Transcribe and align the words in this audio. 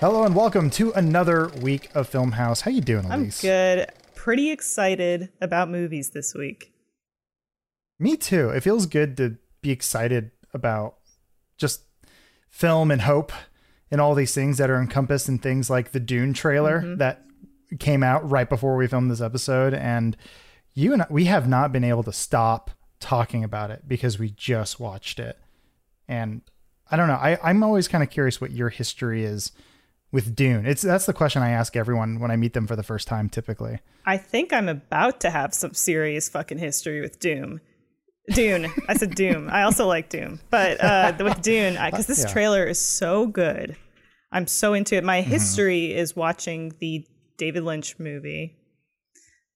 Hello 0.00 0.22
and 0.24 0.34
welcome 0.34 0.70
to 0.70 0.92
another 0.92 1.48
week 1.60 1.90
of 1.94 2.08
Film 2.08 2.32
House. 2.32 2.60
How 2.60 2.70
you 2.70 2.80
doing, 2.80 3.10
I'm 3.10 3.22
Elise? 3.22 3.40
good. 3.42 3.86
Pretty 4.14 4.50
excited 4.50 5.30
about 5.40 5.68
movies 5.70 6.10
this 6.10 6.34
week. 6.34 6.72
Me 7.98 8.16
too. 8.16 8.50
It 8.50 8.60
feels 8.62 8.86
good 8.86 9.16
to 9.16 9.38
be 9.60 9.70
excited 9.70 10.30
about 10.54 10.96
just 11.56 11.82
film 12.48 12.90
and 12.92 13.02
hope 13.02 13.32
and 13.90 14.00
all 14.00 14.14
these 14.14 14.34
things 14.34 14.58
that 14.58 14.70
are 14.70 14.80
encompassed 14.80 15.28
in 15.28 15.38
things 15.38 15.68
like 15.68 15.90
the 15.92 16.00
Dune 16.00 16.32
trailer 16.32 16.80
Mm-hmm. 16.80 16.96
that 16.98 17.24
came 17.80 18.02
out 18.02 18.28
right 18.30 18.48
before 18.48 18.76
we 18.76 18.86
filmed 18.86 19.10
this 19.10 19.20
episode 19.20 19.74
and 19.74 20.16
you 20.74 20.94
and 20.94 21.02
I, 21.02 21.06
we 21.10 21.26
have 21.26 21.46
not 21.48 21.70
been 21.72 21.84
able 21.84 22.02
to 22.04 22.12
stop 22.14 22.70
talking 23.00 23.44
about 23.44 23.70
it 23.70 23.82
because 23.86 24.18
we 24.18 24.30
just 24.30 24.78
watched 24.80 25.18
it. 25.18 25.38
And 26.06 26.40
I 26.90 26.96
don't 26.96 27.08
know. 27.08 27.14
I, 27.14 27.36
I'm 27.42 27.62
always 27.62 27.86
kind 27.88 28.02
of 28.02 28.08
curious 28.10 28.40
what 28.40 28.52
your 28.52 28.68
history 28.70 29.22
is 29.24 29.52
with 30.12 30.34
Dune. 30.34 30.66
It's 30.66 30.82
that's 30.82 31.06
the 31.06 31.12
question 31.12 31.42
I 31.42 31.50
ask 31.50 31.76
everyone 31.76 32.20
when 32.20 32.30
I 32.30 32.36
meet 32.36 32.54
them 32.54 32.66
for 32.66 32.76
the 32.76 32.82
first 32.82 33.08
time 33.08 33.28
typically. 33.28 33.78
I 34.06 34.16
think 34.16 34.52
I'm 34.52 34.68
about 34.68 35.20
to 35.20 35.30
have 35.30 35.52
some 35.54 35.74
serious 35.74 36.28
fucking 36.28 36.58
history 36.58 37.00
with 37.00 37.20
Doom. 37.20 37.60
Dune. 38.32 38.70
I 38.88 38.94
said 38.94 39.14
Doom. 39.14 39.48
I 39.50 39.62
also 39.62 39.86
like 39.86 40.10
Doom, 40.10 40.40
but 40.50 40.82
uh, 40.84 41.12
with 41.18 41.40
Dune, 41.42 41.74
because 41.82 42.06
this 42.06 42.20
Yeah. 42.20 42.32
trailer 42.32 42.64
is 42.64 42.78
so 42.80 43.26
good, 43.26 43.76
I'm 44.32 44.46
so 44.46 44.74
into 44.74 44.96
it. 44.96 45.04
My 45.04 45.22
history 45.22 45.94
is 45.94 46.14
watching 46.14 46.74
the 46.80 47.06
David 47.38 47.62
Lynch 47.62 47.98
movie. 47.98 48.56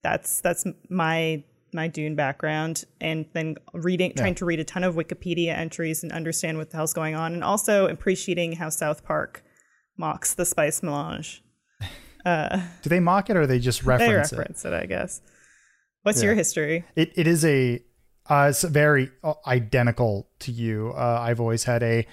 That's 0.01 0.41
that's 0.41 0.65
my 0.89 1.43
my 1.71 1.87
Dune 1.87 2.15
background, 2.15 2.83
and 3.01 3.25
then 3.33 3.55
reading, 3.73 4.13
trying 4.15 4.35
to 4.35 4.45
read 4.45 4.59
a 4.59 4.63
ton 4.63 4.83
of 4.83 4.95
Wikipedia 4.95 5.55
entries 5.57 6.03
and 6.03 6.11
understand 6.11 6.57
what 6.57 6.69
the 6.71 6.77
hell's 6.77 6.93
going 6.93 7.15
on, 7.15 7.33
and 7.33 7.43
also 7.43 7.87
appreciating 7.87 8.53
how 8.53 8.69
South 8.69 9.03
Park 9.03 9.42
mocks 9.97 10.33
the 10.33 10.45
spice 10.45 10.81
melange. 10.83 11.43
Do 12.25 12.61
they 12.89 12.99
mock 12.99 13.29
it 13.29 13.37
or 13.37 13.45
they 13.45 13.59
just 13.59 13.81
They 13.85 13.87
reference 13.89 14.31
it? 14.31 14.37
reference 14.37 14.65
it, 14.65 14.73
I 14.73 14.85
guess. 14.85 15.21
What's 16.03 16.21
your 16.21 16.33
history? 16.35 16.83
It 16.95 17.11
it 17.15 17.27
is 17.27 17.45
a 17.45 17.81
uh, 18.29 18.47
it's 18.49 18.63
very 18.63 19.11
uh, 19.23 19.33
identical 19.45 20.29
to 20.39 20.51
you. 20.51 20.93
Uh, 20.95 21.19
I've 21.21 21.39
always 21.39 21.63
had 21.65 21.83
a 21.83 22.05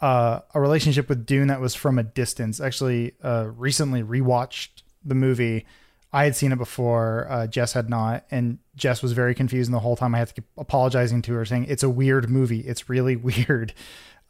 uh, 0.00 0.40
a 0.54 0.60
relationship 0.60 1.08
with 1.08 1.26
Dune 1.26 1.48
that 1.48 1.60
was 1.60 1.74
from 1.74 1.98
a 1.98 2.02
distance. 2.02 2.60
Actually, 2.60 3.12
uh, 3.22 3.48
recently 3.56 4.02
rewatched 4.02 4.82
the 5.04 5.14
movie. 5.14 5.64
I 6.12 6.24
had 6.24 6.36
seen 6.36 6.52
it 6.52 6.58
before. 6.58 7.26
Uh, 7.30 7.46
Jess 7.46 7.72
had 7.72 7.88
not, 7.88 8.24
and 8.30 8.58
Jess 8.76 9.02
was 9.02 9.12
very 9.12 9.34
confused. 9.34 9.68
And 9.68 9.74
the 9.74 9.80
whole 9.80 9.96
time 9.96 10.14
I 10.14 10.18
had 10.18 10.28
to 10.28 10.34
keep 10.34 10.44
apologizing 10.58 11.22
to 11.22 11.32
her, 11.34 11.44
saying 11.44 11.66
it's 11.68 11.82
a 11.82 11.88
weird 11.90 12.28
movie. 12.28 12.60
It's 12.60 12.88
really 12.88 13.16
weird. 13.28 13.72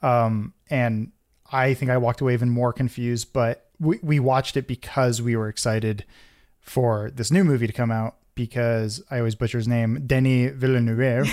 Um, 0.03 0.53
and 0.71 1.13
I 1.53 1.75
think 1.75 1.91
I 1.91 1.99
walked 1.99 2.21
away 2.21 2.33
even 2.35 2.51
more 2.51 2.73
confused. 2.73 3.33
But 3.33 3.67
we 3.79 3.99
we 4.03 4.19
watched 4.21 4.57
it 4.57 4.67
because 4.67 5.21
we 5.23 5.37
were 5.37 5.49
excited 5.49 6.05
for 6.61 7.11
this 7.15 7.31
new 7.31 7.45
movie 7.45 7.67
to 7.67 7.73
come 7.73 7.91
out 7.91 8.17
because 8.35 9.03
I 9.11 9.19
always 9.19 9.35
butcher 9.35 9.59
his 9.59 9.69
name, 9.69 10.05
Denis 10.07 10.53
Villeneuve, 10.55 11.27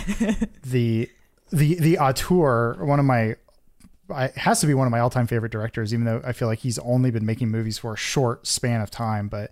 the 0.64 1.10
the 1.52 1.76
the 1.76 1.98
auteur, 2.00 2.84
one 2.84 3.00
of 3.00 3.06
my 3.06 3.36
I, 4.12 4.26
it 4.26 4.38
has 4.38 4.60
to 4.62 4.68
be 4.68 4.74
one 4.74 4.88
of 4.88 4.92
my 4.92 5.00
all-time 5.00 5.28
favorite 5.28 5.52
directors, 5.52 5.94
even 5.94 6.06
though 6.06 6.22
I 6.26 6.34
feel 6.34 6.48
like 6.48 6.60
he's 6.60 6.80
only 6.80 7.12
been 7.12 7.26
making 7.28 7.50
movies 7.50 7.78
for 7.78 7.94
a 7.94 7.98
short 7.98 8.48
span 8.48 8.82
of 8.82 8.90
time, 8.90 9.28
but 9.28 9.52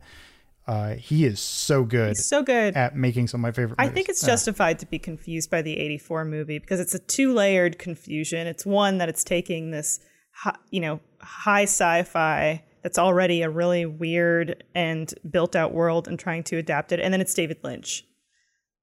uh, 0.68 0.95
he 0.95 1.26
is 1.26 1.40
so 1.40 1.84
good 1.84 2.10
he's 2.10 2.26
So 2.28 2.42
good. 2.44 2.76
at 2.76 2.95
making 2.95 3.28
some 3.28 3.40
of 3.40 3.44
my 3.44 3.52
favorite. 3.52 3.76
I 3.80 3.88
think 3.88 4.10
it's 4.10 4.23
Uh, 4.23 4.28
justified 4.28 4.80
to 4.80 4.86
be 4.88 4.98
confused 5.00 5.50
by 5.52 5.62
the 5.62 5.78
84 5.78 6.26
movie 6.26 6.58
because 6.60 6.80
it's 6.80 6.94
a 6.95 7.00
two 7.00 7.34
layered 7.34 7.78
confusion. 7.80 8.48
It's 8.48 8.66
one 8.66 8.98
that 8.98 9.08
it's 9.10 9.23
taking 9.23 9.70
this, 9.72 10.00
hi- 10.00 10.07
you 10.70 10.80
know, 10.80 11.00
high 11.20 11.64
sci 11.64 12.04
fi 12.04 12.64
that's 12.84 12.98
already 12.98 13.42
a 13.42 13.50
really 13.50 13.86
weird 13.86 14.64
and 14.76 15.14
built 15.30 15.56
out 15.56 15.73
world 15.73 16.08
and 16.08 16.17
trying 16.17 16.44
to 16.44 16.58
adapt 16.58 16.92
it. 16.92 17.00
And 17.00 17.14
then 17.14 17.22
it's 17.22 17.34
David 17.34 17.58
Lynch. 17.64 18.06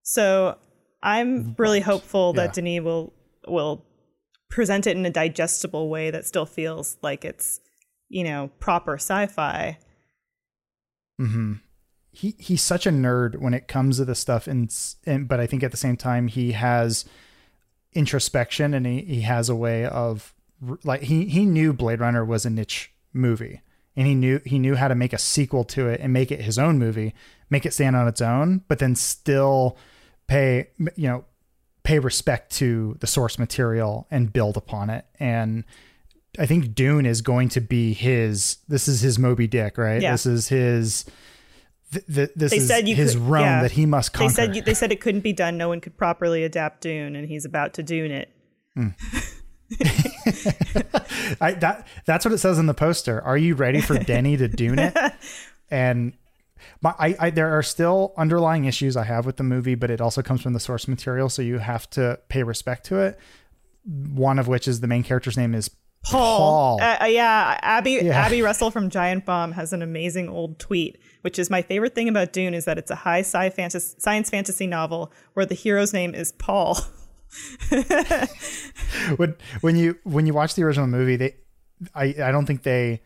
So 0.03 0.59
I'm 1.03 1.39
mm-hmm. 1.39 1.62
really 1.62 1.81
hopeful 1.81 2.33
that 2.34 2.49
Yeah. 2.49 2.62
Denis 2.62 2.83
will, 2.83 3.15
will 3.47 3.84
present 4.51 4.87
it 4.87 4.97
in 4.97 5.06
a 5.06 5.11
digestible 5.11 5.89
way 5.89 6.11
that 6.11 6.27
still 6.27 6.47
feels 6.47 6.97
like 7.03 7.25
it's, 7.25 7.61
you 8.09 8.25
know, 8.25 8.51
proper 8.59 8.95
sci 8.95 9.27
fi. 9.27 9.78
Mm-hmm. 11.21 11.55
he 12.11 12.34
he's 12.41 12.61
such 12.61 12.87
a 12.87 12.91
nerd 12.91 13.37
when 13.37 13.55
it 13.55 13.69
comes 13.69 13.99
to 13.99 14.05
this 14.05 14.19
stuff 14.19 14.49
and, 14.49 14.75
and 15.07 15.28
but 15.28 15.39
I 15.39 15.47
think 15.47 15.62
at 15.62 15.71
the 15.71 15.77
same 15.77 15.97
time 15.97 16.27
he 16.27 16.51
has 16.51 17.05
introspection 17.93 18.75
and 18.75 18.84
he, 18.84 19.03
he 19.03 19.21
has 19.21 19.49
a 19.49 19.55
way 19.55 19.87
of 19.87 20.34
like 20.85 21.03
he 21.03 21.27
he 21.27 21.45
knew 21.45 21.73
Blade 21.73 22.01
Runner 22.01 22.25
was 22.25 22.45
a 22.47 22.51
niche 22.51 22.93
movie 23.13 23.61
and 23.97 24.07
he 24.07 24.15
knew 24.15 24.41
he 24.45 24.59
knew 24.59 24.75
how 24.75 24.89
to 24.89 24.95
make 24.95 25.13
a 25.13 25.19
sequel 25.19 25.65
to 25.65 25.89
it 25.89 26.01
and 26.01 26.13
make 26.13 26.33
it 26.33 26.41
his 26.41 26.59
own 26.59 26.79
movie 26.79 27.15
make 27.51 27.65
it 27.65 27.73
stand 27.73 27.95
on 27.97 28.09
its 28.09 28.21
own 28.21 28.63
but 28.69 28.79
then 28.79 28.95
still 28.97 29.77
pay 30.27 30.69
you 30.97 31.09
know 31.09 31.25
pay 31.85 31.99
respect 31.99 32.51
to 32.51 32.97
the 33.01 33.07
source 33.07 33.39
material 33.39 34.07
and 34.11 34.33
build 34.33 34.57
upon 34.57 34.91
it 34.91 35.05
and 35.21 35.65
I 36.39 36.47
think 36.47 36.75
Dune 36.75 37.07
is 37.07 37.21
going 37.23 37.49
to 37.51 37.61
be 37.61 37.93
his 37.93 38.57
this 38.67 38.89
is 38.89 39.01
his 39.03 39.19
Moby 39.19 39.47
Dick 39.47 39.79
right 39.79 40.01
Yeah. 40.03 40.13
this 40.13 40.27
is 40.27 40.49
his 40.49 41.05
th- 41.93 42.05
th- 42.13 42.31
this 42.35 42.51
They 42.51 42.57
is 42.57 42.67
said 42.67 42.89
you 42.89 42.97
his 42.97 43.15
could- 43.15 43.29
yeah. 43.41 43.63
that 43.63 43.73
he 43.73 43.87
must 43.87 44.13
They 44.15 44.29
said 44.29 44.57
you, 44.57 44.63
they 44.63 44.75
said 44.75 44.91
it 44.91 45.01
couldn't 45.01 45.21
be 45.21 45.33
done. 45.33 45.57
No 45.57 45.69
one 45.69 45.81
could 45.81 45.97
properly 45.97 46.43
adapt 46.43 46.81
Dune, 46.81 47.15
and 47.15 47.29
he's 47.29 47.45
about 47.45 47.75
to 47.75 47.85
Dune 47.85 48.11
it. 48.11 48.31
Hmm. 48.75 48.89
I, 51.41 51.53
that 51.61 51.87
that's 52.07 52.25
what 52.25 52.33
it 52.33 52.39
says 52.39 52.59
in 52.59 52.67
the 52.67 52.75
poster. 52.75 53.21
Are 53.23 53.37
you 53.37 53.55
ready 53.55 53.81
for 53.81 53.99
Denny 53.99 54.37
to 54.37 54.49
Dune 54.49 54.79
it? 54.79 54.97
And 55.71 56.12
my, 56.83 56.95
I, 56.99 57.17
I, 57.19 57.31
there 57.31 57.57
are 57.59 57.62
still 57.62 58.12
underlying 58.17 58.67
issues 58.67 58.97
I 58.97 59.05
have 59.05 59.27
with 59.27 59.39
the 59.39 59.43
movie, 59.43 59.75
but 59.75 59.91
it 59.91 60.01
also 60.01 60.23
comes 60.23 60.43
from 60.43 60.53
the 60.53 60.61
source 60.61 60.87
material, 60.87 61.29
so 61.29 61.43
you 61.43 61.59
have 61.59 61.89
to 61.91 62.21
pay 62.29 62.43
respect 62.43 62.84
to 62.87 62.99
it. 63.01 63.19
One 63.84 64.39
of 64.39 64.47
which 64.47 64.69
is 64.69 64.81
the 64.81 64.87
main 64.87 65.03
character's 65.03 65.37
name 65.37 65.55
is 65.55 65.71
Paul. 66.05 66.81
Uh, 66.81 66.99
uh, 67.01 67.05
yeah, 67.07 67.59
Abby 67.63 67.93
Yeah. 68.03 68.21
Abby 68.21 68.43
Russell 68.43 68.71
from 68.71 68.91
Giant 68.91 69.25
Bomb 69.25 69.53
has 69.53 69.73
an 69.73 69.83
amazing 69.83 70.29
old 70.29 70.59
tweet, 70.59 70.99
which 71.23 71.39
is 71.39 71.49
my 71.51 71.63
favorite 71.63 71.95
thing 71.95 72.09
about 72.09 72.33
Dune 72.33 72.55
is 72.55 72.67
that 72.67 72.79
it's 72.79 72.91
a 72.91 72.95
high 72.97 73.21
sci 73.21 73.51
fantasy, 73.51 73.97
science 73.99 74.29
fantasy 74.31 74.67
novel 74.67 75.13
where 75.33 75.47
the 75.47 75.55
hero's 75.55 75.93
name 75.93 76.15
is 76.15 76.31
Paul. 76.33 76.79
when 79.17 79.37
when 79.61 79.77
you 79.77 79.99
when 80.05 80.27
you 80.27 80.34
watch 80.34 80.55
the 80.55 80.62
original 80.62 80.87
movie, 80.87 81.17
they 81.17 81.37
I 81.95 82.15
I 82.22 82.33
don't 82.33 82.47
think 82.47 82.62
they 82.62 83.03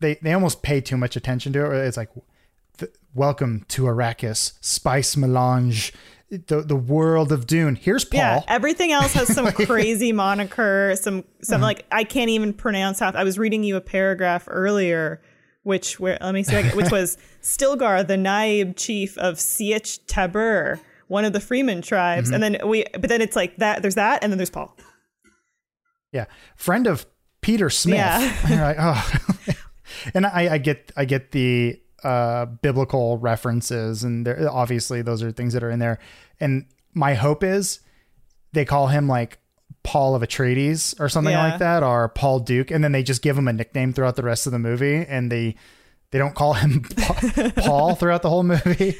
they 0.00 0.16
they 0.16 0.32
almost 0.32 0.62
pay 0.62 0.80
too 0.80 0.96
much 0.96 1.16
attention 1.16 1.52
to 1.54 1.70
it. 1.70 1.86
It's 1.86 1.96
like 1.96 2.10
welcome 3.14 3.64
to 3.68 3.82
Arrakis, 3.82 4.54
spice 4.60 5.16
melange, 5.16 5.92
the 6.30 6.62
the 6.62 6.76
world 6.76 7.32
of 7.32 7.46
Dune. 7.46 7.76
Here's 7.76 8.04
Paul. 8.04 8.18
Yeah, 8.20 8.40
everything 8.48 8.92
else 8.92 9.12
has 9.14 9.32
some 9.32 9.52
crazy 9.52 10.12
moniker, 10.12 10.94
some 10.96 11.24
some 11.42 11.56
uh-huh. 11.56 11.66
like 11.66 11.86
I 11.90 12.04
can't 12.04 12.30
even 12.30 12.52
pronounce 12.52 13.00
half. 13.00 13.14
I 13.14 13.24
was 13.24 13.38
reading 13.38 13.64
you 13.64 13.76
a 13.76 13.80
paragraph 13.80 14.44
earlier, 14.48 15.20
which 15.62 16.00
where 16.00 16.18
let 16.20 16.32
me 16.34 16.42
see, 16.42 16.54
if 16.54 16.64
I 16.64 16.68
can- 16.68 16.76
which 16.76 16.90
was 16.90 17.18
Stilgar, 17.42 18.06
the 18.06 18.16
Naib 18.16 18.76
chief 18.76 19.18
of 19.18 19.36
Sietch 19.36 20.00
Tabur, 20.06 20.80
one 21.12 21.24
of 21.24 21.32
the 21.32 21.38
Fremen 21.38 21.82
tribes, 21.84 22.30
and 22.30 22.42
then 22.42 22.56
we, 22.66 22.84
but 22.92 23.08
then 23.08 23.20
it's 23.20 23.36
like 23.36 23.56
that. 23.58 23.82
There's 23.82 23.94
that, 23.96 24.22
and 24.24 24.32
then 24.32 24.38
there's 24.38 24.50
Paul. 24.50 24.76
Yeah, 26.10 26.24
friend 26.56 26.86
of 26.86 27.06
Peter 27.42 27.70
Smith. 27.70 27.96
Yeah. 27.98 28.32
Like, 28.50 28.76
oh. 28.80 29.12
and 30.14 30.26
I, 30.26 30.54
I 30.54 30.58
get 30.58 30.90
I 30.96 31.04
get 31.04 31.32
the 31.32 31.80
uh, 32.02 32.46
biblical 32.46 33.18
references, 33.18 34.02
and 34.04 34.26
there, 34.26 34.48
obviously 34.50 35.02
those 35.02 35.22
are 35.22 35.30
things 35.32 35.52
that 35.52 35.62
are 35.62 35.70
in 35.70 35.78
there. 35.78 35.98
And 36.40 36.66
my 36.94 37.14
hope 37.14 37.44
is 37.44 37.80
they 38.52 38.64
call 38.64 38.88
him 38.88 39.06
like 39.08 39.38
Paul 39.84 40.14
of 40.14 40.22
Atreides 40.22 40.98
or 41.00 41.08
something 41.08 41.32
Yeah. 41.32 41.50
like 41.50 41.58
that, 41.58 41.82
or 41.82 42.08
Paul 42.08 42.40
Duke, 42.40 42.70
and 42.70 42.82
then 42.82 42.92
they 42.92 43.02
just 43.02 43.22
give 43.22 43.36
him 43.36 43.48
a 43.48 43.52
nickname 43.52 43.92
throughout 43.92 44.16
the 44.16 44.22
rest 44.22 44.46
of 44.46 44.52
the 44.52 44.58
movie, 44.58 45.04
and 45.06 45.30
they 45.30 45.56
they 46.10 46.18
don't 46.18 46.34
call 46.34 46.54
him 46.54 46.82
Paul 47.56 47.94
throughout 47.94 48.22
the 48.22 48.28
whole 48.28 48.42
movie, 48.42 48.98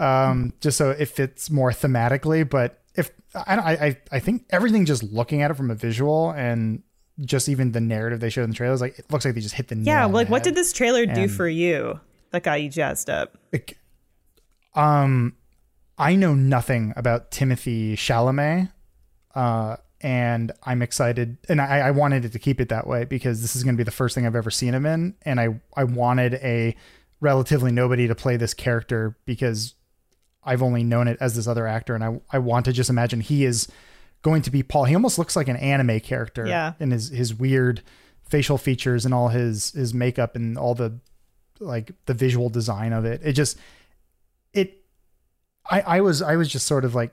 um, 0.00 0.52
just 0.60 0.78
so 0.78 0.90
it 0.90 1.06
fits 1.06 1.50
more 1.50 1.70
thematically. 1.70 2.48
But 2.48 2.82
if 2.94 3.10
I, 3.34 3.56
I 3.56 3.96
I 4.10 4.18
think 4.18 4.46
everything 4.50 4.84
just 4.84 5.02
looking 5.02 5.42
at 5.42 5.50
it 5.50 5.54
from 5.54 5.70
a 5.70 5.74
visual 5.74 6.30
and 6.30 6.82
just 7.20 7.48
even 7.48 7.72
the 7.72 7.80
narrative 7.80 8.20
they 8.20 8.30
showed 8.30 8.44
in 8.44 8.50
the 8.50 8.56
trailers, 8.56 8.80
like 8.80 8.98
it 8.98 9.10
looks 9.12 9.24
like 9.24 9.34
they 9.34 9.40
just 9.40 9.54
hit 9.54 9.68
the 9.68 9.74
nail 9.74 9.86
Yeah, 9.86 10.04
on 10.04 10.12
the 10.12 10.16
like 10.16 10.28
what 10.28 10.42
did 10.42 10.54
this 10.54 10.72
trailer 10.72 11.06
do 11.06 11.28
for 11.28 11.46
you 11.48 12.00
that 12.30 12.42
got 12.42 12.62
you 12.62 12.68
jazzed 12.68 13.10
up? 13.10 13.36
Like, 13.52 13.78
um, 14.74 15.36
I 15.98 16.16
know 16.16 16.34
nothing 16.34 16.94
about 16.96 17.30
Timothée 17.30 17.92
Chalamet, 17.92 18.72
uh, 19.34 19.76
and 20.00 20.50
I'm 20.64 20.80
excited, 20.80 21.36
and 21.48 21.60
I, 21.60 21.80
I 21.80 21.90
wanted 21.90 22.24
it 22.24 22.32
to 22.32 22.38
keep 22.38 22.60
it 22.60 22.70
that 22.70 22.86
way 22.86 23.04
because 23.04 23.42
this 23.42 23.54
is 23.54 23.64
going 23.64 23.74
to 23.74 23.78
be 23.78 23.84
the 23.84 23.90
first 23.90 24.14
thing 24.14 24.26
I've 24.26 24.36
ever 24.36 24.50
seen 24.50 24.72
him 24.74 24.86
in, 24.86 25.14
and 25.22 25.38
I 25.38 25.60
I 25.76 25.84
wanted 25.84 26.34
a 26.34 26.74
relatively 27.20 27.70
nobody 27.70 28.08
to 28.08 28.14
play 28.14 28.38
this 28.38 28.54
character 28.54 29.14
because 29.26 29.74
I've 30.44 30.62
only 30.62 30.82
known 30.84 31.06
it 31.08 31.18
as 31.20 31.34
this 31.34 31.46
other 31.46 31.66
actor, 31.66 31.94
and 31.94 32.02
I 32.04 32.20
I 32.30 32.38
want 32.38 32.64
to 32.66 32.72
just 32.72 32.90
imagine 32.90 33.20
he 33.20 33.44
is 33.44 33.68
going 34.22 34.42
to 34.42 34.50
be 34.50 34.62
Paul. 34.62 34.84
He 34.84 34.94
almost 34.94 35.18
looks 35.18 35.36
like 35.36 35.48
an 35.48 35.56
anime 35.56 36.00
character, 36.00 36.46
Yeah. 36.46 36.74
in 36.80 36.90
his 36.90 37.08
his 37.10 37.34
weird 37.34 37.82
facial 38.28 38.58
features 38.58 39.04
and 39.04 39.12
all 39.14 39.28
his 39.28 39.72
his 39.72 39.92
makeup 39.92 40.36
and 40.36 40.56
all 40.56 40.74
the 40.74 40.98
like 41.58 41.92
the 42.06 42.14
visual 42.14 42.48
design 42.48 42.92
of 42.92 43.04
it. 43.04 43.20
It 43.24 43.32
just 43.32 43.58
it 44.52 44.82
I 45.70 45.80
I 45.82 46.00
was 46.00 46.22
I 46.22 46.36
was 46.36 46.48
just 46.48 46.66
sort 46.66 46.84
of 46.84 46.94
like 46.94 47.12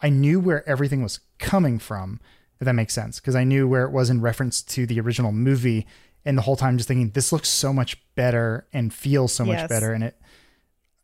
I 0.00 0.08
knew 0.10 0.40
where 0.40 0.68
everything 0.68 1.02
was 1.02 1.20
coming 1.38 1.78
from, 1.78 2.20
if 2.60 2.64
that 2.64 2.72
makes 2.74 2.94
sense, 2.94 3.20
because 3.20 3.34
I 3.34 3.44
knew 3.44 3.66
where 3.68 3.84
it 3.84 3.90
was 3.90 4.10
in 4.10 4.20
reference 4.20 4.60
to 4.62 4.86
the 4.86 5.00
original 5.00 5.32
movie 5.32 5.86
and 6.24 6.36
the 6.38 6.42
whole 6.42 6.56
time 6.56 6.76
just 6.78 6.88
thinking 6.88 7.10
this 7.10 7.32
looks 7.32 7.48
so 7.48 7.72
much 7.72 8.02
better 8.14 8.66
and 8.72 8.92
feels 8.92 9.32
so 9.34 9.44
much 9.44 9.68
better 9.68 9.92
and 9.92 10.04
it 10.04 10.18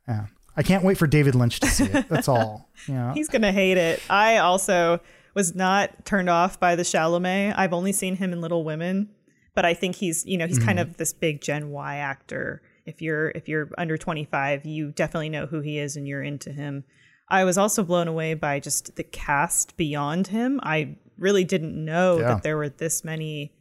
yeah. 0.08 0.26
I 0.60 0.62
can't 0.62 0.84
wait 0.84 0.98
for 0.98 1.06
David 1.06 1.34
Lynch 1.34 1.58
to 1.60 1.68
see 1.68 1.84
it. 1.84 2.06
That's 2.10 2.28
all. 2.28 2.68
Know. 2.88 3.12
He's 3.14 3.28
gonna 3.28 3.52
hate 3.52 3.76
it. 3.76 4.02
I 4.08 4.38
also 4.38 5.00
was 5.34 5.54
not 5.54 6.06
turned 6.06 6.30
off 6.30 6.58
by 6.58 6.76
the 6.76 6.82
Chalamet. 6.82 7.54
I've 7.56 7.74
only 7.74 7.92
seen 7.92 8.16
him 8.16 8.32
in 8.32 8.40
Little 8.40 8.64
Women, 8.64 9.10
but 9.54 9.66
I 9.66 9.74
think 9.74 9.96
he's 9.96 10.24
you 10.24 10.38
know 10.38 10.46
he's 10.46 10.58
kind 10.58 10.78
mm-hmm. 10.78 10.90
of 10.90 10.96
this 10.96 11.12
big 11.12 11.42
Gen 11.42 11.70
Y 11.70 11.96
actor. 11.96 12.62
If 12.86 13.02
you're 13.02 13.30
if 13.30 13.48
you're 13.48 13.70
under 13.76 13.98
25, 13.98 14.64
you 14.64 14.92
definitely 14.92 15.28
know 15.28 15.44
who 15.44 15.60
he 15.60 15.78
is 15.78 15.96
and 15.96 16.08
you're 16.08 16.22
into 16.22 16.52
him. 16.52 16.84
I 17.28 17.44
was 17.44 17.58
also 17.58 17.84
blown 17.84 18.08
away 18.08 18.34
by 18.34 18.60
just 18.60 18.96
the 18.96 19.04
cast 19.04 19.76
beyond 19.76 20.28
him. 20.28 20.58
I 20.62 20.96
really 21.18 21.44
didn't 21.44 21.82
know 21.84 22.18
Yeah. 22.18 22.28
that 22.28 22.42
there 22.42 22.56
were 22.56 22.70
this 22.70 23.04
many 23.04 23.52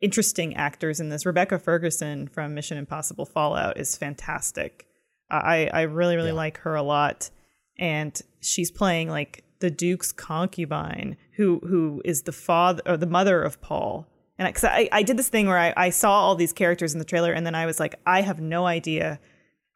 interesting 0.00 0.56
actors 0.56 0.98
in 0.98 1.10
this. 1.10 1.24
Rebecca 1.26 1.58
Ferguson 1.58 2.26
from 2.26 2.54
Mission 2.54 2.78
Impossible 2.78 3.26
Fallout 3.26 3.78
is 3.78 3.96
fantastic. 3.96 4.86
I 5.30 5.68
I 5.72 5.82
really 5.82 6.16
really 6.16 6.32
like 6.32 6.58
her 6.58 6.74
a 6.74 6.82
lot, 6.82 7.30
and 7.78 8.20
she's 8.40 8.70
playing 8.70 9.08
like 9.08 9.44
the 9.60 9.70
Duke's 9.70 10.12
concubine, 10.12 11.16
who 11.36 11.60
who 11.60 12.02
is 12.04 12.22
the 12.22 12.32
father 12.32 12.82
or 12.86 12.96
the 12.96 13.06
mother 13.06 13.42
of 13.42 13.60
Paul. 13.60 14.06
And 14.38 14.46
because 14.46 14.64
I, 14.64 14.88
I 14.92 15.02
did 15.02 15.16
this 15.16 15.30
thing 15.30 15.46
where 15.46 15.58
I, 15.58 15.72
I 15.76 15.90
saw 15.90 16.12
all 16.12 16.34
these 16.34 16.52
characters 16.52 16.92
in 16.92 16.98
the 16.98 17.06
trailer, 17.06 17.32
and 17.32 17.46
then 17.46 17.54
I 17.54 17.64
was 17.64 17.80
like, 17.80 17.94
I 18.06 18.20
have 18.20 18.38
no 18.38 18.66
idea. 18.66 19.18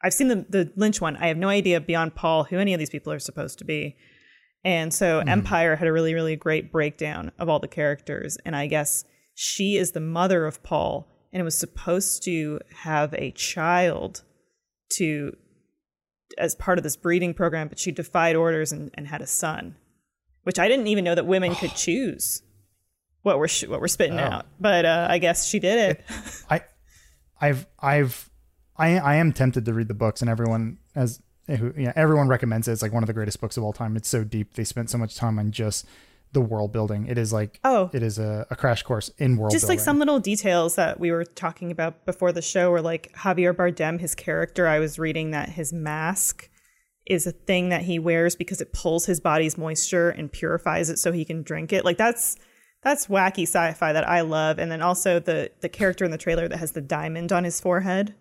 I've 0.03 0.15
seen 0.15 0.29
the 0.29 0.47
the 0.49 0.73
Lynch 0.77 1.01
one. 1.01 1.17
I 1.17 1.29
have 1.29 1.39
no 1.39 1.49
idea 1.49 1.81
beyond 1.81 2.15
Paul 2.15 2.45
who 2.45 2.59
any 2.59 2.75
of 2.75 2.79
these 2.79 2.91
people 2.91 3.13
are 3.13 3.19
supposed 3.19 3.59
to 3.59 3.65
be. 3.65 3.97
And 4.63 4.93
so 4.93 5.21
mm-hmm. 5.21 5.29
Empire 5.29 5.77
had 5.77 5.89
a 5.89 5.93
really, 5.93 6.13
really 6.13 6.37
great 6.37 6.71
breakdown 6.71 7.33
of 7.39 7.49
all 7.49 7.61
the 7.61 7.69
characters. 7.69 8.37
And 8.45 8.55
I 8.55 8.67
guess 8.67 9.05
she 9.35 9.79
is 9.79 9.93
the 9.93 10.01
mother 10.01 10.45
of 10.45 10.63
Paul 10.63 11.09
and 11.33 11.41
it 11.41 11.45
was 11.45 11.57
supposed 11.57 12.23
to 12.25 12.61
have 12.83 13.15
a 13.15 13.31
child 13.33 14.23
to 14.97 15.37
as 16.39 16.55
part 16.55 16.79
of 16.79 16.85
this 16.85 16.97
breeding 16.97 17.35
program, 17.35 17.69
but 17.69 17.79
she 17.79 17.91
defied 17.91 18.37
orders 18.37 18.73
and, 18.73 18.91
and 18.95 19.09
had 19.09 19.21
a 19.21 19.27
son, 19.27 19.77
which 20.45 20.59
I 20.59 20.69
didn't 20.69 20.87
even 20.87 21.05
know 21.05 21.15
that 21.15 21.27
women 21.27 21.55
could 21.55 21.71
choose 21.77 22.43
what 23.23 23.39
we're 23.39 23.49
sh- 23.49 23.67
what 23.67 23.81
we're 23.81 23.89
spitting 23.89 24.19
out. 24.19 24.47
But 24.59 24.85
uh, 24.85 25.07
I 25.11 25.19
guess 25.19 25.47
she 25.47 25.59
did 25.59 25.97
it. 25.97 26.05
I, 26.51 26.63
I've, 27.41 27.67
I've, 27.79 28.31
I, 28.77 28.99
I 28.99 29.15
am 29.17 29.33
tempted 29.33 29.65
to 29.65 29.75
read 29.75 29.89
the 29.89 29.95
books, 29.95 30.21
and 30.21 30.31
everyone 30.31 30.79
as 30.95 31.21
who, 31.47 31.73
yeah, 31.77 31.93
everyone 31.97 32.29
recommends 32.29 32.69
it. 32.69 32.73
It's 32.73 32.83
like 32.83 32.93
one 32.93 33.03
of 33.03 33.09
the 33.09 33.13
greatest 33.13 33.41
books 33.41 33.57
of 33.57 33.65
all 33.65 33.73
time. 33.73 33.97
It's 33.97 34.09
so 34.09 34.25
deep. 34.25 34.55
They 34.55 34.65
spent 34.65 34.91
so 34.91 34.99
much 34.99 35.17
time 35.17 35.39
on 35.39 35.51
just 35.51 35.87
the 36.33 36.41
world 36.41 36.73
building. 36.73 37.07
It 37.07 37.19
is 37.19 37.33
like, 37.33 37.59
Oh. 37.65 37.91
it 37.93 38.03
is 38.03 38.19
a, 38.19 38.47
a 38.51 38.57
crash 38.57 38.83
course 38.85 39.11
in 39.19 39.37
world 39.37 39.51
just 39.53 39.65
building. 39.65 39.79
like 39.79 39.85
some 39.85 39.99
little 39.99 40.21
details 40.21 40.77
that 40.77 41.01
we 41.01 41.11
were 41.11 41.25
talking 41.25 41.71
about 41.73 42.07
before 42.07 42.31
the 42.33 42.43
show 42.43 42.71
were 42.71 42.81
like 42.83 43.13
Javier 43.17 43.53
Bardem, 43.55 43.99
his 44.01 44.15
character. 44.15 44.67
I 44.69 44.79
was 44.79 44.99
reading 44.99 45.33
that 45.33 45.49
his 45.51 45.73
mask 45.73 46.49
is 47.07 47.27
a 47.27 47.33
thing 47.33 47.71
that 47.71 47.83
he 47.83 47.99
wears 47.99 48.37
because 48.37 48.61
it 48.61 48.73
pulls 48.73 49.07
his 49.07 49.19
body's 49.21 49.59
moisture 49.59 50.11
and 50.11 50.31
purifies 50.31 50.89
it 50.91 50.99
so 50.99 51.11
he 51.11 51.25
can 51.25 51.43
drink 51.43 51.73
it. 51.73 51.85
Like 51.85 51.97
that's 51.97 52.37
that's 52.85 53.09
wacky 53.09 53.43
sci-fi 53.43 53.93
that 53.93 54.09
I 54.09 54.21
love. 54.21 54.59
And 54.61 54.71
then 54.71 54.81
also 54.83 55.19
the 55.19 55.51
the 55.61 55.69
character 55.69 56.05
in 56.05 56.13
the 56.13 56.19
trailer 56.19 56.47
that 56.47 56.59
has 56.59 56.73
the 56.73 56.81
diamond 56.81 57.33
on 57.33 57.43
his 57.45 57.61
forehead. 57.61 58.15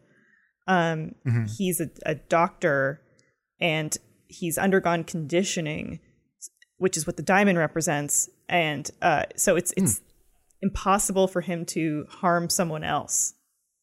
Um, 0.67 1.13
he's 1.57 1.79
a, 1.79 1.89
a 2.05 2.15
doctor 2.15 3.01
and 3.59 3.95
he's 4.27 4.57
undergone 4.57 5.03
conditioning, 5.03 5.99
which 6.79 6.97
is 6.97 7.05
what 7.07 7.15
the 7.17 7.23
diamond 7.23 7.57
represents. 7.57 8.29
And 8.49 8.89
uh, 9.01 9.23
so 9.35 9.55
it's 9.55 9.73
it's 9.77 10.01
impossible 10.61 11.27
for 11.27 11.41
him 11.41 11.65
to 11.65 12.05
harm 12.09 12.49
someone 12.49 12.83
else, 12.83 13.33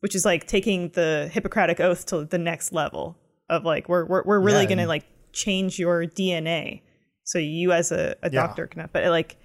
which 0.01 0.15
is 0.15 0.25
like 0.25 0.47
taking 0.47 0.91
the 0.91 1.31
Hippocratic 1.33 1.81
oath 1.81 2.07
to 2.07 2.25
the 2.25 2.39
next 2.39 2.73
level 2.73 3.17
of 3.49 3.65
like 3.65 3.89
we're 3.89 4.05
we're, 4.07 4.25
we're 4.25 4.41
really 4.41 4.63
Yeah, 4.65 4.69
gonna 4.71 4.87
like 4.87 5.05
change 5.33 5.79
your 5.79 6.05
DNA 6.05 6.83
so 7.25 7.39
you 7.39 7.73
as 7.73 7.93
a, 7.93 8.17
a 8.23 8.31
Yeah. 8.31 8.43
doctor 8.47 8.67
can 8.67 8.89
but 8.93 9.05
like 9.07 9.37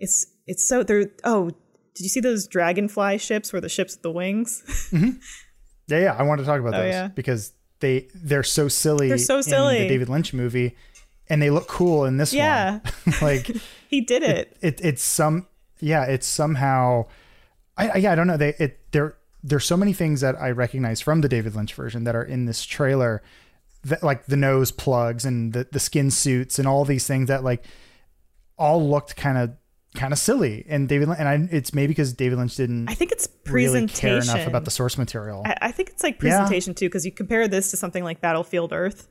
it's 0.00 0.26
it's 0.46 0.66
so 0.66 0.82
there 0.82 1.04
oh 1.22 1.50
did 1.94 2.02
you 2.02 2.08
see 2.08 2.20
those 2.20 2.48
dragonfly 2.48 3.18
ships 3.18 3.52
where 3.52 3.60
the 3.60 3.68
ships 3.68 3.94
with 3.94 4.02
the 4.02 4.10
wings 4.10 4.62
Yeah, 5.88 5.98
yeah. 6.00 6.16
I 6.18 6.22
want 6.22 6.40
to 6.40 6.46
talk 6.46 6.58
about 6.60 6.74
Oh, 6.74 6.78
those 6.78 6.92
yeah. 6.92 7.08
because 7.08 7.52
they 7.80 8.08
they're 8.14 8.42
so 8.42 8.68
silly. 8.68 9.08
They're 9.08 9.18
so 9.18 9.36
in 9.36 9.42
silly. 9.42 9.78
the 9.80 9.88
David 9.88 10.08
Lynch 10.08 10.32
movie, 10.32 10.74
and 11.28 11.40
they 11.42 11.50
look 11.50 11.66
cool 11.68 12.04
in 12.04 12.16
this 12.16 12.32
Yeah. 12.32 12.80
one. 13.04 13.14
like 13.22 13.50
he 13.88 14.00
did 14.00 14.22
it 14.22 14.56
it, 14.60 14.80
it's 14.82 15.02
some 15.02 15.46
yeah, 15.80 16.04
it's 16.04 16.26
somehow. 16.26 17.06
I, 17.76 17.88
I 17.88 17.96
yeah, 17.96 18.12
I 18.12 18.14
don't 18.14 18.26
know. 18.26 18.36
They 18.36 18.54
it 18.58 18.78
there 18.92 19.16
there's 19.42 19.64
so 19.66 19.76
many 19.76 19.92
things 19.92 20.20
that 20.22 20.40
I 20.40 20.50
recognize 20.50 21.00
from 21.00 21.20
the 21.20 21.28
David 21.28 21.54
Lynch 21.54 21.74
version 21.74 22.04
that 22.04 22.14
are 22.16 22.22
in 22.22 22.46
this 22.46 22.64
trailer, 22.64 23.22
that 23.82 24.02
like 24.02 24.26
the 24.26 24.36
nose 24.36 24.70
plugs 24.70 25.24
and 25.24 25.52
the 25.52 25.66
the 25.72 25.80
skin 25.80 26.10
suits 26.10 26.58
and 26.58 26.66
all 26.68 26.84
these 26.84 27.06
things 27.06 27.28
that 27.28 27.44
like 27.44 27.64
all 28.56 28.88
looked 28.88 29.16
kind 29.16 29.36
of 29.36 29.50
kind 29.94 30.12
of 30.12 30.18
silly. 30.18 30.64
And 30.68 30.88
David 30.88 31.08
Lynch, 31.08 31.20
and 31.20 31.28
I, 31.28 31.48
it's 31.54 31.74
maybe 31.74 31.88
because 31.88 32.12
David 32.12 32.38
Lynch 32.38 32.56
didn't 32.56 32.88
I 32.88 32.94
think 32.94 33.12
it's 33.12 33.28
really 33.46 33.86
care 33.88 34.14
presentation 34.18 34.36
enough 34.36 34.48
about 34.48 34.64
the 34.64 34.70
source 34.70 34.96
material. 34.96 35.42
I, 35.44 35.56
I 35.62 35.70
think 35.72 35.90
it's 35.90 36.02
like 36.02 36.22
Yeah. 36.22 36.38
presentation 36.38 36.74
too, 36.74 36.86
because 36.86 37.04
you 37.04 37.12
compare 37.12 37.46
this 37.48 37.70
to 37.72 37.76
something 37.76 38.02
like 38.04 38.20
Battlefield 38.20 38.72
Earth, 38.72 39.08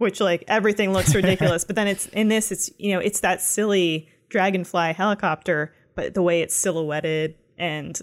which 0.00 0.18
like 0.18 0.44
everything 0.48 0.94
looks 0.94 1.14
ridiculous, 1.14 1.64
but 1.64 1.76
then 1.76 1.86
it's 1.86 2.06
in 2.06 2.28
this, 2.28 2.50
it's 2.50 2.70
you 2.78 2.94
know, 2.94 3.00
it's 3.00 3.20
that 3.20 3.42
silly 3.42 4.08
dragonfly 4.30 4.94
helicopter, 4.94 5.74
but 5.94 6.14
the 6.14 6.22
way 6.22 6.40
it's 6.40 6.56
silhouetted 6.56 7.34
and 7.58 8.00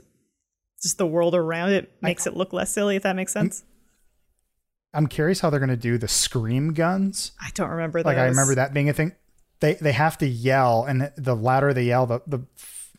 just 0.82 1.00
the 1.00 1.08
world 1.08 1.34
around 1.34 1.72
it 1.72 1.92
makes 2.02 2.28
it 2.28 2.36
look 2.36 2.54
less 2.54 2.72
silly. 2.72 2.96
If 2.96 3.04
that 3.04 3.16
makes 3.16 3.34
sense. 3.34 3.64
I'm 4.94 5.08
curious 5.08 5.40
how 5.40 5.50
they're 5.50 5.60
going 5.60 5.70
to 5.70 5.76
do 5.76 5.98
the 5.98 6.08
scream 6.08 6.74
guns. 6.74 7.32
I 7.42 7.50
don't 7.56 7.72
remember. 7.72 8.04
Like 8.04 8.18
I 8.18 8.28
remember 8.28 8.54
that 8.56 8.76
being 8.76 8.90
a 8.90 8.94
thing. 8.94 9.14
They 9.60 9.74
they 9.74 9.92
have 9.92 10.20
to 10.20 10.28
yell, 10.28 10.86
and 10.86 11.12
the 11.18 11.36
louder 11.36 11.74
they 11.74 11.86
yell, 11.86 12.06
the 12.06 12.22
the 12.28 12.46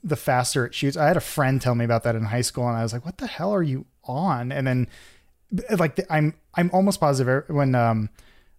the 0.02 0.16
faster 0.16 0.66
it 0.66 0.74
shoots. 0.74 0.96
I 0.96 1.06
had 1.06 1.16
a 1.16 1.20
friend 1.20 1.62
tell 1.62 1.76
me 1.76 1.84
about 1.84 2.02
that 2.02 2.16
in 2.16 2.24
high 2.24 2.40
school, 2.40 2.66
and 2.66 2.76
I 2.76 2.82
was 2.82 2.92
like, 2.92 3.04
"What 3.04 3.18
the 3.18 3.28
hell 3.28 3.52
are 3.54 3.62
you 3.62 3.86
on?" 4.02 4.50
And 4.50 4.66
then, 4.66 4.88
like, 5.78 6.04
I'm 6.10 6.34
I'm 6.54 6.68
almost 6.72 6.98
positive 6.98 7.44
when 7.46 7.76
um 7.76 8.10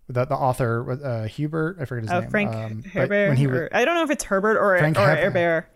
the 0.10 0.26
the 0.26 0.36
author 0.36 1.00
uh, 1.04 1.28
Hubert, 1.28 1.78
I 1.80 1.86
forget 1.86 2.04
his 2.04 2.10
name. 2.12 2.18
Oh, 2.18 2.22
name, 2.22 2.30
Frank 2.30 2.56
um, 2.56 2.84
Herbert. 2.84 3.28
when 3.30 3.38
he 3.38 3.46
or- 3.48 3.70
I 3.72 3.86
don't 3.86 3.96
know 3.96 4.04
if 4.04 4.10
it's 4.12 4.24
Herbert 4.26 4.58
or 4.58 4.78
Frank 4.80 4.98
or 4.98 5.02
Herbert. 5.08 5.22
Herbert. 5.34 5.70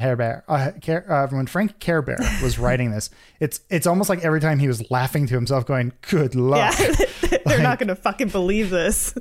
Hairbear, 0.00 0.42
uh, 0.48 0.72
Care, 0.80 1.10
uh, 1.10 1.28
when 1.28 1.46
Frank 1.46 1.78
Care 1.78 2.02
Bear 2.02 2.18
was 2.42 2.58
writing 2.58 2.90
this, 2.90 3.10
it's 3.38 3.60
it's 3.70 3.86
almost 3.86 4.10
like 4.10 4.24
every 4.24 4.40
time 4.40 4.58
he 4.58 4.66
was 4.66 4.90
laughing 4.90 5.24
to 5.28 5.34
himself, 5.34 5.66
going, 5.66 5.92
"Good 6.10 6.34
luck." 6.34 6.74
Yeah, 6.78 6.94
they're 7.46 7.58
not 7.62 7.78
going 7.78 7.86
to 7.88 7.94
fucking 7.94 8.28
believe 8.30 8.70
this. 8.70 9.14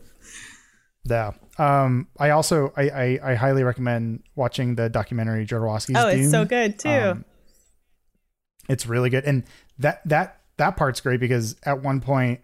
Yeah. 1.05 1.33
Um, 1.59 2.07
I 2.19 2.31
also 2.31 2.73
I, 2.75 2.89
I, 2.89 3.19
I 3.23 3.35
highly 3.35 3.63
recommend 3.63 4.23
watching 4.35 4.73
the 4.73 4.89
documentary 4.89 5.45
Jodorowsky's 5.45 5.95
Oh, 5.95 6.07
it's 6.07 6.21
Dune. 6.21 6.31
so 6.31 6.43
good 6.45 6.79
too. 6.79 6.89
Um, 6.89 7.25
It's 8.67 8.87
really 8.87 9.11
good, 9.11 9.25
and 9.25 9.43
that 9.77 10.01
that 10.09 10.41
that 10.57 10.75
part's 10.75 11.01
great 11.01 11.19
because 11.19 11.55
at 11.65 11.83
one 11.83 12.01
point, 12.01 12.39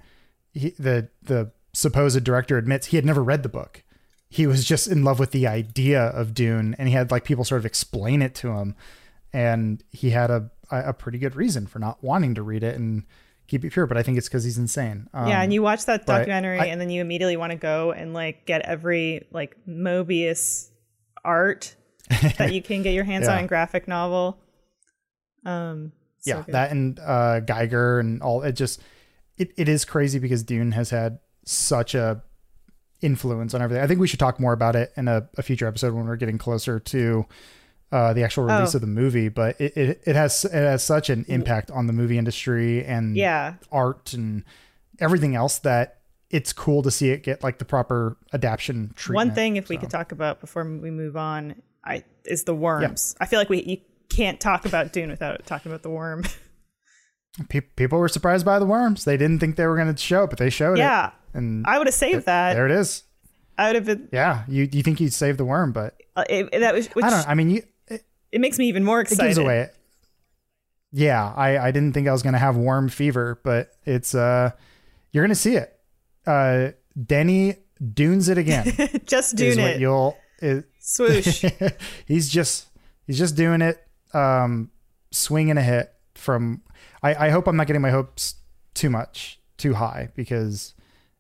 he, 0.54 0.72
the 0.80 1.10
the 1.22 1.52
supposed 1.74 2.24
director 2.24 2.58
admits 2.58 2.88
he 2.88 2.96
had 2.98 3.06
never 3.06 3.24
read 3.24 3.44
the 3.44 3.50
book. 3.50 3.84
He 4.30 4.46
was 4.46 4.64
just 4.66 4.88
in 4.88 5.04
love 5.04 5.18
with 5.20 5.32
the 5.32 5.48
idea 5.48 6.02
of 6.04 6.34
Dune, 6.34 6.76
and 6.78 6.88
he 6.88 6.94
had 6.94 7.12
like 7.12 7.24
people 7.24 7.44
sort 7.44 7.60
of 7.60 7.66
explain 7.66 8.22
it 8.22 8.36
to 8.36 8.50
him, 8.52 8.76
and 9.34 9.84
he 9.92 10.12
had 10.12 10.30
a 10.32 10.52
a 10.72 10.94
pretty 10.94 11.18
good 11.18 11.36
reason 11.36 11.66
for 11.66 11.80
not 11.80 12.04
wanting 12.04 12.36
to 12.36 12.44
read 12.44 12.64
it 12.64 12.76
and 12.76 13.04
keep 13.48 13.66
it 13.66 13.74
pure. 13.74 13.88
But 13.88 13.98
I 13.98 14.04
think 14.04 14.18
it's 14.20 14.28
because 14.28 14.44
he's 14.44 14.60
insane. 14.60 15.08
Um, 15.16 15.28
yeah, 15.28 15.42
and 15.42 15.52
you 15.52 15.64
watch 15.64 15.86
that 15.86 16.06
documentary 16.06 16.60
I- 16.60 16.66
and 16.66 16.80
then 16.80 16.90
you 16.92 17.02
immediately 17.02 17.38
want 17.38 17.52
to 17.52 17.58
go 17.58 17.92
and 17.92 18.14
like 18.14 18.46
get 18.46 18.62
every 18.62 19.26
like 19.32 19.58
Moebius 19.68 20.70
art 21.26 21.76
that 22.38 22.54
you 22.54 22.62
can 22.62 22.84
get 22.84 22.94
your 22.94 23.04
hands 23.04 23.28
on 23.28 23.36
Yeah. 23.38 23.42
in 23.42 23.48
graphic 23.48 23.88
novel. 23.88 24.38
Um 25.46 25.92
so 26.20 26.32
yeah 26.32 26.42
good. 26.44 26.54
that 26.54 26.72
and 26.72 27.00
uh 27.00 27.40
Giger 27.42 28.00
and 28.00 28.22
all 28.22 28.42
it 28.44 28.52
just 28.54 28.82
it, 29.40 29.52
it 29.58 29.68
is 29.68 29.86
crazy 29.86 30.20
because 30.20 30.44
dune 30.44 30.72
has 30.74 30.92
had 30.92 31.20
such 31.46 31.96
a 31.96 32.22
influence 33.02 33.54
on 33.54 33.62
everything 33.62 33.84
i 33.84 33.88
think 33.88 34.00
we 34.00 34.08
should 34.08 34.20
talk 34.20 34.40
more 34.40 34.54
about 34.54 34.76
it 34.76 34.92
in 34.96 35.08
a, 35.08 35.28
a 35.38 35.42
future 35.42 35.66
episode 35.68 35.94
when 35.94 36.06
we're 36.06 36.16
getting 36.18 36.38
closer 36.38 36.80
to 36.80 37.26
uh 37.92 38.14
the 38.14 38.24
actual 38.24 38.44
release 38.44 38.76
Oh. 38.76 38.78
of 38.78 38.82
the 38.82 38.88
movie 38.88 39.30
but 39.30 39.60
it, 39.60 39.76
it 39.78 40.02
it 40.06 40.16
has 40.16 40.46
it 40.46 40.52
has 40.52 40.84
such 40.84 41.10
an 41.10 41.26
impact 41.28 41.72
on 41.72 41.88
the 41.88 41.94
movie 41.94 42.18
industry 42.18 42.84
and 42.86 43.16
yeah. 43.16 43.54
art 43.72 44.14
and 44.14 44.44
everything 45.00 45.34
else 45.34 45.60
that 45.60 45.96
it's 46.30 46.54
cool 46.54 46.84
to 46.84 46.92
see 46.92 47.10
it 47.10 47.24
get 47.24 47.42
like 47.42 47.58
the 47.58 47.66
proper 47.66 48.16
adaptation 48.34 48.92
treatment 48.96 49.30
One 49.30 49.34
thing 49.36 49.56
if 49.56 49.70
we 49.70 49.78
could 49.78 49.90
talk 49.90 50.12
about 50.12 50.40
before 50.42 50.64
we 50.64 50.92
move 50.92 51.18
on, 51.18 51.60
I 51.84 52.04
is 52.24 52.44
the 52.44 52.54
worms. 52.54 53.16
I 53.20 53.26
feel 53.26 53.40
like 53.40 53.50
we 53.50 53.64
you 53.64 53.78
can't 54.10 54.40
talk 54.40 54.66
about 54.68 54.94
Dune 54.94 55.10
without 55.10 55.44
talking 55.48 55.72
about 55.72 55.82
the 55.82 55.90
worm. 55.90 56.24
Pe- 57.48 57.62
people 57.62 58.00
were 58.00 58.10
surprised 58.10 58.46
by 58.46 58.60
the 58.60 58.66
worms. 58.66 59.06
They 59.06 59.18
didn't 59.18 59.40
think 59.40 59.56
they 59.56 59.66
were 59.66 59.76
going 59.76 59.94
to 59.94 59.98
show 60.02 60.24
it, 60.24 60.30
but 60.30 60.40
they 60.40 60.50
showed 60.50 60.78
yeah, 60.78 60.84
it. 60.84 61.12
Yeah, 61.34 61.38
and 61.40 61.66
I 61.66 61.78
would 61.78 61.88
have 61.88 61.94
saved 61.94 62.26
that. 62.26 62.54
there 62.54 62.66
it 62.66 62.72
is. 62.72 63.04
I 63.58 63.68
would 63.68 63.76
have 63.76 63.86
been. 63.86 64.10
Yeah, 64.12 64.44
you 64.48 64.68
you 64.72 64.84
think 64.84 65.00
you'd 65.00 65.14
save 65.14 65.38
the 65.38 65.46
worm, 65.46 65.72
but 65.72 65.96
Uh, 66.16 66.24
it, 66.30 66.52
that 66.60 66.74
was. 66.74 66.88
Which, 66.88 67.06
I 67.06 67.10
don't. 67.10 67.28
I 67.28 67.34
mean, 67.36 67.50
you, 67.50 67.64
it, 67.88 68.04
It 68.32 68.42
makes 68.42 68.58
me 68.58 68.68
even 68.68 68.84
more 68.84 69.00
excited. 69.02 69.24
it 69.24 69.28
gives 69.28 69.38
away. 69.38 69.70
Yeah, 70.92 71.34
I 71.36 71.68
I 71.68 71.72
didn't 71.72 71.94
think 71.94 72.08
I 72.08 72.12
was 72.12 72.24
going 72.24 72.34
to 72.34 72.40
have 72.40 72.58
worm 72.58 72.90
fever, 72.90 73.40
but 73.44 73.72
it's 73.86 74.16
uh, 74.16 74.52
you're 75.12 75.24
going 75.24 75.30
to 75.30 75.36
see 75.36 75.56
it. 75.56 75.78
Uh, 76.26 76.70
Denny 77.02 77.56
dunes 77.94 78.28
it 78.30 78.38
again. 78.38 78.74
Just 79.06 79.36
doing 79.36 79.60
it. 79.60 79.80
you'll. 79.80 80.18
Is, 80.42 80.64
Swoosh. 80.80 81.44
he's 82.08 82.30
just 82.30 82.68
he's 83.06 83.18
just 83.18 83.36
doing 83.36 83.62
it 83.62 83.78
um 84.14 84.72
swinging 85.12 85.58
a 85.58 85.62
hit 85.62 85.94
from 86.20 86.62
I, 87.02 87.28
I 87.28 87.30
hope 87.30 87.48
i'm 87.48 87.56
not 87.56 87.68
getting 87.68 87.82
my 87.82 87.92
hopes 87.92 88.36
too 88.74 88.90
much 88.90 89.40
too 89.58 89.74
high 89.74 90.10
because 90.16 90.74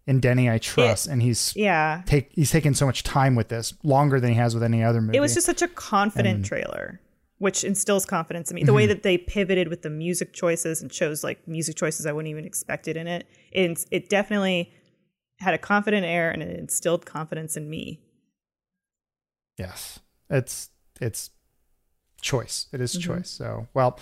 in 0.08 0.20
denny 0.20 0.50
i 0.50 0.58
trust 0.58 1.08
and 1.08 1.22
he's 1.22 1.54
yeah. 1.56 2.02
take 2.06 2.32
he's 2.34 2.52
taken 2.52 2.74
so 2.74 2.86
much 2.86 3.04
time 3.04 3.36
with 3.36 3.50
this 3.50 3.74
longer 3.84 4.20
than 4.20 4.32
he 4.32 4.36
has 4.38 4.54
with 4.54 4.64
any 4.64 4.84
other 4.84 5.02
movie 5.02 5.18
It 5.18 5.22
was 5.22 5.34
just 5.34 5.46
such 5.46 5.62
a 5.62 5.68
confident 5.68 6.46
trailer, 6.46 7.00
which 7.38 7.64
instills 7.64 8.06
confidence 8.06 8.52
in 8.52 8.56
me. 8.56 8.64
The 8.64 8.74
way 8.74 8.84
mm-hmm. 8.84 8.90
that 8.90 9.04
they 9.04 9.18
pivoted 9.18 9.68
with 9.68 9.82
the 9.82 9.90
music 9.90 10.34
choices 10.34 10.82
and 10.82 10.92
chose 10.92 11.24
like 11.24 11.48
music 11.48 11.76
choices 11.76 12.06
I 12.06 12.12
wouldn't 12.12 12.30
even 12.32 12.46
expected 12.46 12.98
in 12.98 13.08
it. 13.08 13.28
It, 13.52 13.86
it 13.92 14.10
definitely 14.10 14.74
had 15.40 15.54
a 15.54 15.58
confident 15.58 16.06
air 16.06 16.32
and 16.32 16.42
it 16.44 16.60
instilled 16.60 17.06
confidence 17.06 17.56
in 17.56 17.70
me. 17.70 18.02
yes 19.58 20.00
it's 20.30 20.70
it's 21.00 21.32
choice 22.22 22.68
it 22.74 22.82
is 22.82 22.94
mm-hmm. 22.94 23.14
choice 23.14 23.30
so 23.30 23.68
well 23.74 24.00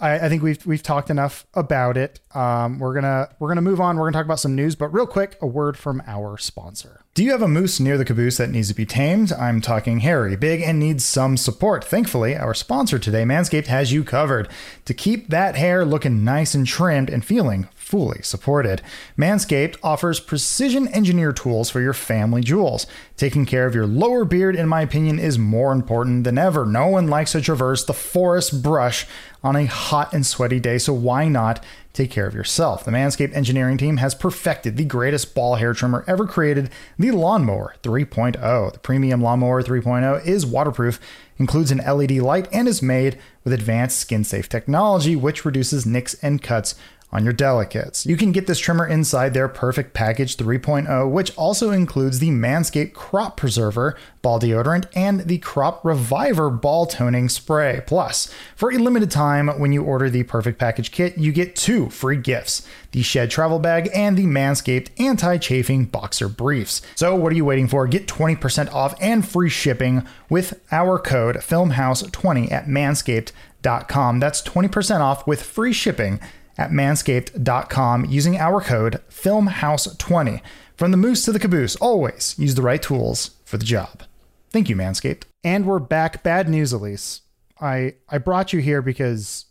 I, 0.00 0.26
I 0.26 0.28
think 0.28 0.42
we've 0.42 0.64
we've 0.66 0.82
talked 0.82 1.10
enough 1.10 1.46
about 1.54 1.96
it. 1.96 2.20
Um, 2.34 2.78
we're 2.78 2.94
gonna 2.94 3.28
we're 3.38 3.48
gonna 3.48 3.62
move 3.62 3.80
on. 3.80 3.96
We're 3.96 4.06
gonna 4.06 4.18
talk 4.18 4.24
about 4.24 4.40
some 4.40 4.54
news, 4.54 4.74
but 4.74 4.88
real 4.88 5.06
quick, 5.06 5.36
a 5.40 5.46
word 5.46 5.76
from 5.76 6.02
our 6.06 6.38
sponsor. 6.38 7.04
Do 7.14 7.24
you 7.24 7.32
have 7.32 7.42
a 7.42 7.48
moose 7.48 7.80
near 7.80 7.98
the 7.98 8.04
caboose 8.04 8.36
that 8.36 8.50
needs 8.50 8.68
to 8.68 8.74
be 8.74 8.86
tamed? 8.86 9.32
I'm 9.32 9.60
talking 9.60 10.00
hairy, 10.00 10.36
big, 10.36 10.60
and 10.60 10.78
needs 10.78 11.04
some 11.04 11.36
support. 11.36 11.84
Thankfully, 11.84 12.36
our 12.36 12.54
sponsor 12.54 12.98
today, 12.98 13.24
Manscaped, 13.24 13.66
has 13.66 13.92
you 13.92 14.04
covered 14.04 14.48
to 14.84 14.94
keep 14.94 15.28
that 15.28 15.56
hair 15.56 15.84
looking 15.84 16.22
nice 16.22 16.54
and 16.54 16.66
trimmed 16.66 17.10
and 17.10 17.24
feeling 17.24 17.68
fully 17.88 18.20
supported. 18.20 18.82
Manscaped 19.16 19.76
offers 19.82 20.20
precision 20.20 20.88
engineer 20.88 21.32
tools 21.32 21.70
for 21.70 21.80
your 21.80 21.94
family 21.94 22.42
jewels. 22.42 22.86
Taking 23.16 23.46
care 23.46 23.66
of 23.66 23.74
your 23.74 23.86
lower 23.86 24.26
beard, 24.26 24.54
in 24.54 24.68
my 24.68 24.82
opinion, 24.82 25.18
is 25.18 25.38
more 25.38 25.72
important 25.72 26.24
than 26.24 26.36
ever. 26.36 26.66
No 26.66 26.88
one 26.88 27.08
likes 27.08 27.32
to 27.32 27.40
traverse 27.40 27.82
the 27.84 27.94
forest 27.94 28.62
brush 28.62 29.06
on 29.42 29.56
a 29.56 29.64
hot 29.64 30.12
and 30.12 30.26
sweaty 30.26 30.60
day, 30.60 30.76
so 30.76 30.92
why 30.92 31.28
not 31.28 31.64
take 31.94 32.10
care 32.10 32.26
of 32.26 32.34
yourself? 32.34 32.84
The 32.84 32.90
Manscaped 32.90 33.34
engineering 33.34 33.78
team 33.78 33.96
has 33.96 34.14
perfected 34.14 34.76
the 34.76 34.84
greatest 34.84 35.34
ball 35.34 35.54
hair 35.54 35.72
trimmer 35.72 36.04
ever 36.06 36.26
created, 36.26 36.68
the 36.98 37.10
Lawnmower 37.12 37.74
3.0. 37.82 38.72
The 38.72 38.78
premium 38.80 39.22
Lawnmower 39.22 39.62
3.0 39.62 40.26
is 40.26 40.44
waterproof, 40.44 41.00
includes 41.38 41.70
an 41.70 41.78
LED 41.78 42.18
light, 42.18 42.48
and 42.52 42.68
is 42.68 42.82
made 42.82 43.18
with 43.44 43.54
advanced 43.54 43.98
skin 43.98 44.24
safe 44.24 44.48
technology, 44.48 45.16
which 45.16 45.46
reduces 45.46 45.86
nicks 45.86 46.14
and 46.22 46.42
cuts 46.42 46.74
on 47.10 47.24
your 47.24 47.32
delicates. 47.32 48.04
You 48.04 48.16
can 48.16 48.32
get 48.32 48.46
this 48.46 48.58
trimmer 48.58 48.86
inside 48.86 49.32
their 49.32 49.48
Perfect 49.48 49.94
Package 49.94 50.36
3.0, 50.36 51.10
which 51.10 51.34
also 51.36 51.70
includes 51.70 52.18
the 52.18 52.28
Manscaped 52.28 52.92
Crop 52.92 53.36
Preserver 53.36 53.96
ball 54.20 54.38
deodorant 54.38 54.86
and 54.94 55.20
the 55.20 55.38
Crop 55.38 55.82
Reviver 55.84 56.50
ball 56.50 56.84
toning 56.86 57.28
spray. 57.30 57.82
Plus, 57.86 58.32
for 58.54 58.70
a 58.70 58.76
limited 58.78 59.10
time, 59.10 59.48
when 59.58 59.72
you 59.72 59.82
order 59.82 60.10
the 60.10 60.24
Perfect 60.24 60.58
Package 60.58 60.90
kit, 60.90 61.16
you 61.16 61.32
get 61.32 61.56
two 61.56 61.88
free 61.88 62.16
gifts 62.16 62.66
the 62.92 63.02
Shed 63.02 63.30
Travel 63.30 63.58
Bag 63.58 63.90
and 63.94 64.16
the 64.16 64.24
Manscaped 64.24 64.88
Anti 64.98 65.36
Chafing 65.38 65.84
Boxer 65.84 66.28
Briefs. 66.28 66.80
So, 66.94 67.14
what 67.14 67.32
are 67.32 67.36
you 67.36 67.44
waiting 67.44 67.68
for? 67.68 67.86
Get 67.86 68.06
20% 68.06 68.72
off 68.72 68.94
and 69.00 69.26
free 69.26 69.50
shipping 69.50 70.06
with 70.30 70.60
our 70.72 70.98
code 70.98 71.36
FilmHouse20 71.36 72.50
at 72.50 72.66
manscaped.com. 72.66 74.20
That's 74.20 74.42
20% 74.42 75.00
off 75.00 75.26
with 75.26 75.42
free 75.42 75.72
shipping 75.72 76.18
at 76.58 76.70
manscaped.com 76.70 78.04
using 78.06 78.36
our 78.36 78.60
code 78.60 79.00
FilmHouse20. 79.08 80.40
From 80.76 80.90
the 80.90 80.96
moose 80.96 81.24
to 81.24 81.32
the 81.32 81.38
caboose, 81.38 81.76
always 81.76 82.34
use 82.38 82.54
the 82.54 82.62
right 82.62 82.82
tools 82.82 83.30
for 83.44 83.56
the 83.56 83.64
job. 83.64 84.02
Thank 84.50 84.68
you, 84.68 84.76
Manscaped. 84.76 85.22
And 85.44 85.66
we're 85.66 85.78
back. 85.78 86.22
Bad 86.22 86.48
news, 86.48 86.72
Elise. 86.72 87.22
I, 87.60 87.94
I 88.08 88.18
brought 88.18 88.52
you 88.52 88.60
here 88.60 88.82
because 88.82 89.46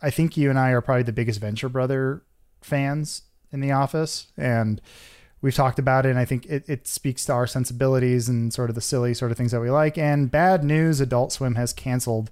I 0.00 0.10
think 0.10 0.36
you 0.36 0.50
and 0.50 0.58
I 0.58 0.70
are 0.70 0.80
probably 0.80 1.02
the 1.02 1.12
biggest 1.12 1.40
Venture 1.40 1.68
Brother 1.68 2.22
fans 2.60 3.22
in 3.52 3.60
the 3.60 3.72
office. 3.72 4.28
And 4.36 4.80
we've 5.40 5.54
talked 5.54 5.78
about 5.78 6.06
it, 6.06 6.10
and 6.10 6.18
I 6.18 6.24
think 6.24 6.46
it, 6.46 6.68
it 6.68 6.86
speaks 6.86 7.24
to 7.26 7.32
our 7.32 7.46
sensibilities 7.46 8.28
and 8.28 8.52
sort 8.52 8.70
of 8.70 8.74
the 8.74 8.80
silly 8.80 9.14
sort 9.14 9.30
of 9.30 9.36
things 9.36 9.52
that 9.52 9.60
we 9.60 9.70
like. 9.70 9.98
And 9.98 10.30
bad 10.30 10.64
news 10.64 11.00
Adult 11.00 11.32
Swim 11.32 11.56
has 11.56 11.72
canceled 11.72 12.30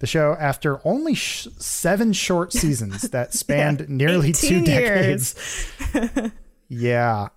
the 0.00 0.06
show 0.06 0.36
after 0.38 0.80
only 0.86 1.14
sh- 1.14 1.48
seven 1.58 2.12
short 2.12 2.52
seasons 2.62 3.02
that 3.10 3.34
spanned 3.34 3.88
nearly 3.88 4.32
two 4.32 4.64
decades. 4.64 5.34
Yeah. 6.68 7.28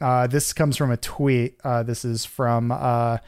Uh, 0.00 0.26
this 0.26 0.52
comes 0.52 0.76
from 0.76 0.90
a 0.90 0.96
tweet. 0.96 1.60
Uh, 1.62 1.82
this 1.82 2.04
is 2.04 2.24
from 2.24 2.72
uh, 2.72 3.18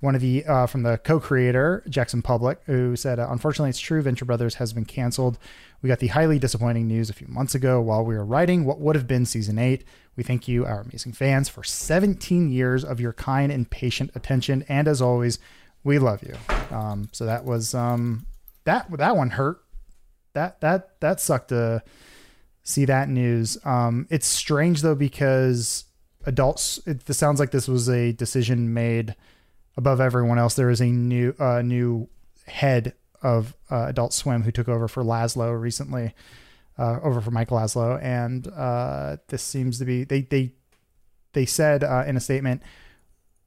one 0.00 0.14
of 0.14 0.20
the 0.20 0.44
uh, 0.44 0.66
from 0.66 0.82
the 0.82 0.98
co-creator 0.98 1.84
Jackson 1.88 2.22
Publick, 2.22 2.56
who 2.66 2.96
said, 2.96 3.18
uh, 3.18 3.28
"Unfortunately, 3.30 3.70
it's 3.70 3.78
true. 3.78 4.02
Venture 4.02 4.24
Brothers 4.24 4.56
has 4.56 4.72
been 4.72 4.84
canceled. 4.84 5.38
We 5.80 5.88
got 5.88 5.98
the 5.98 6.08
highly 6.08 6.38
disappointing 6.38 6.86
news 6.88 7.10
a 7.10 7.12
few 7.12 7.28
months 7.28 7.54
ago 7.54 7.80
while 7.80 8.04
we 8.04 8.16
were 8.16 8.24
writing 8.24 8.64
what 8.64 8.80
would 8.80 8.96
have 8.96 9.06
been 9.06 9.26
season 9.26 9.58
eight. 9.58 9.84
We 10.16 10.22
thank 10.22 10.48
you, 10.48 10.64
our 10.64 10.80
amazing 10.80 11.12
fans, 11.12 11.48
for 11.48 11.64
17 11.64 12.50
years 12.50 12.84
of 12.84 13.00
your 13.00 13.12
kind 13.12 13.50
and 13.52 13.68
patient 13.70 14.10
attention, 14.14 14.64
and 14.68 14.88
as 14.88 15.00
always, 15.02 15.38
we 15.84 15.98
love 15.98 16.22
you." 16.22 16.34
Um, 16.76 17.10
so 17.12 17.26
that 17.26 17.44
was 17.44 17.74
um, 17.74 18.26
that 18.64 18.90
that 18.98 19.16
one 19.16 19.30
hurt. 19.30 19.62
That 20.34 20.60
that 20.60 21.00
that 21.00 21.20
sucked 21.20 21.48
to 21.48 21.82
see 22.62 22.84
that 22.84 23.08
news. 23.08 23.58
Um, 23.64 24.06
it's 24.10 24.26
strange 24.26 24.82
though 24.82 24.94
because 24.94 25.84
adults. 26.24 26.78
It 26.86 27.06
this 27.06 27.18
sounds 27.18 27.40
like 27.40 27.50
this 27.50 27.68
was 27.68 27.88
a 27.88 28.12
decision 28.12 28.72
made 28.72 29.14
above 29.76 30.00
everyone 30.00 30.38
else. 30.38 30.54
There 30.54 30.70
is 30.70 30.80
a 30.80 30.86
new 30.86 31.34
uh, 31.38 31.62
new 31.62 32.08
head 32.46 32.94
of 33.22 33.54
uh, 33.70 33.86
Adult 33.88 34.12
Swim 34.12 34.42
who 34.42 34.50
took 34.50 34.68
over 34.68 34.88
for 34.88 35.02
Lazzo 35.02 35.58
recently, 35.58 36.14
uh, 36.78 36.98
over 37.02 37.20
for 37.20 37.30
Mike 37.30 37.50
Lazzo, 37.50 38.02
and 38.02 38.48
uh, 38.48 39.16
this 39.28 39.42
seems 39.42 39.78
to 39.78 39.84
be 39.84 40.04
they 40.04 40.22
they 40.22 40.52
they 41.32 41.46
said 41.46 41.84
uh, 41.84 42.04
in 42.06 42.16
a 42.16 42.20
statement. 42.20 42.62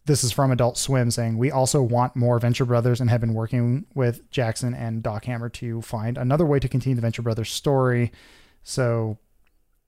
This 0.06 0.24
is 0.24 0.32
from 0.32 0.52
Adult 0.52 0.78
Swim 0.78 1.10
saying, 1.10 1.38
We 1.38 1.50
also 1.52 1.82
want 1.82 2.16
more 2.16 2.38
Venture 2.40 2.66
Brothers 2.66 3.02
and 3.02 3.10
have 3.10 3.22
been 3.22 3.34
working 3.34 3.86
with 3.96 4.30
Jackson 4.30 4.74
and 4.76 5.02
Doc 5.02 5.26
Hammer 5.26 5.50
to 5.50 5.82
find 5.82 6.18
another 6.18 6.46
way 6.46 6.60
to 6.60 6.68
continue 6.68 6.96
the 6.96 7.02
Venture 7.02 7.24
Brothers 7.24 7.52
story. 7.52 8.12
So 8.62 9.18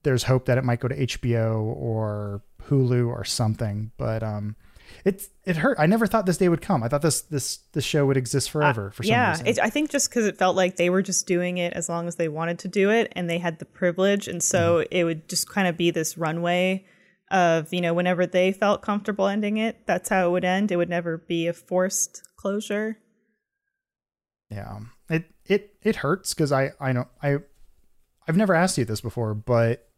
there's 0.02 0.24
hope 0.24 0.46
that 0.46 0.58
it 0.58 0.64
might 0.64 0.80
go 0.80 0.88
to 0.88 0.96
HBO 1.06 1.62
or 1.62 2.42
Hulu 2.68 3.06
or 3.08 3.24
something. 3.24 3.92
But 3.96 4.22
um, 4.24 4.56
it 5.04 5.22
it 5.44 5.56
hurt. 5.58 5.78
I 5.78 5.86
never 5.86 6.06
thought 6.06 6.26
this 6.26 6.38
day 6.38 6.48
would 6.48 6.62
come. 6.62 6.82
I 6.82 6.88
thought 6.88 7.02
this 7.02 7.20
this 7.22 7.58
this 7.72 7.84
show 7.84 8.04
would 8.06 8.16
exist 8.16 8.50
forever 8.50 8.90
for 8.90 9.04
some 9.04 9.10
yeah, 9.10 9.30
reason. 9.32 9.46
it, 9.46 9.58
I 9.60 9.70
think 9.70 9.90
just 9.90 10.08
because 10.10 10.26
it 10.26 10.36
felt 10.36 10.56
like 10.56 10.76
they 10.76 10.90
were 10.90 11.02
just 11.02 11.26
doing 11.28 11.58
it 11.58 11.74
as 11.74 11.88
long 11.88 12.08
as 12.08 12.16
they 12.16 12.28
wanted 12.28 12.58
to 12.60 12.68
do 12.68 12.90
it, 12.90 13.12
and 13.14 13.28
they 13.30 13.38
had 13.38 13.58
the 13.60 13.64
privilege, 13.66 14.26
and 14.26 14.42
so 14.42 14.78
Mm-hmm. 14.78 14.88
it 14.90 15.04
would 15.04 15.28
just 15.28 15.48
kind 15.48 15.68
of 15.68 15.76
be 15.76 15.90
this 15.92 16.18
runway 16.18 16.84
of 17.30 17.72
you 17.72 17.80
know 17.80 17.94
whenever 17.94 18.26
they 18.26 18.52
felt 18.52 18.82
comfortable 18.82 19.26
ending 19.26 19.56
it, 19.56 19.86
that's 19.86 20.08
how 20.08 20.28
it 20.28 20.30
would 20.30 20.44
end. 20.44 20.72
It 20.72 20.76
would 20.76 20.88
never 20.88 21.18
be 21.18 21.46
a 21.46 21.52
forced 21.52 22.22
closure. 22.36 22.98
Yeah, 24.50 24.80
it 25.10 25.24
it 25.46 25.74
it 25.82 25.96
hurts 25.96 26.34
because 26.34 26.52
I 26.52 26.72
I 26.80 26.92
know 26.92 27.08
I 27.22 27.38
I've 28.26 28.36
never 28.36 28.54
asked 28.54 28.78
you 28.78 28.84
this 28.84 29.00
before, 29.00 29.34
but 29.34 29.88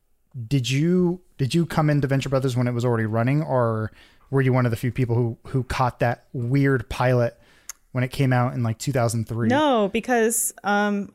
did 0.47 0.71
you 0.71 1.21
did 1.39 1.55
you 1.55 1.67
come 1.67 1.91
into 1.91 2.07
Venture 2.07 2.29
Brothers 2.29 2.57
when 2.57 2.69
it 2.69 2.73
was 2.73 2.85
already 2.85 3.07
running, 3.07 3.43
or 3.43 3.93
were 4.31 4.41
you 4.41 4.53
one 4.53 4.65
of 4.65 4.71
the 4.71 4.77
few 4.77 4.93
people 4.93 5.17
who 5.17 5.39
who 5.49 5.65
caught 5.65 6.01
that 6.01 6.27
weird 6.33 6.89
pilot 6.89 7.39
when 7.93 8.05
it 8.05 8.09
came 8.09 8.33
out 8.33 8.55
in 8.55 8.63
like 8.63 8.79
2003? 8.79 9.49
No, 9.49 9.89
because 9.93 10.53
um, 10.65 11.13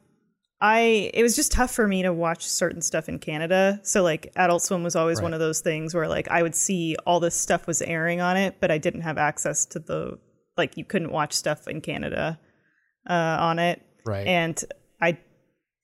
I 0.66 1.12
it 1.14 1.22
was 1.22 1.36
just 1.36 1.52
tough 1.52 1.70
for 1.70 1.88
me 1.88 2.02
to 2.02 2.12
watch 2.12 2.48
certain 2.48 2.82
stuff 2.82 3.08
in 3.08 3.20
Canada. 3.20 3.80
So 3.84 4.02
like 4.02 4.32
Adult 4.36 4.64
Swim 4.64 4.82
was 4.82 4.96
always 4.96 5.22
one 5.22 5.32
of 5.32 5.40
those 5.40 5.60
things 5.60 5.94
where 5.94 6.08
like 6.08 6.28
I 6.32 6.42
would 6.42 6.56
see 6.56 6.96
all 7.06 7.20
this 7.20 7.36
stuff 7.36 7.68
was 7.68 7.84
airing 7.84 8.20
on 8.20 8.36
it, 8.36 8.56
but 8.60 8.72
I 8.72 8.80
didn't 8.80 9.02
have 9.02 9.20
access 9.20 9.68
to 9.68 9.80
the 9.80 10.18
like 10.58 10.76
you 10.76 10.84
couldn't 10.84 11.12
watch 11.12 11.34
stuff 11.34 11.68
in 11.68 11.82
Canada 11.82 12.40
uh, 13.08 13.38
on 13.40 13.60
it. 13.60 13.80
Right. 14.08 14.26
And 14.26 14.64
I 15.00 15.20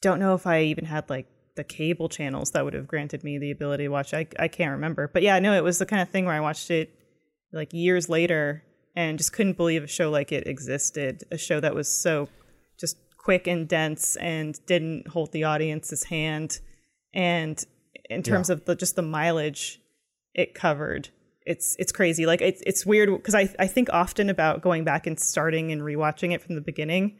don't 0.01 0.19
know 0.19 0.33
if 0.33 0.47
I 0.47 0.63
even 0.63 0.85
had 0.85 1.11
like 1.11 1.27
the 1.55 1.63
cable 1.63 2.09
channels 2.09 2.49
that 2.51 2.65
would 2.65 2.73
have 2.73 2.87
granted 2.87 3.23
me 3.23 3.37
the 3.37 3.51
ability 3.51 3.83
to 3.83 3.89
watch. 3.89 4.15
I 4.15 4.25
I 4.39 4.47
can't 4.47 4.71
remember, 4.71 5.07
but 5.13 5.21
yeah, 5.21 5.37
no, 5.37 5.53
it 5.53 5.63
was 5.63 5.77
the 5.77 5.85
kind 5.85 6.01
of 6.01 6.09
thing 6.09 6.25
where 6.25 6.33
I 6.33 6.39
watched 6.39 6.71
it 6.71 6.89
like 7.53 7.71
years 7.71 8.09
later 8.09 8.63
and 8.95 9.19
just 9.19 9.31
couldn't 9.31 9.57
believe 9.57 9.83
a 9.83 9.87
show 9.87 10.09
like 10.09 10.31
it 10.31 10.47
existed. 10.47 11.23
A 11.29 11.37
show 11.37 11.59
that 11.59 11.75
was 11.75 11.87
so 11.87 12.29
just 12.79 12.97
quick 13.23 13.45
and 13.47 13.67
dense 13.67 14.15
and 14.17 14.59
didn't 14.65 15.07
hold 15.07 15.31
the 15.31 15.43
audience's 15.43 16.05
hand. 16.05 16.59
And 17.13 17.63
in 18.09 18.23
terms 18.23 18.49
Yeah. 18.49 18.53
of 18.53 18.65
the, 18.65 18.75
just 18.75 18.95
the 18.95 19.01
mileage 19.01 19.79
it 20.33 20.53
covered, 20.55 21.09
it's 21.45 21.75
it's 21.77 21.91
crazy. 21.91 22.25
Like 22.25 22.41
it's 22.41 22.61
it's 22.65 22.85
weird 22.85 23.09
because 23.09 23.35
I 23.35 23.53
I 23.59 23.67
think 23.67 23.89
often 23.91 24.29
about 24.29 24.61
going 24.61 24.83
back 24.83 25.07
and 25.07 25.19
starting 25.19 25.71
and 25.71 25.81
rewatching 25.81 26.33
it 26.33 26.41
from 26.41 26.55
the 26.55 26.61
beginning, 26.61 27.17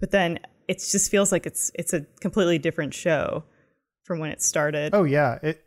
but 0.00 0.10
then 0.10 0.38
it 0.68 0.78
just 0.78 1.10
feels 1.10 1.32
like 1.32 1.46
it's 1.46 1.70
it's 1.74 1.92
a 1.92 2.00
completely 2.20 2.58
different 2.58 2.94
show 2.94 3.44
from 4.04 4.18
when 4.18 4.30
it 4.30 4.42
started. 4.42 4.94
Oh 4.94 5.04
yeah, 5.04 5.38
it 5.42 5.64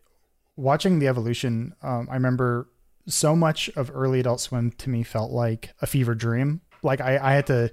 watching 0.56 1.00
the 1.00 1.08
evolution. 1.08 1.74
Um, 1.82 2.08
I 2.12 2.13
remember 2.16 2.70
so 3.08 3.36
much 3.36 3.70
of 3.75 3.92
early 3.94 4.20
Adult 4.20 4.40
Swim 4.40 4.72
to 4.72 4.90
me 4.90 5.04
felt 5.04 5.32
like 5.32 5.74
a 5.82 5.88
fever 5.88 6.13
dream. 6.16 6.62
Like 6.84 7.02
I, 7.02 7.18
I 7.18 7.34
had 7.34 7.48
to 7.48 7.72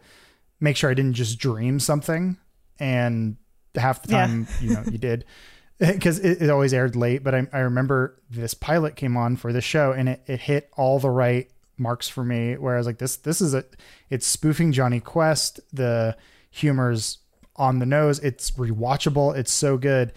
make 0.61 0.77
sure 0.77 0.91
I 0.91 0.95
didn't 0.95 1.15
just 1.15 1.39
dream 1.39 1.81
something, 1.81 2.37
and 2.79 3.37
half 3.75 4.03
the 4.03 4.13
Yeah. 4.13 4.27
time, 4.27 4.47
you 4.61 4.75
know, 4.75 4.83
you 4.91 4.99
did 4.99 5.25
because 5.79 6.19
it, 6.19 6.43
it 6.43 6.51
always 6.51 6.73
aired 6.75 6.95
late. 6.97 7.25
But 7.25 7.35
I, 7.35 7.47
I 7.53 7.59
remember 7.61 8.21
this 8.31 8.55
pilot 8.55 8.97
came 8.97 9.17
on 9.17 9.37
for 9.37 9.53
the 9.53 9.61
show, 9.61 9.93
and 9.93 10.09
it, 10.09 10.23
it 10.27 10.41
hit 10.41 10.71
all 10.77 10.99
the 10.99 11.11
right 11.11 11.51
marks 11.79 12.09
for 12.09 12.25
me. 12.25 12.55
Where 12.57 12.75
I 12.75 12.79
was 12.79 12.87
like, 12.87 12.99
this 12.99 13.17
this 13.17 13.41
is 13.41 13.55
a 13.55 13.65
it's 14.11 14.27
spoofing 14.27 14.73
Jonny 14.73 15.01
Quest. 15.01 15.61
The 15.73 16.17
humor's 16.51 17.19
on 17.57 17.79
the 17.79 17.87
nose. 17.87 18.19
It's 18.21 18.51
rewatchable. 18.53 19.37
It's 19.37 19.53
so 19.53 19.77
good 19.77 20.13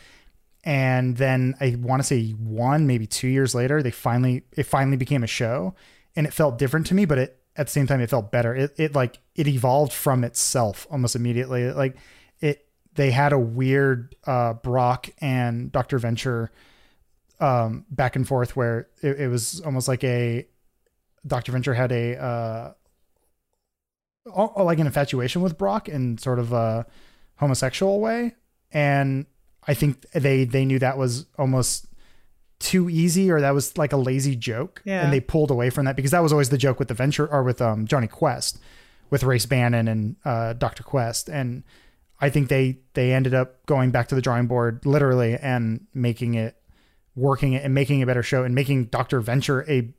and 0.66 1.18
then 1.18 1.56
I 1.60 1.76
want 1.78 2.02
to 2.02 2.08
say 2.08 2.30
one, 2.30 2.88
maybe 2.88 3.06
two 3.06 3.28
years 3.28 3.54
later, 3.54 3.84
they 3.84 3.92
finally 3.92 4.44
it 4.54 4.64
finally 4.64 4.96
became 4.96 5.22
a 5.22 5.28
show, 5.28 5.76
and 6.16 6.26
it 6.26 6.32
felt 6.32 6.58
different 6.58 6.88
to 6.88 6.94
me, 6.94 7.04
but 7.04 7.18
it 7.18 7.38
at 7.56 7.68
the 7.68 7.72
same 7.72 7.88
time 7.88 8.02
it 8.02 8.10
felt 8.10 8.32
better. 8.32 8.56
It 8.56 8.74
it 8.78 8.96
like 8.96 9.20
it 9.36 9.48
evolved 9.48 9.94
from 9.94 10.24
itself 10.24 10.88
almost 10.90 11.16
immediately. 11.16 11.72
Like 11.72 11.98
it 12.40 12.68
they 12.96 13.12
had 13.12 13.34
a 13.34 13.40
weird 13.40 14.16
uh, 14.26 14.54
Brock 14.54 15.10
and 15.20 15.72
Doctor 15.72 15.98
Venture 15.98 16.52
um, 17.40 17.86
back 17.90 18.16
and 18.16 18.28
forth 18.28 18.56
where 18.56 18.88
it, 19.02 19.20
it 19.22 19.28
was 19.28 19.62
almost 19.62 19.88
like 19.88 20.04
a 20.04 20.48
Doctor 21.26 21.52
Venture 21.52 21.74
had 21.74 21.92
a 21.92 22.18
uh, 22.18 22.74
al- 24.36 24.54
like 24.58 24.80
an 24.80 24.88
infatuation 24.88 25.42
with 25.42 25.58
Brock 25.58 25.90
in 25.90 26.18
sort 26.18 26.40
of 26.40 26.54
a 26.54 26.86
homosexual 27.38 28.00
way, 28.00 28.36
and 28.72 29.26
I 29.68 29.74
think 29.74 30.10
they 30.12 30.46
they 30.46 30.66
knew 30.66 30.80
that 30.80 30.98
was 30.98 31.26
almost 31.38 31.88
too 32.64 32.90
easy 32.90 33.30
or 33.30 33.42
that 33.42 33.52
was 33.54 33.78
like 33.78 33.92
a 33.94 33.98
lazy 33.98 34.36
joke 34.36 34.82
Yeah. 34.86 35.04
and 35.04 35.12
they 35.14 35.20
pulled 35.20 35.52
away 35.52 35.70
from 35.70 35.86
that 35.86 35.96
because 35.96 36.12
that 36.12 36.24
was 36.24 36.32
always 36.32 36.50
the 36.50 36.58
joke 36.58 36.80
with 36.80 36.88
the 36.88 36.94
venture 36.94 37.28
or 37.28 37.44
with 37.44 37.62
um 37.62 37.86
Jonny 37.86 38.08
Quest 38.08 38.58
with 39.10 39.24
Race 39.24 39.46
Bannon 39.46 39.88
and 39.88 40.16
uh 40.26 40.54
Dr. 40.54 40.84
Quest 40.84 41.30
and 41.30 41.64
I 42.22 42.30
think 42.30 42.48
they 42.48 42.78
they 42.94 43.12
ended 43.14 43.34
up 43.34 43.66
going 43.66 43.92
back 43.92 44.08
to 44.08 44.16
the 44.16 44.22
drawing 44.22 44.48
board 44.48 44.86
literally 44.86 45.36
and 45.36 45.86
making 45.94 46.36
it 46.36 46.56
working 47.16 47.54
it 47.54 47.64
and 47.64 47.74
making 47.74 48.02
a 48.02 48.06
better 48.06 48.24
show 48.24 48.44
and 48.44 48.56
making 48.56 48.86
Dr. 48.86 49.20
Venture 49.20 49.66
a 49.70 49.90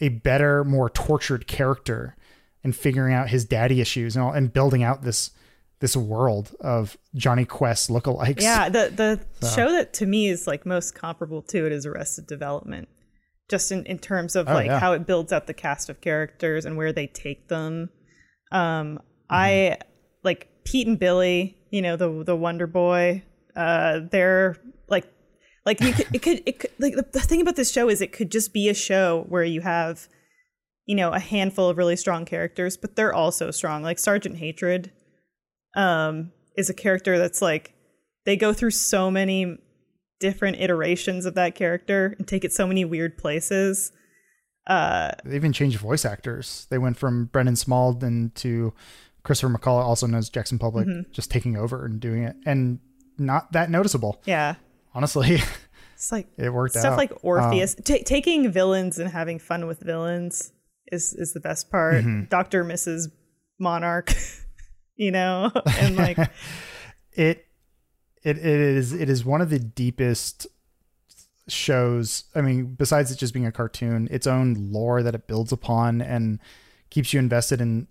a 0.00 0.08
better 0.08 0.64
more 0.64 0.90
tortured 0.90 1.46
character 1.46 2.16
and 2.64 2.74
figuring 2.74 3.14
out 3.14 3.28
his 3.28 3.44
daddy 3.44 3.80
issues 3.80 4.16
and 4.16 4.24
all, 4.24 4.32
and 4.32 4.52
building 4.52 4.82
out 4.82 5.02
this 5.02 5.30
this 5.82 5.96
world 5.96 6.54
of 6.60 6.96
Jonny 7.16 7.44
Quest 7.44 7.90
lookalikes. 7.90 8.40
Yeah, 8.40 8.68
the 8.70 9.18
the 9.40 9.48
show 9.50 9.70
that 9.72 9.92
to 9.94 10.06
me 10.06 10.28
is 10.28 10.46
like 10.46 10.64
most 10.64 10.94
comparable 10.94 11.42
to 11.42 11.66
it 11.66 11.72
is 11.72 11.84
Arrested 11.84 12.28
Development, 12.28 12.88
just 13.50 13.72
in, 13.72 13.84
in 13.86 13.98
terms 13.98 14.36
of 14.36 14.48
Oh, 14.48 14.54
like 14.54 14.66
yeah. 14.68 14.78
how 14.78 14.92
it 14.92 15.06
builds 15.08 15.32
out 15.32 15.48
the 15.48 15.52
cast 15.54 15.90
of 15.90 16.00
characters 16.00 16.64
and 16.64 16.76
where 16.76 16.92
they 16.92 17.06
take 17.08 17.48
them. 17.48 17.90
Um, 18.52 18.60
Mm-hmm. 18.60 18.96
I 19.30 19.78
like 20.22 20.48
Pete 20.64 20.86
and 20.86 20.98
Billy, 20.98 21.56
you 21.70 21.82
know 21.82 21.96
the 21.96 22.22
the 22.24 22.36
Wonder 22.36 22.66
Boy. 22.66 23.24
Uh, 23.56 24.00
they're 24.10 24.56
like 24.88 25.06
like 25.66 25.80
you 25.80 25.92
could 25.92 26.06
it 26.14 26.22
could 26.22 26.42
it 26.46 26.58
could 26.60 26.70
like 26.78 26.94
the, 26.94 27.06
the 27.12 27.20
thing 27.20 27.40
about 27.40 27.56
this 27.56 27.72
show 27.72 27.88
is 27.88 28.00
it 28.00 28.12
could 28.12 28.30
just 28.30 28.52
be 28.52 28.68
a 28.68 28.74
show 28.74 29.24
where 29.28 29.42
you 29.44 29.62
have 29.62 30.06
you 30.86 30.94
know 30.94 31.10
a 31.12 31.18
handful 31.18 31.68
of 31.68 31.76
really 31.76 31.96
strong 31.96 32.24
characters, 32.24 32.76
but 32.76 32.94
they're 32.94 33.12
also 33.12 33.50
strong. 33.50 33.82
Like 33.82 33.98
Sergeant 33.98 34.36
Hatred 34.36 34.92
um, 35.74 36.32
is 36.56 36.68
a 36.70 36.74
character 36.74 37.18
that's 37.18 37.40
like 37.42 37.74
they 38.24 38.36
go 38.36 38.52
through 38.52 38.70
so 38.72 39.10
many 39.10 39.58
different 40.20 40.60
iterations 40.60 41.26
of 41.26 41.34
that 41.34 41.54
character 41.54 42.14
and 42.18 42.28
take 42.28 42.44
it 42.44 42.52
so 42.52 42.66
many 42.66 42.84
weird 42.84 43.18
places. 43.18 43.90
Uh, 44.66 45.10
They 45.24 45.34
even 45.36 45.52
changed 45.52 45.78
voice 45.78 46.04
actors. 46.04 46.66
They 46.70 46.78
went 46.78 46.96
from 46.96 47.26
Brendan 47.26 47.56
Smaldon 47.56 48.32
to 48.34 48.72
Christopher 49.24 49.52
McCullough, 49.52 49.82
also 49.82 50.06
known 50.06 50.18
as 50.18 50.30
Jackson 50.30 50.58
Publick, 50.58 50.86
Mm-hmm. 50.86 51.10
just 51.12 51.30
taking 51.30 51.56
over 51.56 51.84
and 51.84 51.98
doing 52.00 52.22
it, 52.22 52.36
and 52.46 52.78
not 53.18 53.52
that 53.52 53.70
noticeable. 53.70 54.20
yeah, 54.24 54.54
Honestly, 54.94 55.38
it's 55.94 56.12
like 56.12 56.28
it 56.36 56.52
worked 56.52 56.74
stuff 56.74 56.92
out. 56.92 56.98
like 56.98 57.12
Orpheus. 57.24 57.74
Ta 57.74 57.96
taking 58.04 58.52
villains 58.52 58.98
and 58.98 59.10
having 59.10 59.38
fun 59.38 59.66
with 59.66 59.80
villains 59.80 60.52
is 60.92 61.12
is 61.14 61.32
the 61.32 61.40
best 61.40 61.70
part. 61.70 62.04
Doctor 62.28 62.64
Mrs. 62.64 63.10
Monarch, 63.58 64.12
you 64.96 65.10
know, 65.10 65.50
and 65.78 65.96
like 65.96 66.18
it 67.12 67.46
it 68.22 68.38
it 68.38 68.38
is 68.38 68.92
it 68.92 69.08
is 69.08 69.24
one 69.24 69.40
of 69.40 69.50
the 69.50 69.58
deepest 69.58 70.46
shows. 71.48 72.24
I 72.34 72.40
mean 72.40 72.74
besides 72.74 73.10
it 73.10 73.16
just 73.16 73.34
being 73.34 73.46
a 73.46 73.52
cartoon 73.52 74.08
its 74.10 74.26
own 74.26 74.70
lore 74.70 75.02
that 75.02 75.14
it 75.14 75.26
builds 75.26 75.52
upon 75.52 76.00
and 76.00 76.38
keeps 76.90 77.12
you 77.12 77.18
invested 77.18 77.60
in 77.60 77.88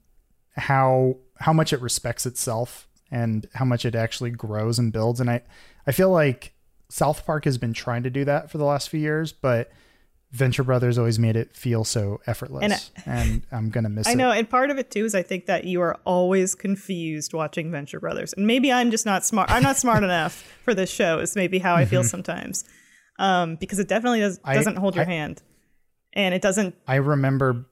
how 0.56 1.18
how 1.40 1.54
much 1.54 1.74
it 1.74 1.82
respects 1.82 2.26
itself 2.26 2.88
and 3.10 3.48
how 3.54 3.66
much 3.66 3.84
it 3.86 3.96
actually 3.96 4.32
grows 4.32 4.80
and 4.80 4.94
builds. 4.94 5.20
And 5.20 5.30
i 5.30 5.42
i 5.86 5.92
feel 5.92 6.10
like 6.10 6.54
south 6.90 7.26
park 7.26 7.46
has 7.46 7.58
been 7.58 7.74
trying 7.74 8.04
to 8.04 8.10
do 8.10 8.26
that 8.26 8.52
for 8.52 8.58
the 8.58 8.66
last 8.66 8.90
few 8.90 9.00
years 9.00 9.32
but 9.32 9.72
venture 10.32 10.64
brothers 10.64 10.98
always 10.98 11.20
made 11.20 11.36
it 11.36 11.54
feel 11.56 11.84
so 11.84 12.22
effortless 12.26 12.64
And 12.64 13.06
and, 13.06 13.42
I- 13.52 13.58
i'm 13.58 13.70
gonna 13.70 13.90
miss 13.90 14.08
I 14.08 14.12
it 14.12 14.16
know, 14.16 14.32
and 14.32 14.50
part 14.50 14.70
of 14.70 14.78
it 14.78 14.90
too 14.90 15.04
is 15.06 15.14
I 15.14 15.24
think 15.24 15.46
that 15.48 15.66
you 15.66 15.82
are 15.82 15.96
always 16.06 16.56
confused 16.56 17.34
watching 17.34 17.70
Venture 17.72 18.00
Brothers, 18.00 18.34
and 18.34 18.48
maybe 18.48 18.72
I'm 18.72 18.92
just 18.92 19.06
not 19.06 19.26
smart. 19.26 19.52
I'm 19.52 19.62
not 19.64 19.78
smart 19.78 20.04
enough 20.12 20.34
for 20.64 20.74
this 20.74 20.90
show. 20.90 21.20
Is 21.20 21.36
maybe 21.36 21.60
how 21.60 21.76
I 21.76 21.84
feel 21.86 22.04
sometimes, 22.04 22.64
um, 23.20 23.56
because 23.58 23.80
it 23.80 23.88
definitely 23.90 24.22
does, 24.22 24.38
doesn't 24.40 24.78
hold 24.78 24.96
your 24.96 25.06
I- 25.06 25.10
hand, 25.10 25.42
and 26.14 26.34
it 26.34 26.42
doesn't. 26.42 26.76
I 26.88 26.96
remember 26.96 27.66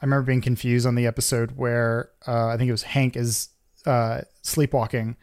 I 0.00 0.04
remember 0.04 0.26
being 0.26 0.40
confused 0.40 0.86
on 0.86 0.94
the 0.94 1.06
episode 1.06 1.56
where 1.56 2.10
uh, 2.26 2.46
I 2.48 2.56
think 2.56 2.68
it 2.68 2.72
was 2.72 2.84
Hank 2.84 3.16
is 3.16 3.48
uh, 3.86 4.20
sleepwalking 4.42 5.16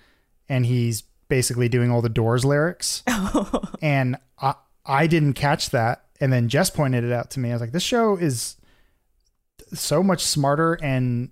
and 0.49 0.65
he's 0.65 1.03
basically 1.29 1.69
doing 1.69 1.89
all 1.91 2.01
the 2.01 2.09
Doors 2.09 2.43
lyrics. 2.43 3.01
and 3.81 4.17
I 4.39 4.55
I 4.85 5.07
didn't 5.07 5.33
catch 5.33 5.69
that 5.71 6.03
and 6.21 6.31
then 6.31 6.47
Jess 6.49 6.69
pointed 6.69 7.03
it 7.03 7.11
out 7.11 7.31
to 7.31 7.39
me. 7.39 7.49
I 7.49 7.53
was 7.53 7.61
like 7.61 7.71
this 7.71 7.83
show 7.83 8.15
is 8.17 8.57
so 9.73 10.03
much 10.03 10.23
smarter 10.23 10.77
and 10.81 11.31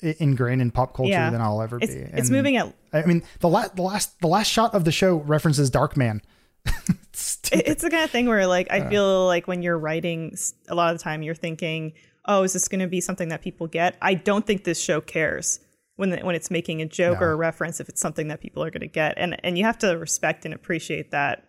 ingrained 0.00 0.60
in 0.62 0.70
pop 0.70 0.94
culture 0.94 1.10
Yeah. 1.12 1.30
than 1.30 1.40
I'll 1.40 1.62
ever 1.62 1.78
It's 1.80 1.94
be. 1.94 2.00
it's 2.00 2.30
moving 2.30 2.56
at 2.56 2.72
I 2.92 3.02
mean 3.02 3.22
the 3.40 3.48
last 3.48 3.76
the 3.76 3.82
last 3.82 4.20
the 4.20 4.26
last 4.28 4.48
shot 4.48 4.74
of 4.74 4.84
the 4.84 4.92
show 4.92 5.16
references 5.16 5.70
Darkman. 5.70 6.20
It's 7.12 7.40
it's 7.52 7.82
the 7.82 7.90
kind 7.90 8.04
of 8.04 8.10
thing 8.10 8.26
where 8.26 8.46
like 8.46 8.68
I 8.70 8.88
feel 8.88 9.26
like 9.26 9.46
when 9.46 9.60
you're 9.62 9.78
writing, 9.78 10.34
a 10.68 10.74
lot 10.74 10.92
of 10.92 10.98
the 10.98 11.04
time 11.04 11.22
you're 11.22 11.34
thinking, 11.34 11.92
"Oh, 12.24 12.42
is 12.42 12.54
this 12.54 12.68
going 12.68 12.80
to 12.80 12.86
be 12.86 13.02
something 13.02 13.28
that 13.28 13.42
people 13.42 13.66
get?" 13.66 13.96
I 14.00 14.14
don't 14.14 14.46
think 14.46 14.64
this 14.64 14.80
show 14.80 15.02
cares 15.02 15.60
when 15.96 16.08
the, 16.08 16.16
when 16.20 16.34
it's 16.34 16.50
making 16.50 16.80
a 16.80 16.86
joke 16.86 17.20
No. 17.20 17.26
or 17.26 17.32
a 17.32 17.36
reference 17.36 17.80
if 17.80 17.90
it's 17.90 18.00
something 18.00 18.28
that 18.28 18.40
people 18.40 18.64
are 18.64 18.70
going 18.70 18.80
to 18.80 18.86
get, 18.86 19.14
and 19.18 19.36
and 19.44 19.58
you 19.58 19.64
have 19.64 19.76
to 19.80 19.88
respect 19.98 20.46
and 20.46 20.54
appreciate 20.54 21.10
that. 21.10 21.44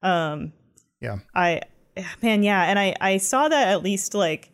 Um, 0.00 0.52
yeah. 1.00 1.18
I 1.34 1.62
man, 2.22 2.42
yeah, 2.42 2.64
and 2.64 2.78
I 2.78 2.94
I 3.00 3.16
saw 3.18 3.48
that 3.48 3.68
at 3.68 3.82
least 3.82 4.14
like 4.14 4.50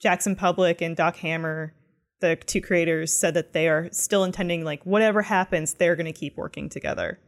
Jackson 0.00 0.36
Publick 0.36 0.80
and 0.80 0.96
Doc 0.96 1.16
Hammer, 1.16 1.72
the 2.20 2.36
two 2.36 2.60
creators, 2.60 3.12
said 3.12 3.34
that 3.34 3.52
they 3.52 3.68
are 3.68 3.88
still 3.92 4.24
intending 4.24 4.64
like 4.64 4.84
whatever 4.84 5.22
happens, 5.22 5.74
they're 5.74 5.96
going 5.96 6.06
to 6.06 6.12
keep 6.12 6.36
working 6.36 6.68
together. 6.68 7.18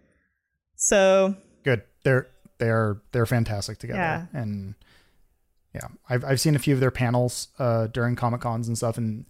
So 0.77 1.37
good. 1.65 1.83
They're 2.05 2.29
they're 2.59 3.01
they're 3.13 3.27
fantastic 3.27 3.79
together. 3.79 3.99
Yeah. 3.99 4.27
And 4.33 4.75
yeah, 5.75 5.89
I've 6.09 6.25
I've 6.25 6.41
seen 6.41 6.57
a 6.57 6.59
few 6.59 6.75
of 6.75 6.81
their 6.81 6.91
panels 6.91 7.49
uh, 7.59 7.89
during 7.89 8.17
Comic 8.17 8.41
Cons 8.41 8.69
and 8.69 8.77
stuff, 8.77 8.97
and 8.99 9.27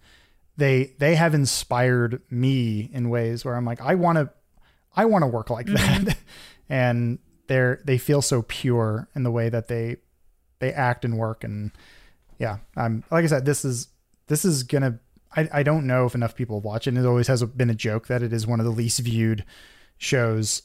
they 0.55 0.93
they 0.99 1.15
have 1.15 1.33
inspired 1.33 2.21
me 2.29 2.89
in 2.93 3.09
ways 3.09 3.43
where 3.43 3.55
I'm 3.55 3.65
like, 3.65 3.81
I 3.81 3.95
want 3.95 4.17
to 4.17 4.29
I 4.95 5.05
want 5.05 5.23
to 5.23 5.27
work 5.27 5.49
like 5.49 5.67
that, 5.67 6.17
and 6.69 7.19
they're 7.47 7.81
they 7.85 7.97
feel 7.97 8.21
so 8.21 8.41
pure 8.43 9.07
in 9.15 9.23
the 9.23 9.31
way 9.31 9.49
that 9.49 9.67
they 9.67 9.97
they 10.59 10.71
act 10.71 11.05
and 11.05 11.17
work, 11.17 11.43
and 11.43 11.71
yeah, 12.39 12.57
I'm 12.75 13.03
like 13.11 13.23
I 13.23 13.27
said, 13.27 13.45
this 13.45 13.65
is 13.65 13.87
this 14.27 14.45
is 14.45 14.63
gonna. 14.63 14.99
I, 15.35 15.49
I 15.51 15.63
don't 15.63 15.85
know 15.85 16.05
if 16.05 16.15
enough 16.15 16.35
people 16.35 16.61
watch 16.61 16.87
it. 16.87 16.91
And 16.91 16.97
it 16.97 17.05
always 17.05 17.27
has 17.27 17.43
been 17.43 17.69
a 17.69 17.75
joke 17.75 18.07
that 18.07 18.23
it 18.23 18.31
is 18.31 18.47
one 18.47 18.61
of 18.61 18.65
the 18.65 18.71
least 18.71 18.99
viewed 18.99 19.43
shows 19.97 20.63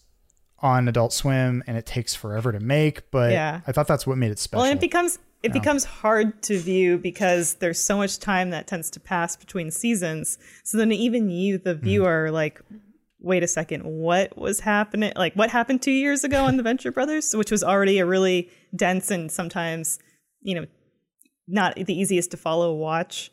on 0.60 0.86
Adult 0.86 1.12
Swim, 1.12 1.64
and 1.66 1.76
it 1.76 1.84
takes 1.84 2.14
forever 2.14 2.52
to 2.52 2.60
make. 2.60 3.10
But 3.10 3.32
Yeah. 3.32 3.60
I 3.66 3.72
thought 3.72 3.88
that's 3.88 4.06
what 4.06 4.18
made 4.18 4.30
it 4.30 4.38
special. 4.38 4.62
Well, 4.62 4.70
and 4.70 4.78
it 4.78 4.80
becomes 4.80 5.18
it 5.42 5.52
becomes 5.52 5.84
hard 5.84 6.40
to 6.42 6.56
view 6.58 6.98
because 6.98 7.54
there's 7.54 7.80
so 7.80 7.96
much 7.96 8.20
time 8.20 8.50
that 8.50 8.68
tends 8.68 8.88
to 8.90 9.00
pass 9.00 9.36
between 9.36 9.72
seasons. 9.72 10.38
So 10.62 10.78
then 10.78 10.92
even 10.92 11.30
you, 11.30 11.58
the 11.58 11.74
mm. 11.74 11.80
viewer, 11.80 12.30
like 12.30 12.60
wait 13.22 13.42
a 13.42 13.48
second, 13.48 13.84
what 13.84 14.36
was 14.36 14.60
happening? 14.60 15.12
Like, 15.16 15.34
what 15.34 15.50
happened 15.50 15.80
two 15.80 15.92
years 15.92 16.24
ago 16.24 16.44
on 16.44 16.56
the 16.56 16.62
Venture 16.62 16.92
Brothers, 16.92 17.34
which 17.34 17.50
was 17.50 17.62
already 17.62 17.98
a 17.98 18.06
really 18.06 18.50
dense 18.74 19.10
and 19.10 19.30
sometimes, 19.30 19.98
you 20.40 20.54
know, 20.54 20.66
not 21.48 21.76
the 21.76 21.94
easiest 21.94 22.30
to 22.32 22.36
follow 22.36 22.74
watch. 22.74 23.30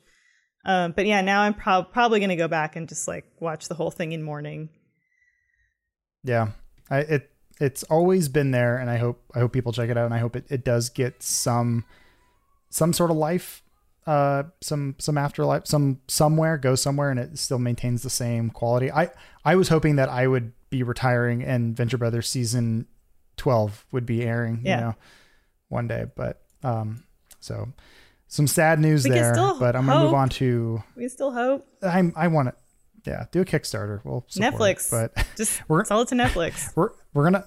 Um, 0.66 0.92
but 0.92 1.06
yeah, 1.06 1.22
now 1.22 1.42
I'm 1.42 1.54
prob- 1.54 1.92
probably 1.92 2.20
going 2.20 2.30
to 2.30 2.36
go 2.36 2.48
back 2.48 2.76
and 2.76 2.88
just 2.88 3.08
like 3.08 3.26
watch 3.40 3.68
the 3.68 3.76
whole 3.76 3.92
thing 3.92 4.12
in 4.12 4.24
mourning. 4.24 4.70
Yeah, 6.24 6.50
I, 6.90 7.00
it 7.00 7.32
it's 7.62 7.84
always 7.84 8.30
been 8.30 8.52
there, 8.52 8.78
and 8.78 8.90
I 8.90 8.98
hope 8.98 9.24
I 9.34 9.40
hope 9.40 9.54
people 9.54 9.72
check 9.72 9.90
it 9.90 9.98
out, 9.98 10.06
and 10.06 10.14
I 10.14 10.18
hope 10.18 10.36
it, 10.36 10.46
it 10.50 10.66
does 10.66 10.90
get 10.90 11.24
some 11.24 11.86
some 12.70 12.94
sort 12.94 13.10
of 13.10 13.18
life, 13.18 13.64
uh, 14.08 14.44
some 14.62 14.96
some 15.00 15.18
afterlife, 15.18 15.66
some 15.68 16.00
somewhere 16.08 16.58
go 16.58 16.76
somewhere, 16.76 17.10
and 17.12 17.20
it 17.20 17.38
still 17.38 17.60
maintains 17.60 18.02
the 18.04 18.10
same 18.10 18.50
quality. 18.50 18.92
I 18.92 19.10
I 19.46 19.56
was 19.56 19.70
hoping 19.70 19.98
that 19.98 20.10
I 20.10 20.28
would 20.28 20.54
be 20.70 20.84
retiring 20.84 21.44
and 21.44 21.76
Venture 21.76 21.98
Brothers 21.98 22.28
season 22.30 22.88
twelve 23.38 23.86
would 23.92 24.06
be 24.06 24.24
airing, 24.24 24.62
Yeah. 24.64 24.76
you 24.76 24.82
know, 24.86 24.96
one 25.70 25.88
day, 25.88 26.06
but 26.16 26.42
um, 26.64 27.04
so 27.40 27.68
some 28.28 28.48
sad 28.48 28.80
news 28.80 29.04
We 29.06 29.12
there. 29.12 29.34
But 29.60 29.76
I'm 29.76 29.86
gonna 29.86 30.06
move 30.06 30.14
on 30.14 30.30
to 30.30 30.84
We 30.96 31.08
still 31.10 31.32
hope 31.32 31.66
I'm 31.82 32.14
I 32.16 32.28
want 32.28 32.50
to 32.50 32.56
yeah 33.10 33.26
do 33.32 33.42
a 33.42 33.46
Kickstarter. 33.46 34.02
We'll 34.04 34.26
support 34.28 34.54
it, 34.54 34.58
Netflix. 34.58 34.92
but. 34.92 35.26
just 35.38 35.62
We're- 35.70 35.86
sell 35.86 36.02
it 36.02 36.08
to 36.10 36.16
Netflix. 36.16 36.76
we're 36.76 36.90
we're 37.14 37.24
gonna 37.24 37.46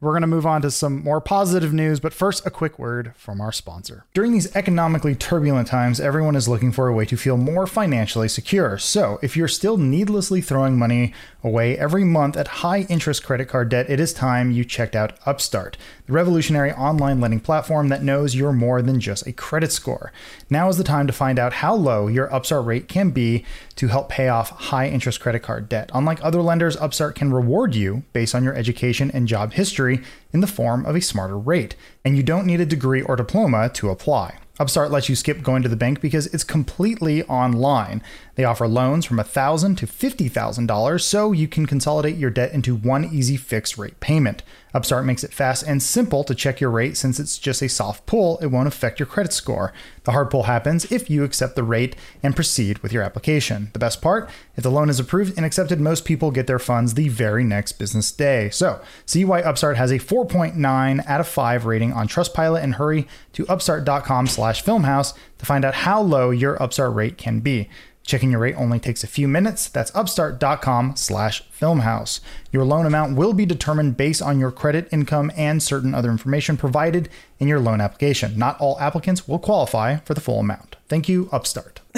we're 0.00 0.14
gonna 0.14 0.26
move 0.26 0.46
on 0.46 0.62
to 0.62 0.70
some 0.70 1.02
more 1.04 1.20
positive 1.20 1.74
news, 1.74 2.00
but 2.00 2.14
first 2.14 2.46
a 2.46 2.50
quick 2.50 2.78
word 2.78 3.12
from 3.16 3.38
our 3.38 3.52
sponsor. 3.52 4.04
During 4.14 4.32
these 4.32 4.54
economically 4.56 5.14
turbulent 5.14 5.68
times, 5.68 6.00
everyone 6.00 6.36
is 6.36 6.48
looking 6.48 6.72
for 6.72 6.88
a 6.88 6.92
way 6.94 7.04
to 7.04 7.18
feel 7.18 7.36
more 7.36 7.66
financially 7.66 8.28
secure. 8.28 8.78
So, 8.78 9.18
if 9.22 9.36
you're 9.36 9.48
still 9.48 9.76
needlessly 9.76 10.40
throwing 10.40 10.78
money 10.78 11.12
away 11.44 11.76
every 11.76 12.04
month 12.04 12.36
at 12.36 12.48
high 12.48 12.86
interest 12.88 13.24
credit 13.24 13.48
card 13.48 13.68
debt, 13.68 13.90
it 13.90 14.00
is 14.00 14.14
time 14.14 14.50
you 14.50 14.64
checked 14.64 14.96
out 14.96 15.18
Upstart, 15.26 15.76
the 16.06 16.14
revolutionary 16.14 16.72
online 16.72 17.20
lending 17.20 17.40
platform 17.40 17.88
that 17.88 18.02
knows 18.02 18.34
you're 18.34 18.52
more 18.52 18.80
than 18.80 19.00
just 19.00 19.26
a 19.26 19.32
credit 19.32 19.70
score. 19.70 20.12
Now 20.48 20.68
is 20.70 20.78
the 20.78 20.84
time 20.84 21.06
to 21.08 21.12
find 21.12 21.38
out 21.38 21.54
how 21.54 21.74
low 21.74 22.06
your 22.06 22.32
Upstart 22.32 22.64
rate 22.64 22.88
can 22.88 23.10
be 23.10 23.44
to 23.76 23.88
help 23.88 24.08
pay 24.08 24.28
off 24.28 24.50
high 24.50 24.88
interest 24.88 25.20
credit 25.20 25.40
card 25.40 25.68
debt. 25.68 25.90
Unlike 25.92 26.24
other 26.24 26.40
lenders, 26.40 26.76
Upstart 26.76 27.14
can 27.14 27.32
reward 27.32 27.74
you 27.74 28.02
based 28.12 28.34
on 28.34 28.44
your 28.44 28.54
education 28.54 29.10
and 29.12 29.28
job 29.28 29.52
history 29.52 29.89
in 30.32 30.40
the 30.40 30.46
form 30.46 30.84
of 30.86 30.94
a 30.94 31.00
smarter 31.00 31.38
rate. 31.38 31.74
And 32.04 32.16
you 32.16 32.22
don't 32.22 32.46
need 32.46 32.60
a 32.60 32.66
degree 32.66 33.02
or 33.02 33.16
diploma 33.16 33.68
to 33.70 33.90
apply. 33.90 34.38
Upstart 34.60 34.90
lets 34.90 35.08
you 35.08 35.16
skip 35.16 35.42
going 35.42 35.62
to 35.62 35.70
the 35.70 35.76
bank 35.76 36.02
because 36.02 36.26
it's 36.26 36.44
completely 36.44 37.22
online. 37.24 38.02
They 38.34 38.44
offer 38.44 38.68
loans 38.68 39.06
from 39.06 39.16
1,000 39.16 39.76
to 39.76 39.86
$50,000 39.86 41.00
so 41.00 41.32
you 41.32 41.48
can 41.48 41.64
consolidate 41.64 42.16
your 42.16 42.28
debt 42.28 42.52
into 42.52 42.76
one 42.76 43.06
easy 43.06 43.38
fixed 43.38 43.78
rate 43.78 43.98
payment. 44.00 44.42
Upstart 44.72 45.04
makes 45.04 45.24
it 45.24 45.32
fast 45.32 45.64
and 45.66 45.82
simple 45.82 46.24
to 46.24 46.34
check 46.34 46.60
your 46.60 46.70
rate 46.70 46.96
since 46.96 47.18
it's 47.18 47.38
just 47.38 47.62
a 47.62 47.68
soft 47.68 48.06
pull, 48.06 48.38
it 48.38 48.46
won't 48.46 48.68
affect 48.68 48.98
your 48.98 49.06
credit 49.06 49.32
score. 49.32 49.72
The 50.04 50.12
hard 50.12 50.30
pull 50.30 50.44
happens 50.44 50.90
if 50.90 51.10
you 51.10 51.24
accept 51.24 51.56
the 51.56 51.62
rate 51.62 51.96
and 52.22 52.34
proceed 52.34 52.78
with 52.78 52.92
your 52.92 53.02
application. 53.02 53.70
The 53.72 53.78
best 53.78 54.00
part, 54.00 54.30
if 54.56 54.62
the 54.62 54.70
loan 54.70 54.88
is 54.88 55.00
approved 55.00 55.36
and 55.36 55.44
accepted, 55.44 55.80
most 55.80 56.04
people 56.04 56.30
get 56.30 56.46
their 56.46 56.58
funds 56.58 56.94
the 56.94 57.08
very 57.08 57.44
next 57.44 57.72
business 57.72 58.10
day. 58.12 58.50
So, 58.50 58.80
see 59.06 59.24
why 59.24 59.42
Upstart 59.42 59.76
has 59.76 59.90
a 59.90 59.98
4.9 59.98 61.06
out 61.06 61.20
of 61.20 61.28
5 61.28 61.66
rating 61.66 61.92
on 61.92 62.08
Trustpilot 62.08 62.62
and 62.62 62.76
hurry 62.76 63.06
to 63.34 63.46
upstart.com 63.48 64.26
slash 64.26 64.64
filmhouse 64.64 65.14
to 65.38 65.46
find 65.46 65.64
out 65.64 65.74
how 65.74 66.00
low 66.00 66.30
your 66.30 66.62
Upstart 66.62 66.94
rate 66.94 67.18
can 67.18 67.40
be. 67.40 67.68
Checking 68.04 68.30
your 68.32 68.40
rate 68.40 68.54
only 68.56 68.80
takes 68.80 69.04
a 69.04 69.06
few 69.06 69.28
minutes. 69.28 69.68
That's 69.68 69.94
upstart.com 69.94 70.96
slash 70.96 71.44
filmhouse. 71.50 72.20
Your 72.50 72.64
loan 72.64 72.84
amount 72.86 73.16
will 73.16 73.32
be 73.32 73.46
determined 73.46 73.96
based 73.96 74.20
on 74.20 74.40
your 74.40 74.50
credit, 74.50 74.88
income, 74.90 75.30
and 75.36 75.62
certain 75.62 75.94
other 75.94 76.10
information 76.10 76.56
provided 76.56 77.08
in 77.38 77.46
your 77.46 77.60
loan 77.60 77.80
application. 77.80 78.36
Not 78.36 78.60
all 78.60 78.80
applicants 78.80 79.28
will 79.28 79.38
qualify 79.38 79.96
for 79.98 80.14
the 80.14 80.20
full 80.20 80.40
amount. 80.40 80.76
Thank 80.88 81.08
you, 81.08 81.28
Upstart. 81.30 81.80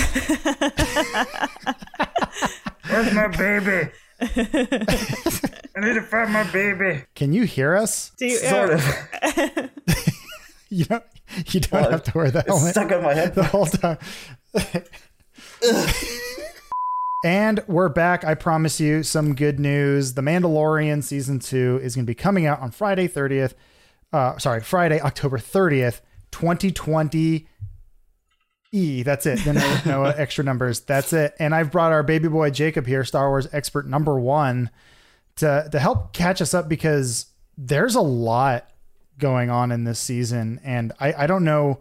Where's 2.88 3.14
my 3.14 3.28
baby? 3.28 3.90
I 4.20 5.80
need 5.80 5.94
to 5.94 6.02
find 6.02 6.32
my 6.32 6.44
baby. 6.52 7.04
Can 7.14 7.32
you 7.32 7.44
hear 7.44 7.74
us? 7.74 8.10
Do 8.18 8.26
you, 8.26 8.36
Sort 8.36 8.70
uh, 8.70 8.74
of. 8.74 9.70
You 10.68 10.86
don't, 10.86 11.04
you 11.48 11.60
don't 11.60 11.82
Well, 11.82 11.90
have 11.90 12.02
to 12.04 12.12
wear 12.16 12.30
that 12.30 12.46
It's 12.46 12.56
helmet 12.56 12.70
stuck 12.72 12.92
on 12.92 13.02
my 13.02 13.12
head. 13.12 13.34
the 13.34 13.44
whole 13.44 13.66
time. 13.66 13.98
and 17.24 17.62
we're 17.66 17.88
back. 17.88 18.24
I 18.24 18.34
promise 18.34 18.80
you 18.80 19.02
some 19.02 19.34
good 19.34 19.60
news. 19.60 20.14
The 20.14 20.22
Mandalorian 20.22 21.02
season 21.02 21.38
two 21.38 21.80
is 21.82 21.94
going 21.94 22.04
to 22.04 22.10
be 22.10 22.14
coming 22.14 22.46
out 22.46 22.60
on 22.60 22.70
Friday 22.70 23.08
30th. 23.08 23.54
Uh, 24.12 24.38
sorry, 24.38 24.60
Friday, 24.60 25.00
October 25.00 25.38
30th, 25.38 26.00
2020. 26.32 27.48
E, 28.74 29.02
that's 29.02 29.26
it. 29.26 29.38
Then 29.44 29.56
no, 29.56 29.80
no 29.84 30.04
extra 30.16 30.44
numbers. 30.44 30.80
That's 30.80 31.12
it. 31.12 31.34
And 31.38 31.54
I've 31.54 31.70
brought 31.70 31.92
our 31.92 32.02
baby 32.02 32.28
boy 32.28 32.50
Jacob 32.50 32.86
here, 32.86 33.04
Star 33.04 33.28
Wars 33.28 33.46
expert 33.52 33.86
number 33.86 34.18
one, 34.18 34.70
to 35.36 35.68
to 35.70 35.78
help 35.78 36.12
catch 36.14 36.40
us 36.40 36.54
up 36.54 36.68
because 36.68 37.26
there's 37.56 37.94
a 37.94 38.00
lot 38.00 38.70
going 39.18 39.50
on 39.50 39.70
in 39.70 39.84
this 39.84 39.98
season, 39.98 40.58
and 40.64 40.92
I 40.98 41.12
I 41.12 41.26
don't 41.26 41.44
know, 41.44 41.80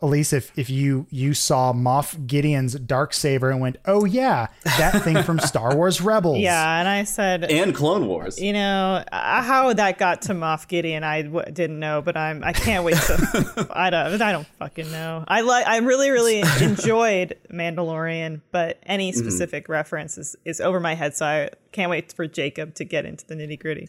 Elise, 0.00 0.32
if 0.32 0.56
if 0.56 0.70
you 0.70 1.06
you 1.10 1.34
saw 1.34 1.72
Moff 1.72 2.24
Gideon's 2.28 2.74
dark 2.74 3.12
saber 3.12 3.50
and 3.50 3.60
went, 3.60 3.78
oh 3.84 4.04
yeah, 4.04 4.46
that 4.78 5.02
thing 5.02 5.24
from 5.24 5.40
Star 5.40 5.74
Wars 5.74 6.00
Rebels. 6.00 6.38
yeah, 6.38 6.78
and 6.78 6.86
I 6.86 7.02
said, 7.02 7.50
and 7.50 7.74
Clone 7.74 8.06
Wars. 8.06 8.40
you 8.40 8.52
know, 8.52 9.02
uh, 9.10 9.42
how 9.42 9.72
that 9.72 9.98
got 9.98 10.22
to 10.22 10.34
Moff 10.34 10.68
Gideon, 10.68 11.02
I 11.02 11.22
w- 11.22 11.50
didn't 11.52 11.80
know, 11.80 12.00
but 12.00 12.16
I'm 12.16 12.44
I 12.44 12.52
can't 12.52 12.84
wait 12.84 12.94
to. 12.94 13.66
I 13.72 13.90
don't 13.90 14.22
I 14.22 14.30
don't 14.30 14.46
fucking 14.60 14.92
know. 14.92 15.24
I 15.26 15.40
like 15.40 15.66
I 15.66 15.78
really 15.78 16.10
really 16.10 16.40
enjoyed 16.60 17.36
Mandalorian, 17.52 18.42
but 18.52 18.78
any 18.84 19.10
specific 19.10 19.68
reference 19.68 20.16
is, 20.16 20.36
is 20.44 20.60
over 20.60 20.78
my 20.78 20.94
head, 20.94 21.16
so 21.16 21.26
I 21.26 21.50
can't 21.72 21.90
wait 21.90 22.12
for 22.12 22.28
Jacob 22.28 22.74
to 22.76 22.84
get 22.84 23.04
into 23.04 23.26
the 23.26 23.34
nitty 23.34 23.58
gritty. 23.58 23.88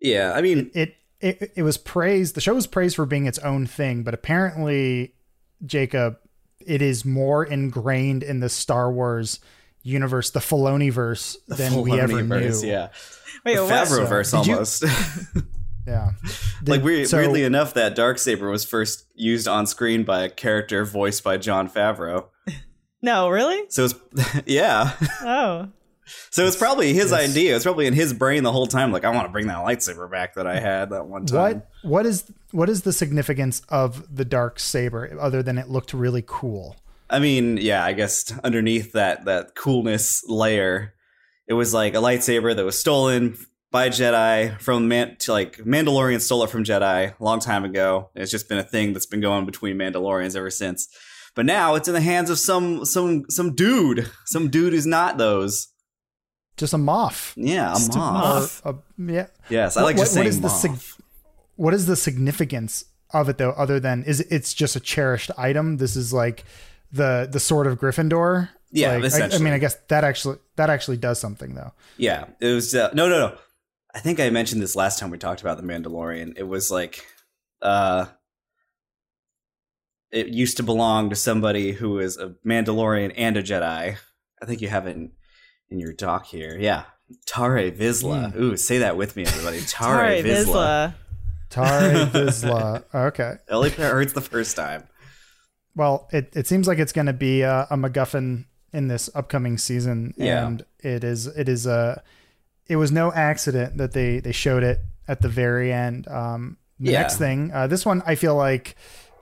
Yeah, 0.00 0.32
I 0.32 0.42
mean, 0.42 0.70
it, 0.74 0.90
it 0.90 0.94
it 1.20 1.52
it 1.56 1.62
was 1.62 1.76
praised. 1.76 2.34
The 2.34 2.40
show 2.40 2.54
was 2.54 2.66
praised 2.66 2.96
for 2.96 3.06
being 3.06 3.26
its 3.26 3.38
own 3.40 3.66
thing, 3.66 4.02
but 4.02 4.14
apparently, 4.14 5.14
Jacob, 5.64 6.16
it 6.64 6.82
is 6.82 7.04
more 7.04 7.44
ingrained 7.44 8.22
in 8.22 8.40
the 8.40 8.48
Star 8.48 8.90
Wars 8.92 9.40
universe, 9.82 10.30
the 10.30 10.40
Filoni 10.40 10.92
verse, 10.92 11.36
than 11.48 11.80
we 11.82 11.98
ever 11.98 12.22
knew. 12.22 12.28
Filoniverse, 12.28 12.66
Yeah, 12.66 12.88
Wait, 13.44 13.56
the 13.56 13.64
what? 13.64 13.72
Favreauverse 13.72 14.36
Did 14.38 14.46
you- 14.46 14.52
almost. 14.54 14.84
Yeah. 15.86 16.10
like 16.66 16.80
Did- 16.80 16.84
we, 16.84 17.04
so- 17.06 17.16
weirdly 17.16 17.44
enough, 17.44 17.72
that 17.74 17.94
dark 17.94 18.18
saber 18.18 18.50
was 18.50 18.62
first 18.66 19.06
used 19.14 19.48
on 19.48 19.66
screen 19.66 20.04
by 20.04 20.20
a 20.24 20.28
character 20.28 20.84
voiced 20.84 21.24
by 21.24 21.38
Jon 21.38 21.68
Favreau. 21.70 22.26
No, 23.00 23.28
really? 23.28 23.62
So 23.68 23.84
it's 23.84 23.94
yeah. 24.46 24.90
Oh, 25.22 25.68
So 26.30 26.46
it's 26.46 26.56
probably 26.56 26.92
his 26.92 27.10
Yes. 27.10 27.30
idea. 27.30 27.56
It's 27.56 27.64
probably 27.64 27.86
in 27.86 27.94
his 27.94 28.12
brain 28.12 28.42
the 28.42 28.52
whole 28.52 28.66
time. 28.66 28.92
Like 28.92 29.04
I 29.04 29.10
want 29.10 29.26
to 29.26 29.32
bring 29.32 29.46
that 29.48 29.58
lightsaber 29.58 30.10
back 30.10 30.34
that 30.34 30.46
I 30.46 30.60
had 30.60 30.90
that 30.90 31.06
one 31.06 31.26
time. 31.26 31.38
What 31.38 31.68
what 31.82 32.06
is 32.06 32.24
what 32.50 32.68
is 32.68 32.82
the 32.82 32.92
significance 32.92 33.62
of 33.68 34.14
the 34.14 34.24
dark 34.24 34.58
saber 34.58 35.16
other 35.20 35.42
than 35.42 35.58
it 35.58 35.68
looked 35.68 35.92
really 35.92 36.24
cool? 36.26 36.76
I 37.10 37.18
mean, 37.20 37.56
yeah, 37.56 37.84
I 37.84 37.92
guess 37.94 38.32
underneath 38.44 38.92
that 38.92 39.24
that 39.24 39.54
coolness 39.54 40.22
layer, 40.28 40.94
it 41.46 41.54
was 41.54 41.72
like 41.72 41.94
a 41.94 41.98
lightsaber 41.98 42.54
that 42.54 42.64
was 42.64 42.78
stolen 42.78 43.36
by 43.70 43.88
Jedi 43.90 44.58
from 44.60 44.88
man 44.88 45.16
to 45.20 45.32
like 45.32 45.58
Mandalorian 45.58 46.20
stole 46.20 46.42
it 46.44 46.50
from 46.50 46.64
Jedi 46.64 47.18
a 47.18 47.24
long 47.24 47.40
time 47.40 47.64
ago. 47.64 48.10
It's 48.14 48.30
just 48.30 48.48
been 48.48 48.58
a 48.58 48.62
thing 48.62 48.92
that's 48.92 49.06
been 49.06 49.20
going 49.20 49.46
between 49.46 49.76
Mandalorians 49.76 50.36
ever 50.36 50.50
since. 50.50 50.88
But 51.34 51.46
now 51.46 51.74
it's 51.76 51.86
in 51.86 51.94
the 51.94 52.00
hands 52.00 52.30
of 52.30 52.38
some 52.38 52.84
some 52.84 53.24
some 53.28 53.54
dude, 53.54 54.10
some 54.26 54.48
dude 54.48 54.72
who's 54.72 54.86
not 54.86 55.18
those. 55.18 55.68
Just 56.58 56.74
a 56.74 56.78
moth. 56.78 57.32
Yeah, 57.36 57.70
a 57.70 57.74
Just 57.74 57.94
a 57.94 57.98
moth. 57.98 58.62
Or 58.64 58.72
a- 58.98 59.12
yeah. 59.12 59.26
Yes, 59.48 59.76
I 59.76 59.82
like 59.82 59.96
just 59.96 60.12
saying 60.12 60.24
what 60.24 60.28
is 60.28 60.40
the 60.40 60.48
moth. 60.48 60.56
sig- 60.80 60.96
what 61.56 61.74
is 61.74 61.86
the 61.86 61.96
significance 61.96 62.84
of 63.10 63.28
it 63.28 63.38
though 63.38 63.52
other 63.52 63.80
than 63.80 64.02
is 64.04 64.20
it's 64.20 64.52
just 64.52 64.76
a 64.76 64.80
cherished 64.80 65.30
item 65.38 65.78
this 65.78 65.96
is 65.96 66.12
like 66.12 66.44
the 66.92 67.26
the 67.32 67.40
sword 67.40 67.66
of 67.66 67.78
gryffindor 67.80 68.50
Yeah, 68.70 68.98
like, 68.98 69.14
I, 69.14 69.34
I 69.34 69.38
mean 69.38 69.54
i 69.54 69.58
guess 69.58 69.76
that 69.88 70.04
actually 70.04 70.36
that 70.56 70.68
actually 70.68 70.98
does 70.98 71.18
something 71.18 71.54
though 71.54 71.72
Yeah, 71.96 72.26
it 72.40 72.52
was 72.52 72.74
uh, 72.74 72.90
no, 72.92 73.08
no, 73.08 73.18
no. 73.28 73.38
I 73.94 74.00
think 74.00 74.20
I 74.20 74.28
mentioned 74.28 74.60
this 74.60 74.76
last 74.76 74.98
time 74.98 75.08
we 75.10 75.16
talked 75.18 75.40
about 75.40 75.56
the 75.56 75.62
Mandalorian. 75.62 76.34
It 76.36 76.42
was 76.46 76.70
like, 76.70 77.04
uh, 77.62 78.04
it 80.10 80.28
used 80.28 80.56
to 80.58 80.62
belong 80.62 81.10
to 81.10 81.16
somebody 81.16 81.72
who 81.72 81.98
is 81.98 82.16
a 82.18 82.34
Mandalorian 82.46 83.12
and 83.16 83.36
a 83.36 83.42
Jedi. 83.42 83.96
I 84.40 84.44
think 84.46 84.60
you 84.60 84.68
have 84.68 84.86
it 84.86 84.96
in, 85.70 85.76
in 85.76 85.80
your 85.80 85.92
doc 85.92 86.26
here. 86.26 86.56
Yeah, 86.58 86.84
Tarre 87.26 87.70
Vizsla. 87.70 88.34
Ooh, 88.36 88.56
say 88.56 88.78
that 88.78 88.96
with 88.96 89.16
me, 89.16 89.24
everybody. 89.24 89.60
Tarre, 89.66 90.22
Tari 90.22 90.22
Vizsla. 90.22 90.44
Vizsla. 90.44 90.94
Tari 91.50 91.94
Vizsla. 92.10 92.84
okay 92.94 93.30
It 93.48 93.52
only 93.52 93.70
hurts 93.70 94.12
the 94.12 94.20
first 94.20 94.54
time. 94.56 94.84
well 95.74 96.06
it, 96.12 96.30
it 96.36 96.46
seems 96.46 96.68
like 96.68 96.78
it's 96.78 96.92
going 96.92 97.06
to 97.06 97.12
be 97.14 97.40
a, 97.40 97.66
a 97.70 97.76
macguffin 97.76 98.44
in 98.74 98.88
this 98.88 99.08
upcoming 99.14 99.56
season 99.56 100.12
Yeah. 100.18 100.46
and 100.46 100.62
it 100.80 101.04
is 101.04 101.26
it 101.26 101.48
is 101.48 101.66
a 101.66 102.02
it 102.68 102.76
was 102.76 102.92
no 102.92 103.10
accident 103.12 103.78
that 103.78 103.92
they 103.92 104.20
they 104.20 104.32
showed 104.32 104.62
it 104.62 104.80
at 105.08 105.22
the 105.22 105.28
very 105.30 105.72
end. 105.72 106.06
Um, 106.08 106.58
the 106.78 106.92
Yeah. 106.92 107.00
next 107.00 107.16
thing, 107.16 107.50
uh, 107.54 107.66
this 107.66 107.86
one, 107.86 108.02
I 108.04 108.14
feel 108.14 108.34
like 108.36 108.76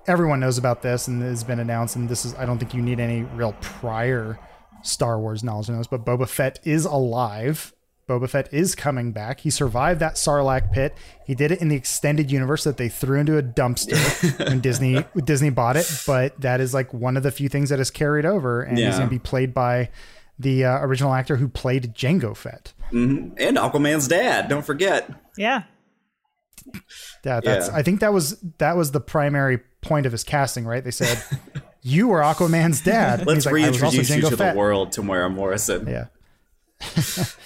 everyone 0.09 0.41
knows 0.41 0.59
about 0.59 0.83
this 0.83 1.07
and 1.07 1.23
has 1.23 1.45
been 1.45 1.61
announced. 1.61 1.95
And 1.95 2.09
this 2.09 2.25
is, 2.25 2.35
I 2.35 2.45
don't 2.45 2.59
think 2.59 2.75
you 2.75 2.83
need 2.83 2.99
any 2.99 3.23
real 3.23 3.55
prior 3.61 4.37
Star 4.83 5.19
Wars 5.21 5.43
knowledge 5.45 5.69
knows, 5.69 5.87
but 5.87 6.05
Boba 6.05 6.29
Fett 6.29 6.59
is 6.65 6.85
alive. 6.85 7.73
Boba 8.09 8.31
Fett 8.31 8.53
is 8.55 8.77
coming 8.77 9.11
back. 9.11 9.41
He 9.41 9.51
survived 9.51 9.99
that 10.01 10.15
Sarlacc 10.15 10.71
pit. 10.71 10.97
He 11.27 11.35
did 11.35 11.51
it 11.51 11.61
in 11.61 11.69
the 11.69 11.75
extended 11.75 12.31
universe 12.31 12.63
that 12.63 12.77
they 12.77 12.89
threw 12.89 13.19
into 13.19 13.37
a 13.37 13.43
dumpster 13.43 14.39
when 14.49 14.61
Disney 14.61 15.05
Disney 15.25 15.51
bought 15.51 15.77
it. 15.77 15.91
But 16.07 16.41
that 16.41 16.61
is 16.61 16.73
like 16.73 16.95
one 16.95 17.17
of 17.17 17.25
the 17.25 17.33
few 17.33 17.49
things 17.49 17.71
that 17.71 17.81
is 17.81 17.91
carried 17.91 18.25
over, 18.25 18.63
and 18.63 18.79
he's 18.79 18.97
going 18.97 19.09
to 19.09 19.15
be 19.15 19.19
played 19.19 19.53
by 19.53 19.91
the 20.39 20.65
uh, 20.67 20.79
original 20.83 21.15
actor 21.15 21.37
who 21.37 21.49
played 21.49 21.95
Jango 21.95 22.37
Fett. 22.37 22.75
and 22.93 23.37
Aquaman's 23.37 24.07
dad. 24.07 24.49
Don't 24.49 24.65
forget. 24.65 25.11
Yeah. 25.37 25.65
Yeah, 27.25 27.41
that's. 27.41 27.69
Yeah. 27.69 27.77
I 27.77 27.83
think 27.83 28.01
that 28.01 28.13
was 28.13 28.39
that 28.59 28.77
was 28.77 28.93
the 28.93 29.01
primary 29.01 29.59
point 29.81 30.07
of 30.07 30.13
his 30.13 30.23
casting, 30.25 30.65
right? 30.65 30.83
They 30.85 30.91
said 30.91 31.23
you 31.87 32.09
were 32.09 32.21
Aquaman's 32.21 32.81
dad. 32.81 33.27
Let's 33.27 33.47
like, 33.47 33.55
"I 33.55 33.69
was 33.71 33.83
also 33.83 33.97
reintroduce 33.99 34.11
you 34.17 34.21
to 34.31 34.37
Fett." 34.37 34.55
the 34.55 34.59
world, 34.59 34.91
Temuera 34.93 35.33
Morrison. 35.33 35.87
Yeah. 35.87 36.07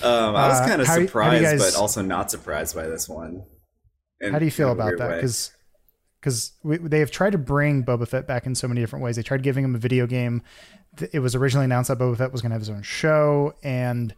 Um, 0.02 0.34
I 0.34 0.48
was 0.48 0.60
Uh, 0.60 0.66
kind 0.66 0.80
of 0.80 0.86
how 0.88 0.96
do 0.96 1.02
you- 1.02 1.08
how 1.08 1.30
do 1.30 1.36
you 1.36 1.42
surprised, 1.42 1.44
guys- 1.44 1.74
but 1.74 1.78
also 1.80 2.02
not 2.02 2.30
surprised 2.30 2.74
by 2.74 2.86
this 2.86 3.08
one. 3.08 3.42
In 4.20 4.32
How 4.32 4.38
do 4.38 4.44
you 4.46 4.50
feel 4.50 4.68
kind 4.74 4.80
of 4.80 4.86
a 4.86 4.94
about 4.94 5.08
that? 5.10 5.16
Because 5.16 5.52
because 6.20 6.52
they 6.64 6.98
have 7.00 7.10
tried 7.10 7.32
to 7.32 7.38
bring 7.38 7.84
Boba 7.84 8.06
Fett 8.08 8.26
back 8.26 8.44
in 8.46 8.54
so 8.54 8.66
many 8.68 8.80
different 8.80 9.02
ways. 9.04 9.16
They 9.16 9.22
tried 9.22 9.42
giving 9.42 9.64
him 9.64 9.74
a 9.74 9.78
video 9.78 10.06
game. 10.06 10.42
It 11.12 11.20
was 11.20 11.34
originally 11.34 11.64
announced 11.64 11.88
that 11.88 11.98
Boba 11.98 12.16
Fett 12.18 12.32
was 12.32 12.42
going 12.42 12.50
to 12.50 12.54
have 12.54 12.60
his 12.62 12.68
own 12.70 12.82
show, 12.82 13.54
and 13.62 14.14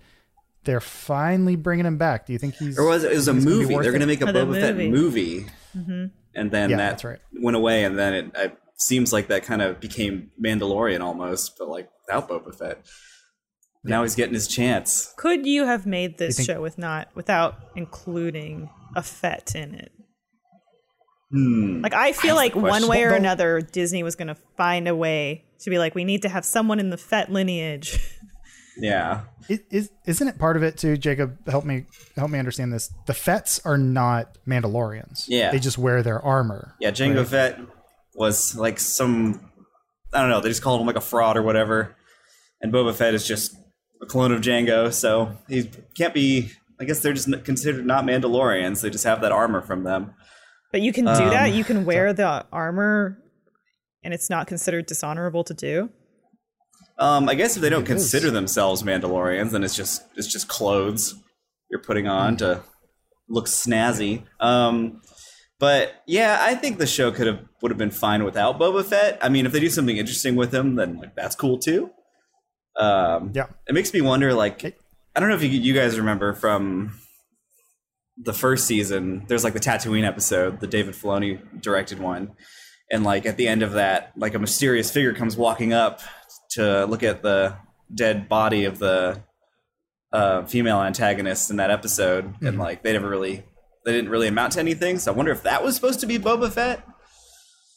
they're 0.65 0.81
finally 0.81 1.55
bringing 1.57 1.87
him 1.87 1.99
back. 1.99 2.27
Do 2.27 2.33
you 2.33 2.39
think 2.41 2.55
he's? 2.57 2.77
Or 2.79 2.87
was 2.87 3.05
it, 3.05 3.13
it 3.13 3.17
was 3.17 3.29
a 3.29 3.33
think 3.35 3.45
gonna 3.45 3.57
movie? 3.57 3.75
They're 3.75 3.93
going 3.93 4.01
to 4.01 4.07
make 4.07 4.21
a 4.23 4.29
Oh, 4.29 4.33
the 4.33 4.39
Boba 4.47 4.61
Fett 4.61 4.77
movie. 4.77 4.91
movie, 4.91 5.47
and 6.35 6.51
then 6.51 6.71
Yeah, 6.71 6.77
that 6.77 6.91
that's 6.91 7.05
right. 7.05 7.19
went 7.41 7.57
away, 7.57 7.85
and 7.85 7.97
then 7.99 8.15
it, 8.15 8.27
it 8.35 8.59
seems 8.83 9.13
like 9.13 9.29
that 9.29 9.43
kind 9.45 9.63
of 9.63 9.81
became 9.81 10.31
Mandalorian 10.43 11.01
almost, 11.01 11.57
but 11.59 11.69
like 11.69 11.89
without 12.07 12.29
Boba 12.29 12.55
Fett. 12.55 12.85
Now 13.85 14.03
he's 14.03 14.15
getting 14.15 14.35
his 14.35 14.47
chance. 14.47 15.13
Could 15.17 15.45
you 15.45 15.65
have 15.67 15.87
made 15.87 16.19
this 16.19 16.37
think- 16.37 16.47
show 16.47 16.61
with 16.63 16.79
not 16.79 17.09
without 17.15 17.57
including 17.75 18.71
a 18.95 19.03
Fett 19.03 19.55
in 19.55 19.75
it? 19.75 19.93
Hmm. 21.31 21.81
Like 21.81 21.95
I 21.95 22.13
feel 22.13 22.35
like 22.35 22.55
one 22.55 22.87
way 22.87 23.05
or 23.05 23.11
though- 23.11 23.17
another, 23.17 23.61
Disney 23.61 24.03
was 24.03 24.15
going 24.17 24.29
to 24.29 24.37
find 24.57 24.87
a 24.87 24.95
way 24.95 25.45
to 25.61 25.71
be 25.71 25.79
like, 25.79 25.95
we 25.95 26.05
need 26.05 26.23
to 26.23 26.29
have 26.29 26.45
someone 26.45 26.79
in 26.79 26.91
the 26.91 26.99
Fett 26.99 27.33
lineage. 27.33 27.99
Yeah. 28.77 29.25
It, 29.51 29.67
is 29.71 29.91
isn't 30.07 30.27
it 30.27 30.39
part 30.39 30.57
of 30.57 30.63
it 30.63 30.79
too, 30.79 30.97
Jacob? 30.97 31.47
Help 31.47 31.65
me 31.65 31.85
help 32.17 32.31
me 32.31 32.39
understand 32.39 32.73
this. 32.73 32.91
The 33.07 33.13
Fetts 33.13 33.61
are 33.67 33.77
not 33.77 34.39
Mandalorians. 34.47 35.25
Yeah. 35.29 35.51
they 35.51 35.59
just 35.59 35.77
wear 35.77 36.03
their 36.03 36.21
armor. 36.21 36.75
Yeah, 36.81 36.91
Jango 36.91 37.19
right? 37.19 37.27
Fett 37.29 37.61
was 38.15 38.55
like 38.57 38.79
some 38.79 39.49
I 40.13 40.21
don't 40.21 40.29
know, 40.31 40.41
they 40.41 40.49
just 40.51 40.63
called 40.63 40.81
him 40.81 40.87
like 40.87 40.97
a 40.97 41.01
fraud 41.01 41.37
or 41.37 41.43
whatever. 41.43 41.97
And 42.61 42.73
Boba 42.73 42.95
Fett 42.95 43.15
is 43.15 43.27
just 43.27 43.57
a 44.03 44.07
clone 44.07 44.31
of 44.33 44.41
Jango, 44.43 44.93
so 44.93 45.37
he 45.49 45.71
can't 45.97 46.15
be 46.15 46.51
I 46.81 46.85
guess 46.85 47.01
they're 47.01 47.13
just 47.13 47.29
considered 47.45 47.87
not 47.87 48.05
Mandalorians. 48.05 48.81
They 48.83 48.91
just 48.91 49.05
have 49.05 49.21
that 49.23 49.33
armor 49.33 49.63
from 49.63 49.85
them. 49.85 50.15
but 50.73 50.81
you 50.81 50.93
can 50.93 51.05
do 51.05 51.13
that. 51.13 51.51
Um, 51.51 51.55
You 51.55 51.65
can 51.65 51.85
wear 51.85 52.13
the 52.13 52.45
armor, 52.53 53.19
and 54.03 54.13
it's 54.13 54.29
not 54.29 54.47
considered 54.49 54.87
dishonorable 54.87 55.45
to 55.45 55.55
do. 55.55 55.91
Um, 56.99 57.29
I 57.29 57.35
guess 57.35 57.57
if 57.57 57.63
they 57.63 57.71
don't 57.71 57.83
It 57.83 57.91
is. 57.91 58.01
consider 58.11 58.31
themselves 58.31 58.83
Mandalorians, 58.83 59.51
then 59.51 59.63
it's 59.65 59.75
just 59.77 60.03
it's 60.17 60.27
just 60.27 60.49
clothes 60.49 61.15
you're 61.71 61.81
putting 61.81 62.07
on 62.09 62.37
to 62.39 62.63
look 63.29 63.47
snazzy. 63.47 64.25
Um, 64.41 65.01
but 65.63 66.03
yeah, 66.09 66.39
I 66.41 66.57
think 66.57 66.79
the 66.79 66.89
show 66.89 67.13
could 67.13 67.29
have 67.29 67.39
would 67.63 67.71
have 67.71 67.79
been 67.79 67.93
fine 67.93 68.25
without 68.25 68.59
Boba 68.59 68.85
Fett. 68.85 69.17
I 69.23 69.29
mean, 69.29 69.47
if 69.47 69.53
they 69.53 69.61
do 69.61 69.69
something 69.71 69.97
interesting 69.97 70.35
with 70.35 70.53
him, 70.53 70.75
then 70.75 70.97
like 70.99 71.15
that's 71.15 71.37
cool 71.37 71.57
too. 71.59 71.91
Um, 72.77 73.31
Yeah. 73.33 73.47
it 73.69 73.73
makes 73.75 73.95
me 73.95 74.01
wonder. 74.01 74.35
Like, 74.35 74.65
I 75.15 75.21
don't 75.21 75.29
know 75.29 75.37
if 75.37 75.43
you 75.45 75.51
you 75.51 75.73
guys 75.73 75.97
remember 75.97 76.33
from 76.35 76.99
the 78.17 78.33
first 78.33 78.67
season. 78.67 79.25
There's 79.29 79.45
like 79.45 79.53
the 79.55 79.61
Tatooine 79.61 80.05
episode, 80.05 80.59
the 80.59 80.67
David 80.67 80.95
Filoni 80.95 81.39
directed 81.63 82.01
one, 82.01 82.33
and 82.91 83.05
like 83.05 83.25
at 83.25 83.37
the 83.37 83.47
end 83.47 83.63
of 83.63 83.73
that, 83.75 84.13
like 84.17 84.35
a 84.35 84.41
mysterious 84.41 84.91
figure 84.91 85.15
comes 85.15 85.37
walking 85.37 85.73
up 85.73 86.01
to 86.57 86.87
look 86.87 87.05
at 87.05 87.23
the 87.23 87.55
dead 87.95 88.29
body 88.29 88.65
of 88.65 88.81
the 88.81 89.23
uh, 90.13 90.45
female 90.45 90.81
antagonist 90.83 91.51
in 91.53 91.57
that 91.59 91.71
episode, 91.71 92.35
and 92.43 92.59
like 92.59 92.83
they 92.83 92.93
never 92.93 93.09
really, 93.09 93.45
they 93.85 93.93
didn't 93.93 94.11
really 94.11 94.29
amount 94.29 94.55
to 94.55 94.61
anything. 94.61 94.99
So 94.99 95.13
I 95.13 95.17
wonder 95.17 95.33
if 95.33 95.43
that 95.43 95.63
was 95.63 95.75
supposed 95.75 96.01
to 96.01 96.07
be 96.07 96.19
Boba 96.19 96.51
Fett. 96.51 96.87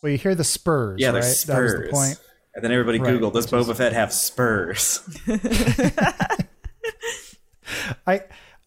Well, 0.02 0.12
you 0.12 0.18
hear 0.18 0.36
the 0.36 0.44
spurs. 0.44 1.00
Yeah, 1.00 1.08
right? 1.08 1.14
there's 1.22 1.40
spurs. 1.40 1.72
That 1.72 1.80
was 1.80 1.90
the 1.90 1.94
point. 1.94 2.20
And 2.56 2.64
then 2.64 2.72
everybody 2.72 3.00
Right, 3.00 3.20
Googled, 3.20 3.34
does 3.34 3.48
Boba 3.48 3.76
Fett 3.76 3.94
have 3.94 4.14
spurs? 4.14 5.02
I 8.08 8.22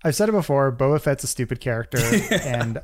I've 0.04 0.14
said 0.14 0.28
it 0.28 0.32
before. 0.32 0.70
Boba 0.72 1.00
Fett's 1.00 1.24
a 1.24 1.26
stupid 1.26 1.60
character, 1.60 1.98
and 2.30 2.80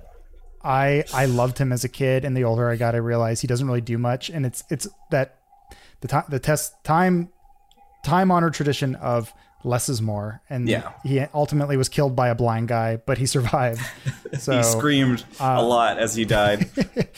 I 0.62 1.04
I 1.12 1.26
loved 1.26 1.58
him 1.58 1.72
as 1.72 1.84
a 1.84 1.88
kid. 1.88 2.24
And 2.24 2.36
the 2.36 2.44
older 2.44 2.68
I 2.68 2.76
got, 2.76 2.94
I 2.94 2.98
realized 2.98 3.42
he 3.42 3.46
doesn't 3.46 3.66
really 3.66 3.80
do 3.80 3.98
much. 3.98 4.30
And 4.30 4.44
it's 4.46 4.64
it's 4.70 4.88
that 5.10 5.38
the 6.00 6.08
time 6.08 6.24
the 6.28 6.38
test 6.38 6.72
time 6.84 7.30
time 8.04 8.30
honored 8.30 8.54
tradition 8.54 8.94
of 8.96 9.32
less 9.64 9.88
is 9.88 10.00
more. 10.03 10.40
And 10.50 10.68
Yeah. 10.68 10.92
he 11.03 11.20
ultimately 11.35 11.77
was 11.77 11.88
killed 11.88 12.14
by 12.14 12.29
a 12.29 12.35
blind 12.35 12.68
guy, 12.68 12.96
but 12.96 13.18
he 13.18 13.27
survived. 13.37 13.81
So 14.38 14.57
he 14.57 14.62
screamed 14.64 15.24
a 15.38 15.62
lot 15.62 15.98
as 15.98 16.14
he 16.16 16.24
died. 16.24 16.68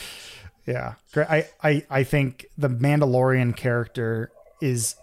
Yeah, 0.66 0.94
Great. 1.12 1.30
I, 1.30 1.46
I 1.62 1.86
I 1.88 2.02
think 2.02 2.46
the 2.58 2.68
Mandalorian 2.68 3.54
character 3.56 4.32
is 4.60 4.96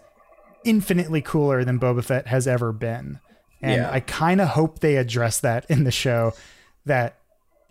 infinitely 0.62 1.22
cooler 1.22 1.64
than 1.64 1.80
Boba 1.80 2.04
Fett 2.04 2.26
has 2.26 2.46
ever 2.46 2.70
been, 2.70 3.18
and 3.62 3.80
Yeah. 3.80 3.90
I 3.90 4.00
kind 4.00 4.42
of 4.42 4.48
hope 4.48 4.80
they 4.80 4.96
address 4.96 5.40
that 5.40 5.64
in 5.70 5.84
the 5.84 5.90
show. 5.90 6.34
That 6.84 7.16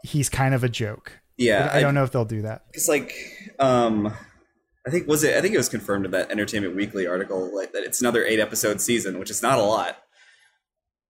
he's 0.04 0.28
kind 0.28 0.56
of 0.56 0.64
a 0.64 0.70
joke. 0.70 1.20
Yeah, 1.38 1.70
I, 1.72 1.82
don't 1.82 1.94
know 1.94 2.04
if 2.04 2.12
they'll 2.12 2.26
do 2.26 2.42
that. 2.42 2.64
It's 2.74 2.88
like, 2.88 3.14
um, 3.60 4.12
I 4.86 4.90
think 4.92 5.08
was 5.08 5.24
it? 5.24 5.36
I 5.38 5.42
think 5.42 5.54
it 5.54 5.58
was 5.58 5.70
confirmed 5.70 6.06
in 6.06 6.12
that 6.12 6.30
Entertainment 6.32 6.76
Weekly 6.76 7.08
article 7.08 7.56
like, 7.56 7.72
that 7.74 7.84
it's 7.84 8.02
another 8.02 8.24
eight 8.26 8.40
episode 8.40 8.82
season, 8.82 9.18
which 9.20 9.30
is 9.30 9.42
not 9.42 9.58
a 9.60 9.62
lot. 9.64 9.98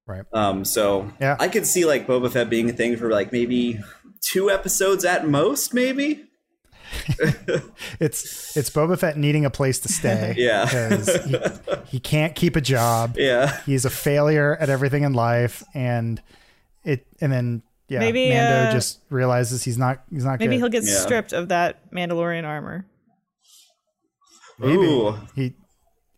Right. 0.06 0.26
Um, 0.34 0.64
so 0.66 1.12
Yeah. 1.20 1.38
I 1.40 1.48
could 1.48 1.66
see 1.66 1.86
like 1.86 2.06
Boba 2.06 2.32
Fett 2.32 2.50
being 2.50 2.70
a 2.70 2.74
thing 2.74 2.98
for 2.98 3.10
like 3.10 3.32
maybe 3.32 3.80
two 4.22 4.50
episodes 4.52 5.06
at 5.06 5.28
most, 5.28 5.74
maybe. 5.74 6.26
It's 8.00 8.56
it's 8.56 8.70
Boba 8.70 8.98
Fett 9.00 9.18
needing 9.18 9.46
a 9.46 9.50
place 9.50 9.80
to 9.80 9.88
stay. 9.90 10.34
Yeah. 10.38 10.66
because 10.66 11.24
he, 11.26 11.38
he 11.88 12.00
can't 12.00 12.36
keep 12.36 12.56
a 12.56 12.62
job. 12.62 13.16
Yeah. 13.18 13.60
He's 13.66 13.86
a 13.86 13.90
failure 13.90 14.56
at 14.60 14.70
everything 14.70 15.04
in 15.04 15.14
life, 15.14 15.64
and 15.74 16.22
it 16.84 17.08
and 17.22 17.32
then 17.32 17.64
yeah, 17.88 18.00
Maybe, 18.00 18.30
Mando 18.30 18.70
uh, 18.70 18.72
just 18.72 19.00
realizes 19.10 19.64
he's 19.64 19.78
not 19.78 20.04
he's 20.12 20.26
not 20.26 20.40
Maybe 20.40 20.56
good. 20.56 20.62
he'll 20.62 20.70
get 20.70 20.84
Yeah. 20.84 20.94
stripped 21.00 21.34
of 21.34 21.50
that 21.50 21.90
Mandalorian 21.92 22.46
armor. 22.46 22.86
Maybe. 24.60 24.74
Ooh. 24.84 25.16
he 25.36 25.54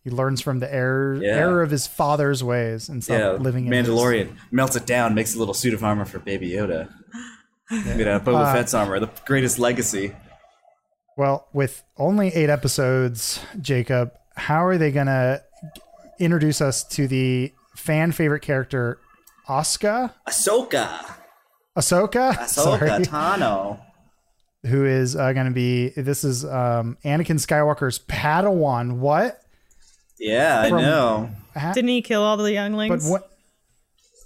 he 0.04 0.10
learns 0.10 0.40
from 0.40 0.60
the 0.60 0.72
error 0.72 1.16
Yeah. 1.20 1.30
error 1.36 1.62
of 1.62 1.70
his 1.70 1.86
father's 1.88 2.42
ways 2.44 2.88
and 2.88 3.02
stop 3.02 3.18
Yeah. 3.18 3.30
living 3.32 3.66
in 3.66 3.72
his- 3.72 3.88
Mandalorian 3.88 4.36
melts 4.52 4.76
it 4.76 4.86
down, 4.86 5.14
makes 5.14 5.34
a 5.34 5.38
little 5.38 5.54
suit 5.54 5.74
of 5.74 5.82
armor 5.82 6.04
for 6.04 6.18
Baby 6.20 6.50
Yoda. 6.50 6.88
You 7.70 8.04
know, 8.04 8.20
Boba 8.20 8.44
Uh, 8.46 8.52
Fett's 8.54 8.72
armor, 8.74 9.00
the 9.00 9.10
greatest 9.24 9.58
legacy. 9.58 10.14
well, 11.16 11.48
with 11.52 11.82
only 11.96 12.28
eight 12.34 12.48
episodes, 12.50 13.40
Jacob, 13.60 14.12
how 14.36 14.64
are 14.64 14.78
they 14.78 14.92
gonna 14.92 15.40
introduce 16.20 16.60
us 16.60 16.84
to 16.84 17.08
the 17.08 17.52
fan 17.74 18.12
favorite 18.12 18.42
character, 18.42 18.98
Asuka? 19.48 20.12
Ahsoka. 20.28 20.88
Ahsoka, 21.76 22.32
Ahsoka 22.34 22.46
sorry, 22.48 22.88
Tano. 23.04 23.80
Who 24.64 24.84
is 24.84 25.14
uh, 25.16 25.32
going 25.32 25.46
to 25.46 25.52
be? 25.52 25.90
This 25.90 26.24
is 26.24 26.44
um, 26.44 26.96
Anakin 27.04 27.36
Skywalker's 27.38 27.98
Padawan. 27.98 28.98
What? 28.98 29.40
Yeah, 30.18 30.60
I 30.60 30.70
know. 30.70 31.30
Ha- 31.54 31.72
Didn't 31.72 31.88
he 31.90 32.02
kill 32.02 32.22
all 32.22 32.36
the 32.36 32.52
younglings? 32.52 33.04
but 33.04 33.10
what? 33.10 33.30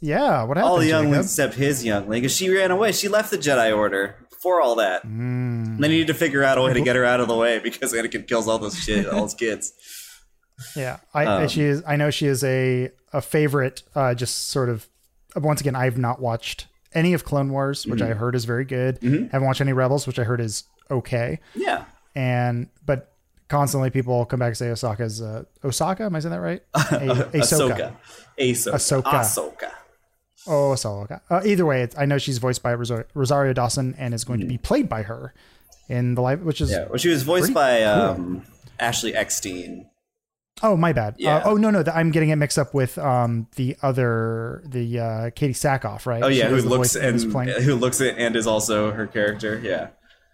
Yeah, 0.01 0.45
what 0.45 0.57
happened? 0.57 0.71
all 0.71 0.79
the 0.79 0.85
Jacob? 0.87 1.03
younglings 1.03 1.27
except 1.27 1.55
his 1.55 1.85
youngling, 1.85 2.23
because 2.23 2.35
she 2.35 2.49
ran 2.49 2.71
away. 2.71 2.93
She 2.93 3.09
left 3.09 3.31
the 3.31 3.37
Jedi 3.37 3.77
Order 3.77 4.17
before 4.31 4.63
all 4.63 4.77
that. 4.77 5.05
Mm. 5.07 5.79
They 5.79 5.89
needed 5.89 6.07
to 6.07 6.15
figure 6.15 6.43
out 6.43 6.57
a 6.57 6.63
way 6.63 6.73
to 6.73 6.81
get 6.81 6.97
her 6.97 7.05
out 7.05 7.21
of 7.21 7.29
the 7.29 7.37
way 7.37 7.59
because 7.59 7.93
Anakin 7.93 8.27
kills 8.27 8.49
all 8.49 8.59
those 8.59 8.79
shit, 8.79 9.07
all 9.07 9.25
his 9.25 9.35
kids. 9.35 9.73
Yeah, 10.75 10.99
I 11.13 11.25
Um, 11.27 11.49
she 11.49 11.63
is. 11.63 11.83
I 11.87 11.97
know 11.97 12.11
she 12.11 12.27
is 12.27 12.43
a 12.45 12.91
a 13.13 13.21
favorite. 13.21 13.83
Uh, 13.95 14.15
just 14.15 14.49
sort 14.49 14.69
of. 14.71 14.87
Once 15.37 15.61
again, 15.61 15.77
I've 15.77 15.99
not 15.99 16.21
watched 16.21 16.67
any 16.95 17.13
of 17.15 17.25
Clone 17.25 17.51
Wars, 17.51 17.87
which 17.87 18.01
Mm-hmm. 18.01 18.11
I 18.13 18.15
heard 18.15 18.35
is 18.35 18.45
very 18.45 18.65
good. 18.65 18.99
Haven't 19.03 19.45
watched 19.45 19.61
any 19.61 19.73
Rebels, 19.73 20.07
which 20.07 20.19
I 20.19 20.25
heard 20.25 20.41
is 20.41 20.65
okay. 20.91 21.39
Yeah, 21.55 21.85
And 22.15 22.69
but 22.85 23.13
constantly 23.49 23.91
people 23.91 24.25
come 24.27 24.39
back 24.41 24.49
and 24.49 24.57
say 24.57 24.71
Osaka's 24.71 25.21
uh, 25.23 25.45
Osaka. 25.65 26.05
Am 26.05 26.15
I 26.17 26.21
saying 26.21 26.33
that 26.33 26.41
right? 26.41 26.63
A- 26.75 26.79
Ahsoka. 27.39 27.95
Ahsoka, 28.39 28.73
Ahsoka, 28.73 29.03
Ahsoka. 29.03 29.71
Oh, 30.47 30.73
Ahsoka. 30.73 31.21
Uh, 31.29 31.43
either 31.45 31.67
way, 31.67 31.83
it's, 31.83 31.97
I 31.99 32.07
know 32.07 32.17
she's 32.19 32.39
voiced 32.39 32.63
by 32.63 32.73
Rosario, 32.75 33.05
Rosario 33.15 33.53
Dawson 33.53 33.95
and 33.99 34.15
is 34.15 34.25
going 34.25 34.41
to 34.41 34.47
be 34.47 34.57
played 34.57 34.89
by 34.89 35.03
her 35.03 35.35
in 35.89 36.15
the 36.15 36.23
live, 36.23 36.43
which 36.43 36.61
is 36.63 36.71
Yeah, 36.71 36.87
well, 36.87 36.97
she 36.97 37.11
was 37.11 37.23
voiced 37.25 37.53
by 37.53 37.81
cool. 37.81 37.89
um, 37.89 38.43
Ashley 38.79 39.15
Eckstein. 39.15 39.90
Oh 40.63 40.77
my 40.77 40.93
bad. 40.93 41.15
Yeah. 41.19 41.37
Uh, 41.37 41.51
oh 41.51 41.57
no 41.57 41.71
no, 41.71 41.83
th- 41.83 41.95
I'm 41.97 42.11
getting 42.11 42.31
it 42.31 42.37
mixed 42.37 42.59
up 42.59 42.75
with 42.75 42.99
um 42.99 43.49
the 43.57 43.77
other 43.83 44.63
the 44.67 44.99
uh, 44.99 45.31
Katee 45.31 45.51
Sackhoff, 45.51 46.07
right? 46.07 46.23
Oh 46.23 46.29
yeah, 46.29 46.49
who 46.49 46.57
looks 46.61 46.97
and 46.97 47.21
who 47.23 47.75
looks 47.75 48.01
it 48.01 48.17
and 48.19 48.37
is 48.37 48.47
also 48.47 48.91
her 48.93 49.07
character. 49.07 49.59
Yeah, 49.63 49.89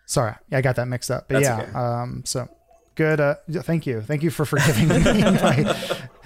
Sorry, 0.07 0.35
I 0.53 0.61
got 0.61 0.77
that 0.77 0.87
mixed 0.87 1.11
up. 1.11 1.27
But 1.29 1.43
That's 1.43 1.47
yeah, 1.47 1.63
okay. 1.63 1.73
um, 1.73 2.23
so 2.25 2.49
good. 2.95 3.21
Uh, 3.21 3.35
thank 3.51 3.87
you, 3.87 4.01
thank 4.01 4.23
you 4.23 4.31
for 4.31 4.45
forgiving 4.45 4.89
me. 4.89 4.99
my, 5.03 5.77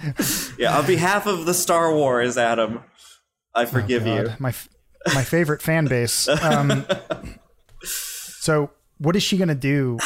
yeah. 0.57 0.77
On 0.77 0.85
behalf 0.85 1.25
of 1.25 1.45
the 1.45 1.53
Star 1.53 1.93
Wars, 1.93 2.37
Adam, 2.37 2.83
I 3.55 3.65
forgive 3.65 4.05
you. 4.05 4.13
Oh, 4.13 4.25
God, 4.27 4.39
my 4.39 4.49
f- 4.49 4.69
my 5.15 5.23
favorite 5.23 5.63
fan 5.63 5.87
base. 5.87 6.27
Um, 6.27 6.85
so, 7.83 8.69
what 8.99 9.15
is 9.15 9.23
she 9.23 9.37
gonna 9.37 9.55
do 9.55 9.97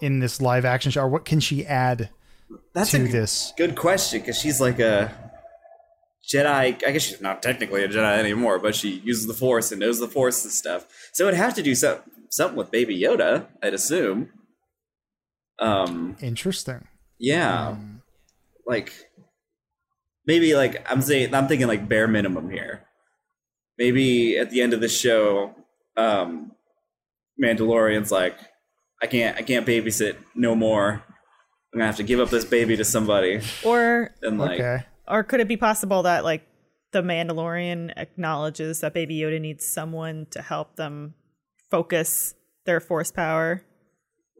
in 0.00 0.20
this 0.20 0.40
live 0.40 0.64
action 0.64 0.92
show, 0.92 1.02
or 1.02 1.08
what 1.08 1.24
can 1.24 1.40
she 1.40 1.66
add 1.66 2.10
That's 2.74 2.90
to 2.92 3.04
a 3.04 3.08
this? 3.08 3.52
good 3.56 3.74
question 3.76 4.20
because 4.20 4.38
she's 4.38 4.60
like 4.60 4.78
a 4.78 5.12
Jedi. 6.32 6.48
I 6.48 6.70
guess 6.72 7.02
she's 7.02 7.20
not 7.20 7.42
technically 7.42 7.82
a 7.84 7.88
Jedi 7.88 8.18
anymore, 8.18 8.58
but 8.58 8.74
she 8.74 9.00
uses 9.04 9.26
the 9.26 9.34
Force 9.34 9.70
and 9.72 9.80
knows 9.80 9.98
the 10.00 10.08
Force 10.08 10.44
and 10.44 10.52
stuff. 10.52 10.86
So 11.12 11.26
it'd 11.28 11.38
have 11.38 11.54
to 11.54 11.62
do 11.62 11.74
some, 11.74 11.98
something 12.30 12.56
with 12.56 12.70
Baby 12.70 12.98
Yoda, 13.00 13.46
I'd 13.62 13.74
assume. 13.74 14.30
Um, 15.58 16.16
Interesting. 16.20 16.86
yeah, 17.18 17.74
Hmm. 17.74 17.96
like 18.66 18.92
maybe 20.26 20.54
like 20.54 20.84
I'm 20.90 21.00
saying, 21.00 21.34
I'm 21.34 21.48
thinking 21.48 21.66
like 21.66 21.88
bare 21.88 22.06
minimum 22.08 22.50
here. 22.50 22.82
Maybe 23.78 24.38
at 24.38 24.50
the 24.50 24.60
end 24.60 24.72
of 24.74 24.80
the 24.80 24.88
show, 24.88 25.54
um, 25.96 26.52
Mandalorian's 27.42 28.10
like, 28.12 28.38
I 29.02 29.06
can't, 29.06 29.36
I 29.36 29.42
can't 29.42 29.66
babysit 29.66 30.16
no 30.34 30.54
more. 30.54 31.02
I'm 31.76 31.80
gonna 31.80 31.88
have 31.88 31.96
to 31.96 32.04
give 32.04 32.20
up 32.20 32.30
this 32.30 32.46
baby 32.46 32.74
to 32.78 32.84
somebody, 32.86 33.42
Or 33.62 34.14
and 34.22 34.38
like, 34.38 34.58
Okay. 34.58 34.84
or 35.06 35.22
could 35.22 35.40
it 35.40 35.46
be 35.48 35.58
possible 35.58 36.04
that 36.04 36.24
like 36.24 36.40
the 36.92 37.02
Mandalorian 37.02 37.92
acknowledges 37.98 38.80
that 38.80 38.94
Baby 38.94 39.18
Yoda 39.18 39.38
needs 39.38 39.66
someone 39.66 40.26
to 40.30 40.40
help 40.40 40.76
them 40.76 41.12
focus 41.70 42.34
their 42.64 42.80
force 42.80 43.12
power? 43.12 43.62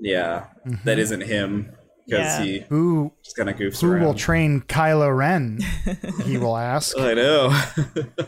yeah, 0.00 0.46
that 0.84 0.98
isn't 0.98 1.20
him 1.24 1.72
because 2.06 2.38
Yeah. 2.38 2.42
he 2.42 2.58
Who 2.70 3.12
just 3.22 3.36
kind 3.36 3.50
of 3.50 3.56
goofs 3.56 3.82
who 3.82 3.92
around. 3.92 4.02
will 4.02 4.14
train 4.14 4.62
Kylo 4.62 5.14
Ren? 5.14 5.58
he 6.24 6.38
will 6.38 6.56
ask, 6.56 6.96
I 6.98 7.12
know. 7.12 7.62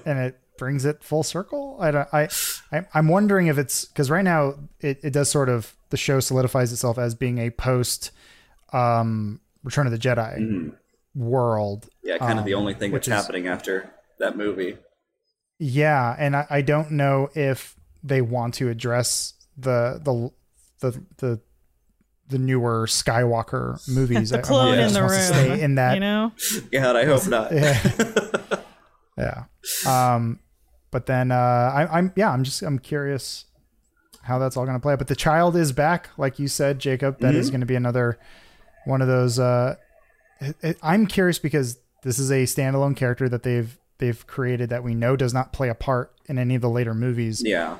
and 0.04 0.18
it 0.18 0.38
brings 0.58 0.84
it 0.84 1.02
full 1.02 1.22
circle. 1.22 1.78
I 1.80 1.90
don't. 1.92 2.08
I, 2.12 2.28
I 2.72 2.84
I'm 2.92 3.08
wondering 3.08 3.46
if 3.46 3.56
it's 3.56 3.86
because 3.86 4.10
right 4.10 4.24
now 4.24 4.54
it, 4.80 5.00
it 5.02 5.14
does 5.14 5.30
sort 5.30 5.48
of 5.48 5.76
the 5.88 5.96
show 5.96 6.20
solidifies 6.20 6.72
itself 6.74 6.98
as 6.98 7.14
being 7.14 7.38
a 7.38 7.48
post 7.48 8.10
um 8.72 9.40
Return 9.64 9.87
of 9.87 9.92
the 9.92 9.98
Jedi 9.98 10.72
world. 11.14 11.88
yeah, 12.02 12.18
kind 12.18 12.38
of 12.38 12.44
the 12.44 12.54
Um, 12.54 12.61
only 12.61 12.74
thing 12.74 12.92
that's 12.92 13.09
is- 13.09 13.12
happening 13.14 13.46
after 13.48 13.90
that 14.18 14.37
movie. 14.37 14.76
Yeah, 15.59 16.14
and 16.18 16.37
I, 16.37 16.46
I 16.48 16.61
don't 16.62 16.92
know 16.92 17.31
if 17.35 17.74
they 18.04 18.20
want 18.22 18.54
to 18.54 18.68
address 18.68 19.35
the 19.57 20.00
the 20.02 20.31
the 20.81 21.02
the 21.16 21.40
the 22.28 22.38
newer 22.38 22.87
Skywalker 22.87 23.87
movies. 23.92 24.31
The 24.31 24.37
I- 24.37 24.40
I 24.40 24.42
clone 24.42 24.78
in 24.78 24.92
the 24.92 25.00
wants 25.00 25.16
to 25.16 25.22
stay 25.24 25.50
room, 25.50 25.59
in 25.61 25.74
that 25.74 25.94
you 25.94 26.00
know. 26.00 26.33
God, 26.72 26.94
I 26.94 27.04
hope 27.07 27.26
not. 27.26 27.50
yeah. 29.18 29.44
Um, 29.87 30.38
but 30.90 31.07
then 31.07 31.31
uh, 31.33 31.35
I, 31.35 31.98
I'm 31.98 32.12
yeah, 32.16 32.31
I'm 32.31 32.44
just 32.44 32.62
I'm 32.62 32.78
curious 32.78 33.44
how 34.22 34.38
that's 34.38 34.57
all 34.57 34.64
going 34.64 34.76
to 34.76 34.81
play. 34.81 34.92
out. 34.92 34.98
But 34.98 35.09
the 35.09 35.16
child 35.16 35.57
is 35.57 35.72
back, 35.72 36.11
like 36.16 36.38
you 36.38 36.48
said, 36.48 36.78
Jacob. 36.78 37.18
That 37.20 37.35
is 37.35 37.50
going 37.50 37.61
to 37.61 37.66
be 37.66 37.74
another 37.74 38.18
one 38.88 39.03
of 39.03 39.09
those. 39.09 39.38
Uh, 39.38 39.77
it, 40.40 40.57
it- 40.62 40.79
I'm 40.83 41.07
curious 41.07 41.38
because 41.38 41.79
this 42.03 42.18
is 42.18 42.31
a 42.31 42.44
standalone 42.44 42.96
character 42.96 43.29
that 43.29 43.42
they've 43.42 43.77
they've 43.98 44.27
created 44.27 44.70
that 44.70 44.83
we 44.85 44.94
know 44.94 45.16
does 45.16 45.35
not 45.35 45.53
play 45.53 45.68
a 45.68 45.74
part 45.74 46.12
in 46.27 46.38
any 46.38 46.55
of 46.55 46.62
the 46.62 46.70
later 46.70 46.94
movies. 46.94 47.42
yeah. 47.44 47.79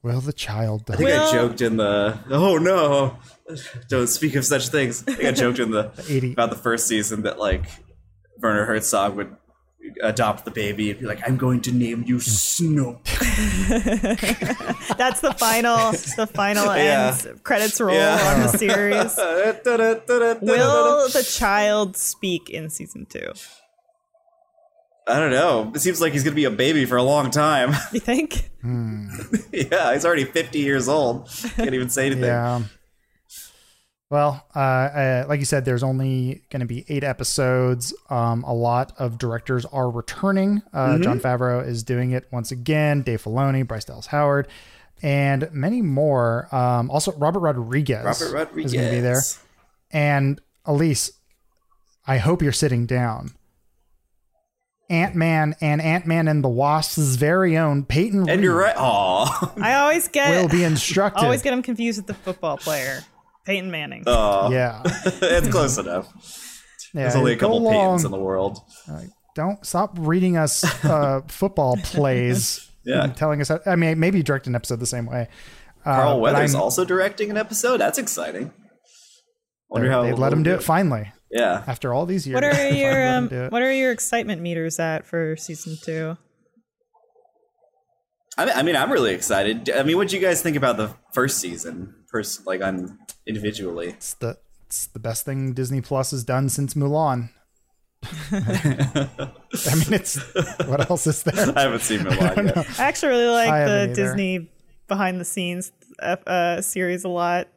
Well, 0.00 0.20
the 0.20 0.32
child? 0.32 0.84
I 0.90 0.94
think 0.96 1.08
Well- 1.08 1.28
I 1.28 1.32
joked 1.32 1.60
in 1.60 1.76
the 1.76 2.18
oh 2.30 2.56
no, 2.58 3.18
don't 3.88 4.06
speak 4.06 4.36
of 4.36 4.44
such 4.44 4.68
things. 4.68 5.02
I 5.08 5.12
think 5.14 5.24
I 5.28 5.32
joked 5.32 5.58
in 5.58 5.72
the 5.72 5.90
80. 6.08 6.32
about 6.34 6.50
the 6.50 6.56
first 6.56 6.86
season 6.86 7.22
that 7.22 7.38
like 7.38 7.64
Werner 8.40 8.64
Herzog 8.64 9.16
would 9.16 9.34
adopt 10.02 10.44
the 10.44 10.50
baby 10.50 10.90
and 10.90 11.00
be 11.00 11.06
like, 11.06 11.20
"I'm 11.26 11.36
going 11.36 11.60
to 11.62 11.72
name 11.72 12.04
you 12.06 12.16
hmm. 12.16 12.20
Snoop. 12.20 13.04
That's 14.96 15.20
the 15.20 15.34
final 15.36 15.92
the 16.16 16.28
final 16.32 16.66
Yeah. 16.76 17.08
ends 17.08 17.26
credits 17.42 17.80
roll 17.80 17.94
Yeah. 17.94 18.34
on 18.34 18.40
the 18.42 18.48
series. 18.48 19.16
Will 20.42 21.08
the 21.08 21.22
child 21.22 21.96
speak 21.96 22.50
in 22.50 22.70
season 22.70 23.06
two? 23.06 23.32
I 25.06 25.18
don't 25.18 25.30
know. 25.30 25.72
It 25.74 25.80
seems 25.80 26.00
like 26.02 26.12
he's 26.12 26.22
gonna 26.22 26.36
be 26.36 26.44
a 26.44 26.50
baby 26.50 26.84
for 26.84 26.96
a 26.96 27.02
long 27.02 27.30
time. 27.30 27.74
You 27.92 28.00
think? 28.00 28.50
Hmm. 28.60 29.08
yeah, 29.52 29.94
he's 29.94 30.04
already 30.04 30.24
50 30.24 30.58
years 30.58 30.88
old. 30.88 31.28
Can't 31.56 31.74
even 31.74 31.88
say 31.88 32.06
anything. 32.06 32.24
Yeah. 32.24 32.62
Well, 34.10 34.46
uh, 34.56 34.58
uh, 34.58 35.24
like 35.28 35.38
you 35.38 35.44
said, 35.44 35.66
there's 35.66 35.82
only 35.82 36.42
going 36.50 36.60
to 36.60 36.66
be 36.66 36.84
eight 36.88 37.04
episodes. 37.04 37.92
Um, 38.08 38.42
a 38.44 38.54
lot 38.54 38.92
of 38.98 39.18
directors 39.18 39.66
are 39.66 39.90
returning. 39.90 40.62
Uh, 40.72 40.88
Mm-hmm. 40.94 41.02
Jon 41.02 41.20
Favreau 41.20 41.66
is 41.66 41.82
doing 41.82 42.12
it 42.12 42.26
once 42.32 42.50
again. 42.50 43.02
Dave 43.02 43.22
Filoni, 43.22 43.66
Bryce 43.66 43.84
Dallas 43.84 44.06
Howard, 44.06 44.48
and 45.02 45.50
many 45.52 45.82
more. 45.82 46.48
Um, 46.54 46.90
also, 46.90 47.12
Robert 47.12 47.40
Rodriguez, 47.40 48.02
Robert 48.04 48.32
Rodriguez 48.32 48.72
is 48.72 48.80
going 48.80 48.88
to 48.90 48.96
be 48.96 49.00
there. 49.02 49.20
And 49.90 50.40
Elise, 50.64 51.10
I 52.06 52.16
hope 52.16 52.40
you're 52.40 52.52
sitting 52.52 52.86
down. 52.86 53.32
Ant 54.90 55.14
Man 55.14 55.54
and 55.60 55.82
Ant 55.82 56.06
Man 56.06 56.28
and 56.28 56.42
the 56.42 56.48
Wasp's 56.48 57.16
very 57.16 57.58
own 57.58 57.84
Peyton 57.84 58.20
And 58.20 58.28
Reed 58.30 58.40
you're 58.42 58.56
right. 58.56 58.74
Aw. 58.74 59.52
I 59.60 59.74
always 59.74 60.08
get 60.08 60.30
will 60.40 60.48
be 60.48 60.64
instructed. 60.64 61.22
always 61.22 61.42
get 61.42 61.52
him 61.52 61.60
confused 61.60 61.98
with 61.98 62.06
the 62.06 62.14
football 62.14 62.56
player, 62.56 63.04
Peyton 63.48 63.70
Manning. 63.70 64.04
Aw. 64.06 64.50
yeah. 64.50 64.82
it's 64.84 65.48
close 65.48 65.78
enough. 65.78 66.06
yeah. 66.92 67.02
There's 67.02 67.16
only 67.16 67.32
a 67.32 67.36
go 67.36 67.46
couple 67.46 67.58
along. 67.60 67.74
Peytons 67.98 68.04
in 68.04 68.10
the 68.10 68.18
world. 68.18 68.60
don't 69.34 69.64
stop 69.64 69.96
reading 69.98 70.36
us 70.36 70.64
uh, 70.84 71.22
football 71.28 71.76
plays 71.82 72.70
Yeah. 72.84 73.04
and 73.04 73.16
telling 73.16 73.40
us. 73.40 73.48
How, 73.48 73.60
I 73.64 73.74
mean, 73.76 73.98
maybe 73.98 74.22
direct 74.22 74.46
an 74.46 74.54
episode 74.54 74.80
the 74.80 74.86
same 74.86 75.06
way. 75.06 75.28
Uh, 75.84 75.94
Carl 75.96 76.14
but 76.20 76.34
Weathers 76.34 76.54
also 76.54 76.84
directing 76.84 77.30
an 77.30 77.38
episode. 77.38 77.78
That's 77.78 77.96
exciting. 77.98 78.52
Wonder 79.70 79.90
how 79.90 80.02
they 80.02 80.12
let 80.12 80.32
him 80.32 80.42
do 80.42 80.52
it 80.54 80.62
finally 80.62 81.10
Yeah. 81.30 81.62
after 81.66 81.94
all 81.94 82.04
these 82.04 82.26
years. 82.26 82.34
What 82.34 82.44
are 82.44 82.68
your 82.70 83.08
um, 83.08 83.28
what 83.50 83.62
are 83.62 83.72
your 83.72 83.92
excitement 83.92 84.42
meters 84.42 84.78
at 84.78 85.06
for 85.06 85.36
season 85.36 85.78
two? 85.82 86.18
I 88.36 88.44
mean, 88.44 88.54
I 88.56 88.62
mean, 88.62 88.76
I'm 88.76 88.92
really 88.92 89.14
excited. 89.14 89.68
I 89.70 89.82
mean, 89.82 89.96
what 89.96 90.08
do 90.08 90.16
you 90.16 90.22
guys 90.22 90.42
think 90.42 90.56
about 90.56 90.76
the 90.76 90.90
first 91.12 91.38
season? 91.38 91.94
First, 92.10 92.46
like 92.46 92.62
on 92.62 92.98
individually. 93.28 93.88
It's 93.90 94.14
the 94.14 94.38
it's 94.66 94.86
the 94.86 94.98
best 94.98 95.24
thing 95.24 95.52
Disney 95.52 95.80
Plus 95.80 96.10
has 96.10 96.24
done 96.24 96.48
since 96.48 96.74
Mulan. 96.74 97.30
I 98.32 99.74
mean, 99.74 99.92
it's 99.92 100.16
what 100.66 100.88
else 100.90 101.06
is 101.06 101.22
there? 101.22 101.52
I 101.56 101.62
haven't 101.62 101.80
seen 101.82 102.00
Mulan 102.00 102.54
yet. 102.54 102.80
I 102.80 102.84
actually 102.84 103.10
really 103.10 103.26
like 103.32 103.50
I 103.50 103.64
the. 103.86 103.92
Disney 103.94 104.50
behind 104.86 105.20
the 105.20 105.24
scenes 105.24 105.72
uh, 106.00 106.16
uh, 106.26 106.60
series 106.60 107.04
a 107.04 107.08
lot. 107.08 107.48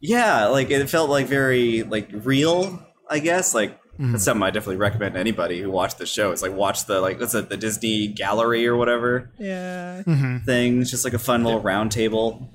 Yeah, 0.00 0.46
like 0.46 0.70
it 0.70 0.86
felt 0.88 1.10
like 1.10 1.26
very 1.26 1.82
like 1.82 2.08
real. 2.12 2.82
I 3.08 3.18
guess 3.18 3.54
like 3.54 3.80
Mm-hmm. 3.94 4.10
that's 4.10 4.24
something 4.24 4.42
I 4.42 4.50
definitely 4.50 4.78
recommend 4.78 5.14
to 5.14 5.20
anybody 5.20 5.60
who 5.62 5.70
watched 5.70 5.98
the 5.98 6.06
show. 6.06 6.32
Is 6.32 6.42
like 6.42 6.50
watch 6.52 6.86
the 6.86 7.00
like 7.00 7.20
what's 7.20 7.32
it 7.32 7.48
the 7.48 7.56
Disney 7.56 8.08
Gallery 8.08 8.66
or 8.66 8.74
whatever 8.74 9.30
Yeah. 9.38 10.02
thing. 10.44 10.80
It's 10.82 10.90
just 10.90 11.04
like 11.04 11.14
a 11.14 11.18
fun 11.20 11.44
little 11.44 11.60
round 11.60 11.92
table. 11.92 12.48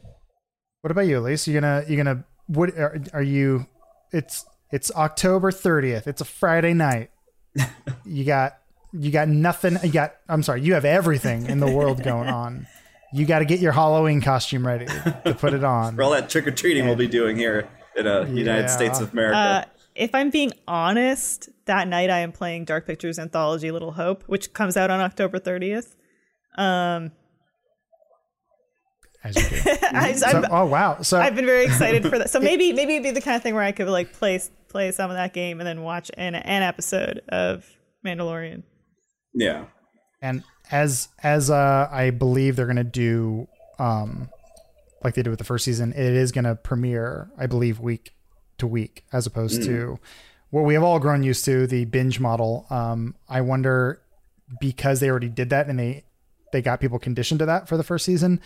What 0.82 0.92
about 0.92 1.02
you, 1.08 1.20
Elise? 1.20 1.48
You 1.48 1.60
gonna 1.60 1.84
you 1.88 1.98
gonna 1.98 2.24
what 2.48 2.70
are, 2.72 3.02
are 3.14 3.22
you? 3.24 3.68
It's 4.12 4.46
it's 4.72 4.92
October 4.92 5.52
thirtieth. 5.52 6.08
It's 6.08 6.22
a 6.22 6.26
Friday 6.26 6.74
night. 6.74 7.12
you 8.06 8.24
got 8.24 8.58
you 8.94 9.12
got 9.12 9.28
nothing. 9.28 9.78
You 9.84 9.92
got 9.92 10.16
I'm 10.30 10.42
sorry. 10.44 10.62
You 10.62 10.74
have 10.76 10.86
everything 10.86 11.48
in 11.48 11.60
the 11.60 11.70
world 11.70 12.02
going 12.04 12.30
on. 12.30 12.68
You 13.12 13.26
got 13.26 13.40
to 13.40 13.46
get 13.46 13.60
your 13.60 13.72
Halloween 13.72 14.22
costume 14.22 14.66
ready 14.66 14.86
to 14.86 15.36
put 15.40 15.54
it 15.54 15.64
on. 15.64 15.96
For 15.96 16.04
all 16.04 16.12
that 16.12 16.30
trick 16.30 16.46
or 16.48 16.52
treating 16.52 16.86
we'll 16.86 16.96
be 16.96 17.08
doing 17.08 17.36
here 17.38 17.68
in 17.98 18.06
uh, 18.06 18.22
United 18.22 18.62
Yeah. 18.62 18.68
States 18.68 19.00
of 19.00 19.12
America. 19.12 19.38
Uh, 19.38 19.64
if 19.96 20.14
I'm 20.14 20.30
being 20.30 20.52
honest, 20.68 21.50
that 21.66 21.88
night 21.88 22.10
I 22.12 22.20
am 22.20 22.32
playing 22.32 22.66
Dark 22.66 22.86
Pictures 22.86 23.18
anthology 23.20 23.72
Little 23.72 23.92
Hope, 23.94 24.24
which 24.28 24.54
comes 24.54 24.78
out 24.78 24.92
on 24.92 25.00
October 25.02 25.40
30th. 25.40 25.96
Um, 26.56 27.12
As 29.24 29.36
you 29.36 29.58
do. 29.58 29.72
I, 29.92 30.14
So, 30.14 30.44
oh 30.50 30.66
wow! 30.66 31.02
So 31.02 31.20
I've 31.20 31.36
been 31.36 31.46
very 31.46 31.66
excited 31.66 32.04
for 32.04 32.18
that. 32.20 32.30
So 32.30 32.40
maybe 32.50 32.72
maybe 32.74 32.94
it'd 32.94 33.04
be 33.04 33.12
the 33.12 33.22
kind 33.22 33.36
of 33.36 33.44
thing 33.44 33.54
where 33.54 33.64
I 33.64 33.72
could 33.72 33.88
like 33.88 34.14
play 34.14 34.40
play 34.70 34.92
some 34.92 35.10
of 35.10 35.18
that 35.18 35.34
game 35.34 35.60
and 35.60 35.68
then 35.68 35.82
watch 35.82 36.10
an 36.16 36.36
an 36.36 36.64
episode 36.64 37.22
of 37.30 37.66
Mandalorian. 38.06 38.64
yeah. 39.34 39.66
and 40.22 40.44
as 40.72 41.10
as 41.22 41.50
uh, 41.50 41.90
I 41.92 42.12
believe 42.12 42.56
they're 42.56 42.68
gonna 42.68 42.84
do, 42.84 43.48
um, 43.78 44.30
like 45.04 45.16
they 45.16 45.24
did 45.24 45.30
with 45.30 45.40
the 45.40 45.46
first 45.46 45.66
season, 45.66 45.92
it 45.92 46.00
is 46.00 46.32
gonna 46.32 46.56
premiere, 46.56 47.30
I 47.38 47.48
believe, 47.48 47.80
week 47.80 48.14
to 48.60 48.68
week, 48.68 49.04
as 49.12 49.26
opposed 49.26 49.64
to 49.64 50.00
what 50.52 50.64
we 50.64 50.74
have 50.74 50.84
all 50.84 51.00
grown 51.00 51.24
used 51.24 51.46
to, 51.46 51.68
the 51.68 51.86
binge 51.86 52.20
model. 52.20 52.66
Um, 52.70 53.16
I 53.28 53.42
wonder 53.42 54.02
because 54.60 55.00
they 55.00 55.10
already 55.10 55.30
did 55.30 55.50
that 55.52 55.68
and 55.68 55.80
they 55.80 56.04
they 56.52 56.62
got 56.62 56.80
people 56.80 57.00
conditioned 57.00 57.40
to 57.40 57.46
that 57.46 57.68
for 57.68 57.78
the 57.78 57.84
first 57.84 58.06
season, 58.06 58.42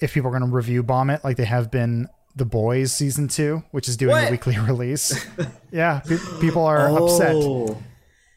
if 0.00 0.12
people 0.14 0.30
are 0.30 0.32
gonna 0.38 0.52
review 0.52 0.82
bomb 0.82 1.10
it 1.10 1.22
like 1.24 1.36
they 1.36 1.44
have 1.46 1.70
been. 1.70 2.08
The 2.36 2.44
Boys 2.44 2.92
season 2.92 3.26
two, 3.26 3.64
which 3.72 3.88
is 3.88 3.96
doing 3.96 4.12
What? 4.12 4.28
a 4.28 4.30
weekly 4.30 4.56
release. 4.70 5.26
yeah, 5.72 6.00
pe- 6.06 6.18
people 6.40 6.62
are 6.64 6.88
upset. 6.88 7.34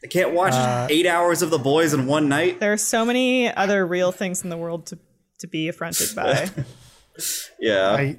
They 0.02 0.08
can't 0.08 0.32
watch 0.32 0.54
Uh, 0.54 0.88
eight 0.90 1.06
hours 1.06 1.40
of 1.40 1.50
The 1.50 1.58
Boys 1.58 1.94
in 1.94 2.06
one 2.06 2.28
night. 2.28 2.58
There 2.58 2.72
are 2.72 2.76
so 2.76 3.04
many 3.04 3.54
other 3.54 3.86
real 3.86 4.10
things 4.10 4.42
in 4.42 4.50
the 4.50 4.56
world 4.56 4.86
to 4.86 4.98
to 5.38 5.46
be 5.46 5.68
affronted 5.68 6.16
by. 6.16 6.50
Yeah. 7.60 7.90
I 7.92 8.18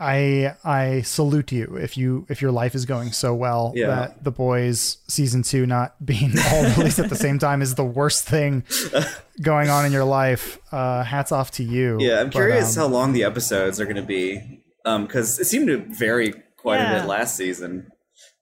I 0.00 0.14
I 0.14 0.54
I 0.64 1.02
salute 1.02 1.52
you 1.52 1.76
if 1.76 1.96
you 1.96 2.26
if 2.28 2.40
your 2.42 2.50
life 2.52 2.74
is 2.74 2.86
going 2.86 3.12
so 3.12 3.34
well 3.34 3.72
Yeah. 3.76 3.86
that 3.88 4.24
the 4.24 4.30
boys 4.30 4.98
season 5.08 5.42
two 5.42 5.66
not 5.66 5.94
being 6.04 6.32
all 6.52 6.62
released 6.76 6.98
at 6.98 7.08
the 7.10 7.16
same 7.16 7.38
time 7.38 7.62
is 7.62 7.74
the 7.74 7.84
worst 7.84 8.26
thing 8.26 8.64
going 9.42 9.68
on 9.68 9.84
in 9.86 9.92
your 9.92 10.04
life. 10.04 10.58
Uh, 10.72 11.02
hats 11.04 11.32
off 11.32 11.50
to 11.52 11.62
you. 11.64 11.98
yeah, 12.00 12.20
I'm 12.20 12.26
But, 12.26 12.32
curious 12.34 12.76
um, 12.76 12.82
how 12.82 12.88
long 12.88 13.12
the 13.12 13.24
episodes 13.24 13.80
are 13.80 13.84
going 13.84 13.96
to 13.96 14.02
be. 14.02 14.62
Um, 14.86 15.06
because 15.06 15.38
it 15.38 15.44
seemed 15.44 15.66
to 15.68 15.76
vary 15.78 16.32
quite 16.56 16.78
a 16.78 16.98
bit 17.00 17.06
last 17.06 17.36
season. 17.36 17.88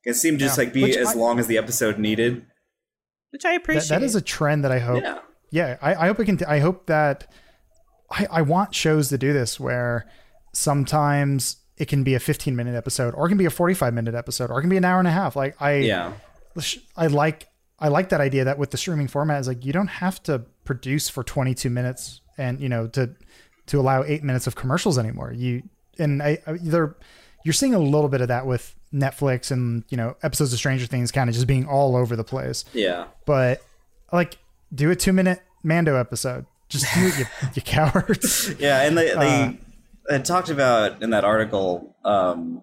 It 0.05 0.15
seemed 0.15 0.39
just 0.39 0.57
Yeah. 0.57 0.65
like 0.65 0.73
be 0.73 0.83
Which 0.85 0.97
as 0.97 1.09
I- 1.09 1.15
long 1.15 1.39
as 1.41 1.49
the 1.49 1.59
episode 1.59 1.99
needed. 1.99 2.45
Which 3.31 3.45
I 3.45 3.51
that, 3.53 3.61
appreciate. 3.61 3.89
that 3.89 4.03
is 4.03 4.15
a 4.15 4.21
trend 4.21 4.65
that 4.65 4.71
I 4.73 4.79
hope. 4.79 5.03
Yeah. 5.03 5.19
Yeah, 5.51 5.77
I, 5.83 5.95
I 5.95 6.07
hope 6.07 6.21
it 6.21 6.25
can. 6.27 6.39
I 6.47 6.59
hope 6.61 6.87
that 6.87 7.27
I, 8.11 8.27
I 8.31 8.43
want 8.43 8.75
shows 8.75 9.09
to 9.09 9.19
do 9.19 9.33
this 9.33 9.59
where 9.59 10.07
sometimes 10.59 11.57
it 11.77 11.87
can 11.87 12.03
be 12.03 12.15
a 12.15 12.21
15 12.21 12.57
minute 12.57 12.75
episode, 12.75 13.15
or 13.15 13.27
it 13.27 13.29
can 13.29 13.39
be 13.39 13.45
a 13.45 13.51
45 13.51 13.95
minute 13.95 14.15
episode, 14.15 14.51
or 14.51 14.59
it 14.59 14.63
can 14.63 14.71
be 14.71 14.77
an 14.77 14.85
hour 14.85 14.99
and 14.99 15.09
a 15.09 15.13
half. 15.13 15.37
Like 15.37 15.61
I, 15.63 15.77
Yeah. 15.77 16.13
I 16.97 17.07
like 17.07 17.47
I 17.79 17.87
like 17.87 18.09
that 18.09 18.21
idea 18.21 18.45
that 18.45 18.59
with 18.59 18.73
the 18.73 18.77
streaming 18.77 19.07
format 19.07 19.41
is 19.41 19.47
like 19.47 19.65
you 19.65 19.73
don't 19.73 19.87
have 19.87 20.21
to 20.25 20.43
produce 20.65 21.09
for 21.09 21.23
22 21.23 21.71
minutes 21.71 22.21
and 22.37 22.61
you 22.61 22.69
know 22.69 22.89
to 22.89 23.15
to 23.67 23.79
allow 23.79 24.03
8 24.03 24.25
minutes 24.25 24.49
of 24.49 24.57
commercials 24.57 24.99
anymore. 24.99 25.33
You 25.33 25.63
and 25.99 26.21
I, 26.21 26.39
I 26.47 26.59
they're 26.61 26.97
you're 27.45 27.53
seeing 27.53 27.75
a 27.75 27.79
little 27.79 28.09
bit 28.09 28.21
of 28.21 28.29
that 28.29 28.45
with 28.45 28.75
Netflix 28.93 29.53
and 29.53 29.85
you 29.89 29.97
know 29.97 30.17
episodes 30.25 30.53
of 30.53 30.59
Stranger 30.59 30.87
Things 30.87 31.13
kind 31.13 31.31
of 31.31 31.35
just 31.35 31.47
being 31.47 31.67
all 31.67 31.95
over 31.95 32.17
the 32.17 32.25
place. 32.25 32.65
Yeah. 32.73 33.05
But 33.25 33.63
like 34.13 34.39
do 34.75 34.91
a 34.91 34.97
2 34.97 35.13
minute 35.13 35.41
Mando 35.63 35.95
episode. 35.95 36.47
Just 36.69 36.93
do 36.95 37.07
it 37.07 37.19
you, 37.21 37.25
you 37.55 37.63
cowards. 37.77 38.53
Yeah, 38.59 38.83
and 38.83 38.99
they 38.99 39.13
Uh, 39.13 39.21
they 39.21 39.59
had 40.09 40.25
talked 40.25 40.49
about 40.49 41.03
in 41.03 41.11
that 41.11 41.25
article, 41.25 41.97
um, 42.05 42.63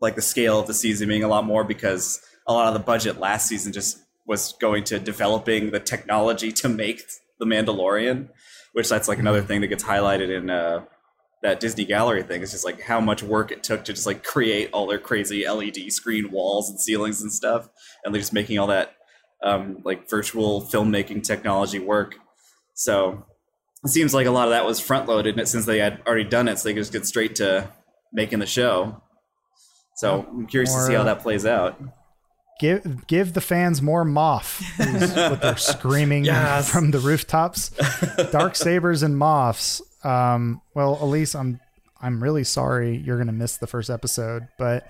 like 0.00 0.14
the 0.14 0.22
scale 0.22 0.60
of 0.60 0.66
the 0.66 0.74
season 0.74 1.08
being 1.08 1.24
a 1.24 1.28
lot 1.28 1.44
more 1.44 1.64
because 1.64 2.20
a 2.46 2.52
lot 2.52 2.68
of 2.68 2.74
the 2.74 2.80
budget 2.80 3.18
last 3.18 3.48
season 3.48 3.72
just 3.72 3.98
was 4.26 4.54
going 4.60 4.84
to 4.84 4.98
developing 4.98 5.70
the 5.70 5.80
technology 5.80 6.52
to 6.52 6.68
make 6.68 7.02
the 7.38 7.46
Mandalorian, 7.46 8.28
which 8.72 8.88
that's 8.88 9.08
like 9.08 9.18
another 9.18 9.42
thing 9.42 9.60
that 9.60 9.68
gets 9.68 9.84
highlighted 9.84 10.36
in 10.36 10.50
uh, 10.50 10.84
that 11.42 11.60
Disney 11.60 11.84
Gallery 11.84 12.22
thing. 12.22 12.42
It's 12.42 12.52
just 12.52 12.64
like 12.64 12.82
how 12.82 13.00
much 13.00 13.22
work 13.22 13.50
it 13.52 13.62
took 13.62 13.84
to 13.84 13.92
just 13.92 14.06
like 14.06 14.24
create 14.24 14.70
all 14.72 14.86
their 14.86 14.98
crazy 14.98 15.48
LED 15.48 15.92
screen 15.92 16.30
walls 16.30 16.68
and 16.68 16.80
ceilings 16.80 17.22
and 17.22 17.32
stuff, 17.32 17.68
and 18.04 18.14
they're 18.14 18.20
just 18.20 18.32
making 18.32 18.58
all 18.58 18.66
that 18.68 18.96
um, 19.42 19.78
like 19.84 20.08
virtual 20.08 20.62
filmmaking 20.62 21.22
technology 21.22 21.78
work. 21.78 22.16
So 22.74 23.26
it 23.86 23.90
seems 23.92 24.12
like 24.14 24.26
a 24.26 24.30
lot 24.30 24.48
of 24.48 24.50
that 24.50 24.64
was 24.66 24.78
front 24.80 25.08
loaded 25.08 25.38
and 25.38 25.48
since 25.48 25.64
they 25.64 25.78
had 25.78 26.02
already 26.06 26.24
done 26.24 26.48
it, 26.48 26.58
so 26.58 26.68
they 26.68 26.74
could 26.74 26.80
just 26.80 26.92
get 26.92 27.06
straight 27.06 27.36
to 27.36 27.68
making 28.12 28.38
the 28.40 28.46
show. 28.46 29.02
So 29.96 30.26
I'm 30.28 30.46
curious 30.46 30.74
to 30.74 30.80
see 30.82 30.92
how 30.92 31.00
uh, 31.00 31.04
that 31.04 31.20
plays 31.20 31.46
out. 31.46 31.80
give 32.60 33.06
give 33.06 33.32
the 33.32 33.40
fans 33.40 33.80
more 33.80 34.04
Moth 34.04 34.58
who's- 34.76 35.14
with 35.30 35.40
their 35.40 35.56
screaming 35.56 36.24
Yes. 36.26 36.70
from 36.70 36.90
the 36.90 36.98
rooftops. 36.98 37.70
Dark 38.32 38.56
sabers 38.56 39.02
and 39.02 39.16
moths. 39.18 39.80
Um, 40.04 40.60
well, 40.74 40.98
Elise, 41.00 41.34
I'm 41.34 41.60
I'm 42.00 42.22
really 42.22 42.44
sorry 42.44 42.96
you're 42.98 43.16
gonna 43.18 43.32
miss 43.32 43.56
the 43.56 43.66
first 43.66 43.88
episode, 43.88 44.48
but 44.58 44.86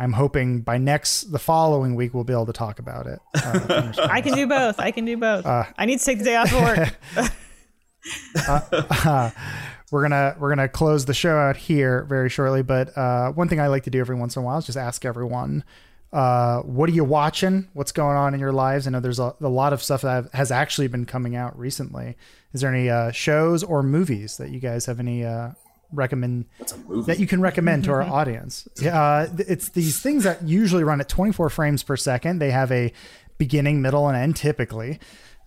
I'm 0.00 0.12
hoping 0.12 0.60
by 0.62 0.78
next 0.78 1.30
the 1.32 1.38
following 1.38 1.94
week 1.94 2.14
we'll 2.14 2.24
be 2.24 2.32
able 2.32 2.46
to 2.46 2.52
talk 2.52 2.78
about 2.80 3.06
it. 3.06 3.18
Uh. 3.34 3.92
I 4.10 4.20
can 4.20 4.34
do 4.34 4.46
both. 4.48 4.78
I 4.80 4.90
can 4.90 5.04
do 5.04 5.16
both. 5.16 5.46
I 5.46 5.86
need 5.86 5.98
to 6.00 6.04
take 6.04 6.18
the 6.18 6.24
day 6.24 6.36
off 6.36 6.52
of 8.48 8.70
work. 8.72 9.34
we're 9.90 10.02
gonna 10.02 10.36
we're 10.38 10.50
gonna 10.50 10.68
close 10.68 11.04
the 11.06 11.14
show 11.14 11.36
out 11.36 11.56
here 11.56 12.04
very 12.04 12.28
shortly. 12.28 12.62
But 12.62 12.96
uh, 12.96 13.32
one 13.32 13.48
thing 13.48 13.60
I 13.60 13.68
like 13.68 13.84
to 13.84 13.90
do 13.90 14.00
every 14.00 14.16
once 14.16 14.36
in 14.36 14.42
a 14.42 14.44
while 14.44 14.58
is 14.58 14.66
just 14.66 14.78
ask 14.78 15.04
everyone, 15.04 15.64
uh, 16.12 16.60
what 16.60 16.88
are 16.88 16.92
you 16.92 17.04
watching? 17.04 17.68
What's 17.72 17.92
going 17.92 18.16
on 18.16 18.34
in 18.34 18.40
your 18.40 18.52
lives? 18.52 18.86
I 18.86 18.90
know 18.90 19.00
there's 19.00 19.18
a, 19.18 19.34
a 19.40 19.48
lot 19.48 19.72
of 19.72 19.82
stuff 19.82 20.02
that 20.02 20.32
has 20.34 20.50
actually 20.50 20.88
been 20.88 21.06
coming 21.06 21.36
out 21.36 21.58
recently. 21.58 22.16
Is 22.52 22.60
there 22.62 22.72
any 22.74 22.88
uh, 22.88 23.10
shows 23.12 23.62
or 23.62 23.82
movies 23.82 24.36
that 24.38 24.50
you 24.50 24.58
guys 24.60 24.86
have 24.86 25.00
any 25.00 25.24
uh, 25.24 25.50
recommend 25.92 26.46
What's 26.58 26.72
a 26.72 26.78
movie? 26.78 27.12
that 27.12 27.18
you 27.18 27.26
can 27.26 27.40
recommend 27.40 27.84
to 27.84 27.92
our 27.92 28.02
audience? 28.18 28.66
Yeah, 28.80 29.00
uh, 29.00 29.28
it's 29.38 29.70
these 29.70 30.00
things 30.00 30.24
that 30.24 30.42
usually 30.42 30.84
run 30.84 31.00
at 31.00 31.08
24 31.08 31.50
frames 31.50 31.82
per 31.82 31.96
second. 31.96 32.38
They 32.38 32.50
have 32.50 32.72
a 32.72 32.92
beginning, 33.36 33.82
middle, 33.82 34.08
and 34.08 34.16
end 34.16 34.36
typically. 34.36 34.98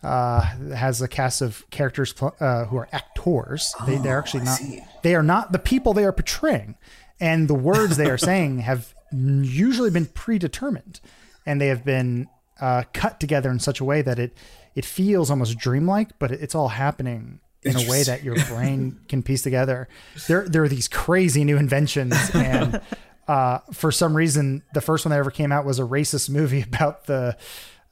Uh, 0.04 0.41
has 0.76 0.99
a 0.99 1.08
cast 1.08 1.41
of 1.41 1.64
characters 1.70 2.12
pl- 2.12 2.36
uh, 2.39 2.66
who 2.66 2.78
are 2.78 2.89
actors. 2.91 3.76
They, 3.86 3.97
they're 3.97 4.18
actually 4.18 4.43
not. 4.45 4.60
They 5.04 5.14
are 5.14 5.22
not 5.22 5.52
the 5.52 5.60
people 5.60 5.93
they 5.93 6.06
are 6.06 6.12
portraying, 6.12 6.76
and 7.20 7.47
the 7.47 7.54
words 7.54 7.97
they 7.97 8.10
are 8.10 8.18
saying 8.32 8.60
have 8.60 8.95
usually 9.12 9.91
been 9.91 10.08
predetermined, 10.08 10.99
and 11.45 11.62
they 11.62 11.68
have 11.68 11.86
been 11.86 12.28
uh, 12.60 12.84
cut 12.93 13.20
together 13.20 13.52
in 13.52 13.60
such 13.60 13.80
a 13.80 13.84
way 13.84 14.02
that 14.02 14.18
it 14.18 14.36
it 14.74 14.86
feels 14.86 15.30
almost 15.30 15.58
dreamlike, 15.58 16.18
but 16.18 16.32
it's 16.32 16.56
all 16.56 16.70
happening 16.70 17.39
in 17.64 17.76
a 17.76 17.89
way 17.89 18.04
that 18.04 18.24
your 18.24 18.36
brain 18.45 18.99
can 19.08 19.22
piece 19.22 19.41
together. 19.41 19.88
There, 20.28 20.47
there 20.47 20.64
are 20.64 20.70
these 20.70 20.88
crazy 20.88 21.43
new 21.43 21.58
inventions, 21.58 22.16
and 22.34 22.82
uh, 23.28 23.60
for 23.74 23.91
some 23.91 24.16
reason, 24.16 24.64
the 24.74 24.82
first 24.82 25.06
one 25.06 25.12
that 25.12 25.20
ever 25.20 25.32
came 25.32 25.52
out 25.52 25.66
was 25.66 25.80
a 25.80 25.84
racist 25.84 26.30
movie 26.30 26.62
about 26.68 27.06
the 27.06 27.38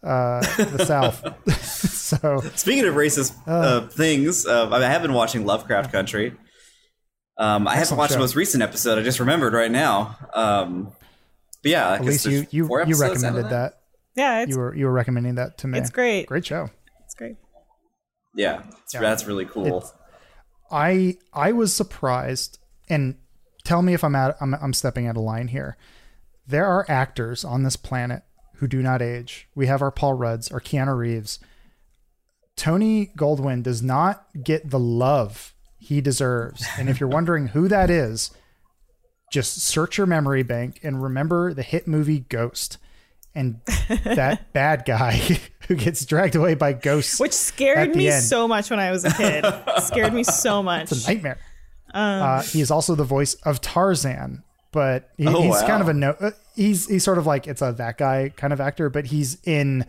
uh, 0.04 0.40
the 0.58 0.86
South. 0.86 1.24
so 1.64 2.42
Speaking 2.56 2.86
of 2.86 2.96
racist 2.96 3.34
uh, 3.48 3.88
things, 3.88 4.46
uh, 4.46 4.70
I 4.70 4.82
have 4.82 5.02
been 5.02 5.14
watching 5.14 5.46
Lovecraft 5.46 5.92
Country. 5.92 6.36
Um, 7.38 7.68
I 7.68 7.76
haven't 7.76 7.98
watched 7.98 8.12
show. 8.12 8.16
the 8.16 8.20
most 8.24 8.36
recent 8.36 8.62
episode. 8.64 9.00
I 9.00 9.04
just 9.04 9.20
remembered 9.20 9.54
right 9.54 9.72
now. 9.72 10.18
Um, 10.34 10.92
but 11.64 11.72
yeah, 11.72 11.88
I 11.90 11.96
at 11.96 12.06
least 12.06 12.26
you 12.26 12.46
you 12.52 12.68
four 12.68 12.80
you 12.80 12.84
episodes 12.96 13.24
out 13.24 13.30
of 13.30 13.36
recommended 13.36 13.52
that. 13.52 13.80
Yeah, 14.16 14.42
it's 14.42 14.52
You 14.52 14.58
were 14.60 14.76
you 14.76 14.86
were 14.86 14.92
recommending 14.92 15.36
that 15.36 15.58
to 15.60 15.68
me. 15.68 15.80
it's 15.80 15.90
great. 15.90 16.28
Great 16.28 16.46
show. 16.46 16.70
It's 17.06 17.16
great. 17.16 17.38
Yeah, 18.36 18.60
it's- 18.60 18.94
Yeah. 18.94 19.00
that's 19.02 19.26
really 19.26 19.46
cool. 19.46 19.66
It's- 19.68 19.94
I 20.72 21.18
I 21.34 21.52
was 21.54 21.74
surprised, 21.74 22.60
and 22.90 23.16
tell 23.64 23.82
me 23.82 23.94
if 23.94 24.04
I'm 24.04 24.16
out 24.16 24.36
I'm 24.42 24.54
I'm 24.56 24.74
stepping 24.74 25.08
out 25.08 25.16
of 25.18 25.24
line 25.24 25.48
here. 25.48 25.78
There 26.46 26.66
are 26.66 26.86
actors 26.90 27.46
on 27.46 27.64
this 27.64 27.76
planet 27.76 28.24
who 28.60 28.68
do 28.68 28.82
not 28.82 29.02
age. 29.02 29.48
We 29.56 29.68
have 29.68 29.82
our 29.82 29.92
Paul 29.92 30.14
Rudds, 30.14 30.52
our 30.52 30.60
Keanu 30.60 30.98
Reeves. 30.98 31.40
Tony 32.56 33.12
Goldwyn 33.18 33.64
does 33.64 33.82
not 33.82 34.26
get 34.44 34.70
the 34.70 34.80
love 34.80 35.54
he 35.78 36.02
deserves. 36.02 36.66
And 36.78 36.90
if 36.90 37.00
you're 37.00 37.10
wondering 37.10 37.48
who 37.48 37.68
that 37.70 37.90
is, 37.90 38.32
just 39.32 39.62
search 39.62 39.98
your 39.98 40.08
memory 40.08 40.44
bank 40.44 40.80
and 40.84 41.02
remember 41.02 41.54
the 41.54 41.64
hit 41.64 41.88
movie 41.88 42.20
Ghost 42.20 42.78
and 43.34 43.62
that 43.66 44.52
bad 44.54 44.84
guy 44.86 45.22
who 45.68 45.76
gets 45.76 46.04
dragged 46.06 46.36
away 46.36 46.56
by 46.56 46.74
ghosts. 46.74 47.20
Which 47.20 47.34
scared 47.34 47.96
me 47.96 48.10
end. 48.10 48.24
so 48.24 48.48
much 48.48 48.70
when 48.70 48.80
I 48.80 48.92
was 48.92 49.06
a 49.06 49.12
kid. 49.12 49.46
scared 49.84 50.14
me 50.14 50.24
so 50.24 50.62
much. 50.62 50.92
It's 50.92 51.06
a 51.08 51.14
nightmare. 51.14 51.38
uh, 51.94 52.42
he 52.42 52.60
is 52.60 52.72
also 52.72 52.96
the 52.96 53.04
voice 53.04 53.36
of 53.36 53.62
Tarzan, 53.62 54.44
but 54.72 55.10
he, 55.18 55.28
Oh, 55.28 55.42
he's 55.42 55.52
wow. 55.62 55.68
kind 55.68 55.82
of 55.82 55.90
a 55.90 55.94
no. 55.94 56.12
Uh, 56.12 56.32
he's 56.56 56.88
he's 56.88 57.04
sort 57.04 57.18
of 57.18 57.26
like 57.26 57.48
it's 57.48 57.62
a 57.62 57.72
that 57.74 57.98
guy 57.98 58.32
kind 58.36 58.54
of 58.54 58.62
actor, 58.62 58.90
but 58.90 59.06
he's 59.06 59.38
in 59.46 59.86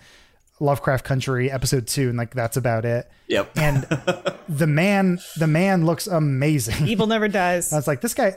Lovecraft 0.60 1.04
Country 1.04 1.50
episode 1.50 1.86
two, 1.86 2.08
and 2.08 2.18
like 2.18 2.34
that's 2.34 2.56
about 2.56 2.84
it. 2.84 3.10
Yep. 3.28 3.52
And 3.56 3.82
the 4.48 4.66
man, 4.66 5.18
the 5.36 5.46
man 5.46 5.86
looks 5.86 6.06
amazing. 6.06 6.86
Evil 6.88 7.06
never 7.06 7.28
dies. 7.28 7.72
I 7.72 7.76
was 7.76 7.86
like, 7.86 8.00
this 8.00 8.14
guy, 8.14 8.36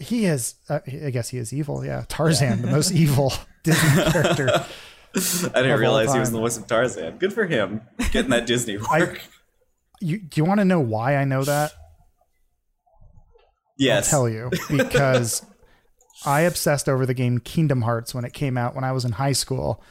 he 0.00 0.26
is. 0.26 0.54
Uh, 0.68 0.80
I 0.86 1.10
guess 1.10 1.28
he 1.30 1.38
is 1.38 1.52
evil. 1.52 1.84
Yeah, 1.84 2.04
Tarzan, 2.08 2.62
the 2.62 2.70
most 2.70 2.92
evil 2.92 3.32
Disney 3.62 4.02
character. 4.12 4.64
I 5.14 5.62
didn't 5.62 5.80
realize 5.80 6.12
he 6.12 6.18
was 6.20 6.28
time. 6.28 6.34
the 6.34 6.40
voice 6.40 6.56
of 6.58 6.66
Tarzan. 6.66 7.16
Good 7.18 7.32
for 7.32 7.46
him 7.46 7.80
getting 8.12 8.30
that 8.30 8.46
Disney 8.46 8.76
work. 8.76 9.20
You, 10.00 10.18
do 10.18 10.40
you 10.40 10.44
want 10.44 10.60
to 10.60 10.64
know 10.64 10.78
why 10.80 11.16
I 11.16 11.24
know 11.24 11.42
that? 11.42 11.72
Yes. 13.78 14.10
tell 14.10 14.28
you 14.28 14.50
because 14.70 15.44
I 16.26 16.40
obsessed 16.42 16.88
over 16.88 17.06
the 17.06 17.14
game 17.14 17.38
Kingdom 17.38 17.82
Hearts 17.82 18.14
when 18.14 18.24
it 18.24 18.32
came 18.32 18.58
out 18.58 18.74
when 18.74 18.84
I 18.84 18.92
was 18.92 19.04
in 19.04 19.12
high 19.12 19.32
school. 19.32 19.82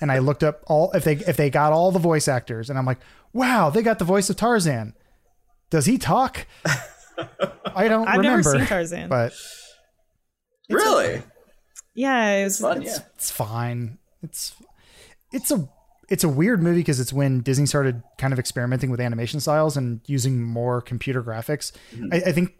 and 0.00 0.10
I 0.10 0.18
looked 0.18 0.42
up 0.42 0.62
all 0.66 0.90
if 0.92 1.04
they 1.04 1.14
if 1.16 1.36
they 1.36 1.50
got 1.50 1.72
all 1.72 1.92
the 1.92 1.98
voice 1.98 2.26
actors, 2.28 2.68
and 2.70 2.78
I'm 2.78 2.84
like, 2.86 2.98
wow, 3.32 3.70
they 3.70 3.82
got 3.82 3.98
the 3.98 4.04
voice 4.04 4.28
of 4.30 4.36
Tarzan. 4.36 4.94
Does 5.70 5.86
he 5.86 5.98
talk? 5.98 6.46
I 7.76 7.88
don't 7.88 8.06
I've 8.08 8.18
remember, 8.18 8.52
never 8.52 8.58
seen 8.58 8.66
Tarzan. 8.66 9.08
but 9.08 9.32
really? 10.68 11.22
yeah, 11.94 12.30
it 12.36 12.44
was 12.44 12.60
Fun, 12.60 12.78
it's- 12.82 12.98
yeah. 12.98 13.06
it's 13.14 13.30
fine. 13.30 13.98
It's 14.22 14.54
it's 15.32 15.50
a 15.50 15.68
it's 16.08 16.24
a 16.24 16.28
weird 16.28 16.62
movie 16.62 16.80
because 16.80 17.00
it's 17.00 17.12
when 17.12 17.40
Disney 17.40 17.66
started 17.66 18.02
kind 18.18 18.32
of 18.32 18.38
experimenting 18.38 18.90
with 18.90 19.00
animation 19.00 19.40
styles 19.40 19.76
and 19.76 20.00
using 20.06 20.42
more 20.42 20.80
computer 20.80 21.22
graphics. 21.22 21.72
Mm-hmm. 21.94 22.08
I, 22.12 22.16
I 22.28 22.32
think 22.32 22.52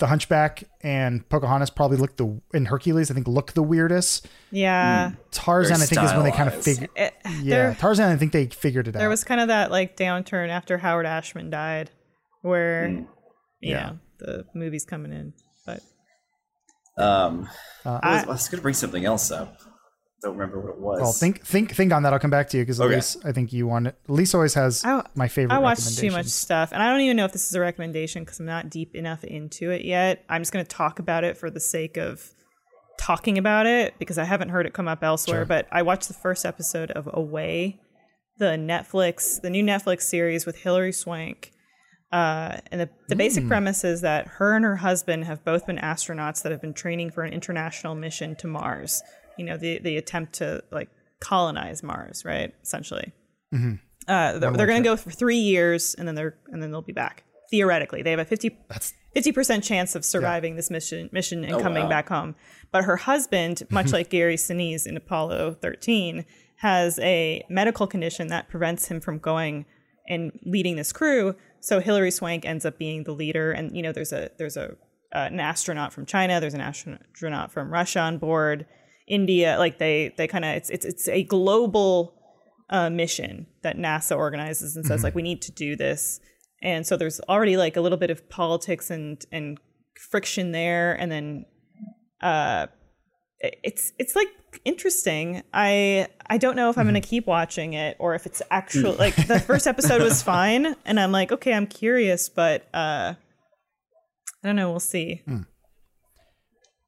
the 0.00 0.08
Hunchback 0.08 0.64
and 0.82 1.26
Pocahontas 1.28 1.70
probably 1.70 1.96
look 1.96 2.16
the 2.16 2.40
in 2.52 2.64
Hercules 2.64 3.10
I 3.10 3.14
think 3.14 3.28
look 3.28 3.52
the 3.52 3.62
weirdest. 3.62 4.26
Yeah. 4.50 5.12
Tarzan 5.30 5.76
Very 5.78 5.82
I 5.84 5.86
think 5.86 6.02
is 6.02 6.12
when 6.14 6.24
they 6.24 6.32
kind 6.32 6.48
of 6.52 6.60
stylized. 6.60 6.88
figured 6.96 7.12
yeah 7.42 7.74
Tarzan 7.74 8.10
I 8.10 8.16
think 8.16 8.32
they 8.32 8.46
figured 8.48 8.88
it 8.88 8.96
out. 8.96 8.98
there 8.98 9.08
was 9.08 9.22
kind 9.22 9.40
of 9.40 9.48
that 9.48 9.70
like 9.70 9.96
downturn 9.96 10.48
after 10.48 10.76
Howard 10.78 11.06
Ashman 11.06 11.50
died, 11.50 11.90
where 12.42 12.88
Mm. 12.88 13.06
yeah, 13.60 13.92
the 14.18 14.44
movie's 14.54 14.84
coming 14.84 15.12
in. 15.12 15.32
But 15.66 15.82
Um, 16.98 17.48
Uh, 17.84 18.00
I 18.02 18.14
was, 18.16 18.24
I 18.24 18.26
was 18.28 18.48
going 18.48 18.58
to 18.58 18.62
bring 18.62 18.74
something 18.74 19.04
else 19.04 19.30
up. 19.30 19.58
Don't 20.22 20.36
remember 20.36 20.60
what 20.60 20.70
it 20.74 20.78
was. 20.78 21.00
well, 21.00 21.12
think 21.12 21.44
think 21.46 21.74
think 21.74 21.92
on 21.92 22.02
that. 22.02 22.12
I'll 22.12 22.18
come 22.18 22.30
back 22.30 22.48
to 22.50 22.58
you 22.58 22.62
because 22.62 22.80
Okay. 22.80 22.92
Elise, 22.92 23.16
I 23.24 23.32
think 23.32 23.52
you 23.52 23.66
want 23.66 23.86
it. 23.86 23.96
Elise 24.08 24.34
always 24.34 24.54
has 24.54 24.84
I- 24.84 25.04
my 25.14 25.28
favorite. 25.28 25.54
I 25.54 25.58
watched 25.58 25.98
too 25.98 26.10
much 26.10 26.26
stuff, 26.26 26.72
and 26.72 26.82
I 26.82 26.90
don't 26.90 27.00
even 27.00 27.16
know 27.16 27.24
if 27.24 27.32
this 27.32 27.46
is 27.46 27.54
a 27.54 27.60
recommendation 27.60 28.24
because 28.24 28.38
I'm 28.38 28.46
not 28.46 28.68
deep 28.70 28.94
enough 28.94 29.24
into 29.24 29.70
it 29.70 29.84
yet. 29.84 30.24
I'm 30.28 30.42
just 30.42 30.52
going 30.52 30.64
to 30.64 30.68
talk 30.70 30.98
about 30.98 31.24
it 31.24 31.36
for 31.38 31.50
the 31.50 31.60
sake 31.60 31.96
of 31.96 32.34
talking 32.98 33.38
about 33.38 33.66
it 33.66 33.94
because 33.98 34.18
I 34.18 34.24
haven't 34.24 34.50
heard 34.50 34.66
it 34.66 34.74
come 34.74 34.86
up 34.88 35.02
elsewhere. 35.02 35.38
Sure. 35.40 35.46
But 35.46 35.68
I 35.72 35.80
watched 35.82 36.08
the 36.08 36.14
first 36.14 36.44
episode 36.44 36.90
of 36.90 37.08
Away, 37.12 37.80
the 38.36 38.56
Netflix, 38.58 39.40
the 39.40 39.48
new 39.48 39.64
Netflix 39.64 40.02
series 40.02 40.44
with 40.44 40.58
Hilary 40.58 40.92
Swank. 40.92 41.52
Uh, 42.12 42.58
and 42.72 42.80
the, 42.80 42.90
the 43.08 43.14
basic 43.14 43.46
premise 43.46 43.84
is 43.84 44.00
that 44.00 44.26
her 44.26 44.56
and 44.56 44.64
her 44.64 44.76
husband 44.76 45.24
have 45.24 45.44
both 45.44 45.64
been 45.66 45.78
astronauts 45.78 46.42
that 46.42 46.50
have 46.50 46.60
been 46.60 46.74
training 46.74 47.10
for 47.10 47.22
an 47.22 47.32
international 47.32 47.94
mission 47.94 48.34
to 48.34 48.48
Mars. 48.48 49.00
You 49.40 49.46
know, 49.46 49.56
the 49.56 49.78
the 49.78 49.96
attempt 49.96 50.34
to 50.34 50.62
like 50.70 50.88
colonize 51.20 51.82
Mars, 51.82 52.24
right? 52.24 52.54
Essentially. 52.62 53.12
Uh, 54.08 54.38
they're 54.38 54.52
they're 54.52 54.66
going 54.66 54.82
to 54.82 54.88
go 54.88 54.96
for 54.96 55.10
three 55.10 55.36
years, 55.38 55.94
and 55.94 56.06
then 56.06 56.14
they're 56.14 56.36
and 56.48 56.62
then 56.62 56.70
they'll 56.70 56.82
be 56.82 56.92
back. 56.92 57.24
Theoretically, 57.50 58.02
they 58.02 58.10
have 58.12 58.20
a 58.20 58.24
50 58.24 58.56
That's 58.68 58.92
percent 59.34 59.64
chance 59.64 59.96
of 59.96 60.04
surviving 60.04 60.54
this 60.56 60.70
mission 60.70 61.08
mission 61.12 61.42
and 61.44 61.54
Oh, 61.54 61.60
coming 61.60 61.84
wow. 61.84 61.88
back 61.88 62.08
home. 62.08 62.34
But 62.70 62.84
her 62.84 62.96
husband, 62.96 63.62
much 63.70 63.92
like 63.92 64.08
Gary 64.10 64.36
Sinise 64.36 64.86
in 64.86 64.96
Apollo 64.96 65.54
13, 65.60 66.24
has 66.56 66.98
a 67.00 67.44
medical 67.48 67.86
condition 67.86 68.28
that 68.28 68.48
prevents 68.48 68.86
him 68.86 69.00
from 69.00 69.18
going 69.18 69.66
and 70.08 70.32
leading 70.44 70.76
this 70.76 70.92
crew. 70.92 71.34
So 71.60 71.80
Hilary 71.80 72.10
Swank 72.10 72.44
ends 72.44 72.64
up 72.64 72.78
being 72.78 73.04
the 73.04 73.12
leader, 73.12 73.50
and 73.52 73.76
you 73.76 73.82
know 73.82 73.92
there's 73.92 74.12
a 74.12 74.30
there's 74.38 74.56
a 74.56 74.76
uh, 75.12 75.26
an 75.32 75.40
astronaut 75.40 75.92
from 75.92 76.06
China, 76.06 76.40
there's 76.40 76.54
an 76.54 76.60
astronaut 76.60 77.50
from 77.50 77.72
Russia 77.72 77.98
on 78.00 78.18
board, 78.18 78.64
India. 79.10 79.58
Like 79.58 79.78
they 79.78 80.14
they 80.16 80.26
kind 80.26 80.44
of 80.44 80.56
it's 80.56 80.70
it's 80.70 80.86
it's 80.86 81.08
a 81.08 81.24
global 81.24 82.14
uh, 82.70 82.88
mission 82.88 83.46
that 83.62 83.76
NASA 83.76 84.16
organizes 84.16 84.76
and 84.76 84.86
says 84.86 85.02
like 85.02 85.14
we 85.14 85.22
need 85.22 85.42
to 85.42 85.52
do 85.52 85.76
this. 85.76 86.20
And 86.62 86.86
so 86.86 86.96
there's 86.96 87.20
already 87.20 87.56
like 87.56 87.76
a 87.76 87.80
little 87.80 87.98
bit 87.98 88.10
of 88.10 88.28
politics 88.30 88.90
and 88.90 89.22
and 89.32 89.58
friction 90.10 90.52
there, 90.52 90.94
and 90.94 91.10
then 91.10 91.44
uh, 92.22 92.66
it's 93.40 93.92
it's 93.98 94.14
like 94.14 94.28
interesting. 94.64 95.42
I 95.52 96.06
I 96.26 96.38
don't 96.38 96.56
know 96.56 96.70
if 96.70 96.78
I'm 96.78 96.86
gonna 96.86 97.00
keep 97.00 97.26
watching 97.26 97.72
it 97.72 97.96
or 97.98 98.14
if 98.14 98.26
it's 98.26 98.42
actual 98.50 98.92
like 98.92 99.16
the 99.26 99.40
first 99.40 99.66
episode 99.66 100.02
was 100.02 100.22
fine, 100.34 100.76
and 100.84 101.00
I'm 101.00 101.12
like 101.12 101.32
okay, 101.32 101.52
I'm 101.52 101.66
curious, 101.66 102.28
but 102.28 102.68
uh, 102.74 103.14
I 104.44 104.46
don't 104.46 104.56
know. 104.56 104.70
We'll 104.70 104.80
see. 104.80 105.22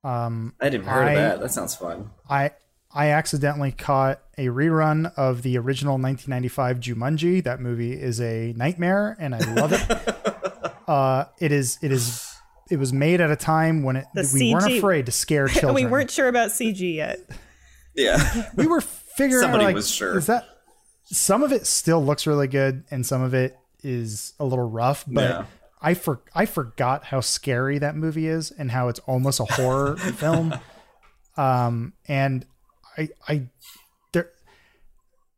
Um 0.05 0.55
I 0.61 0.69
didn't 0.69 0.85
hear 0.87 0.95
I- 0.95 1.11
of 1.11 1.17
that. 1.17 1.41
That 1.41 1.53
sounds 1.53 1.75
fun. 1.75 2.11
I 2.29 2.53
I 2.95 3.09
accidentally 3.09 3.73
caught 3.73 4.21
a 4.37 4.47
rerun 4.47 5.13
of 5.17 5.43
the 5.43 5.57
original 5.59 5.95
1995 5.95 6.79
Jumanji. 6.81 7.43
That 7.45 7.61
movie 7.61 7.93
is 7.93 8.21
a 8.21 8.53
nightmare, 8.57 9.17
and 9.19 9.35
I 9.35 9.39
love 9.55 9.73
it. 9.73 10.73
uh, 10.89 11.25
it 11.39 11.53
is 11.53 11.79
it 11.83 11.91
is 11.93 12.29
it 12.71 12.77
was 12.79 12.93
made 12.93 13.21
at 13.21 13.31
a 13.31 13.37
time 13.37 13.83
when 13.83 13.97
it, 13.97 14.07
The 14.15 14.31
we 14.35 14.53
weren't 14.55 14.73
afraid 14.75 15.07
to 15.07 15.13
scare 15.13 15.49
children. 15.49 15.75
we 15.75 15.87
weren't 15.87 16.11
sure 16.11 16.29
about 16.29 16.51
CG 16.51 16.95
yet. 16.95 17.19
Yeah. 17.95 18.51
we 18.57 18.67
were 18.67 18.81
figuring 18.81 19.43
Somebody 19.43 19.65
out 19.65 19.69
like 19.69 19.75
was 19.75 19.91
sure. 19.91 20.17
is 20.19 20.27
that 20.27 20.45
some 21.05 21.43
of 21.43 21.53
it 21.53 21.67
still 21.67 22.03
looks 22.03 22.27
really 22.27 22.47
good 22.49 22.85
and 22.91 23.05
some 23.05 23.21
of 23.23 23.35
it 23.35 23.59
is 23.83 24.33
a 24.41 24.45
little 24.45 24.67
rough 24.69 25.05
but 25.07 25.23
Yeah. 25.23 25.45
I 25.83 25.95
for 25.95 26.21
i 26.35 26.47
forgot 26.47 27.05
how 27.05 27.21
scary 27.21 27.79
that 27.79 27.97
movie 27.97 28.27
is 28.29 28.51
and 28.53 28.71
how 28.71 28.89
it's 28.89 29.01
almost 29.01 29.41
a 29.41 29.45
horror 29.45 29.97
film 30.17 30.55
um 31.37 31.93
and 32.07 32.47
i 32.97 33.09
i 33.29 33.49
there 34.13 34.31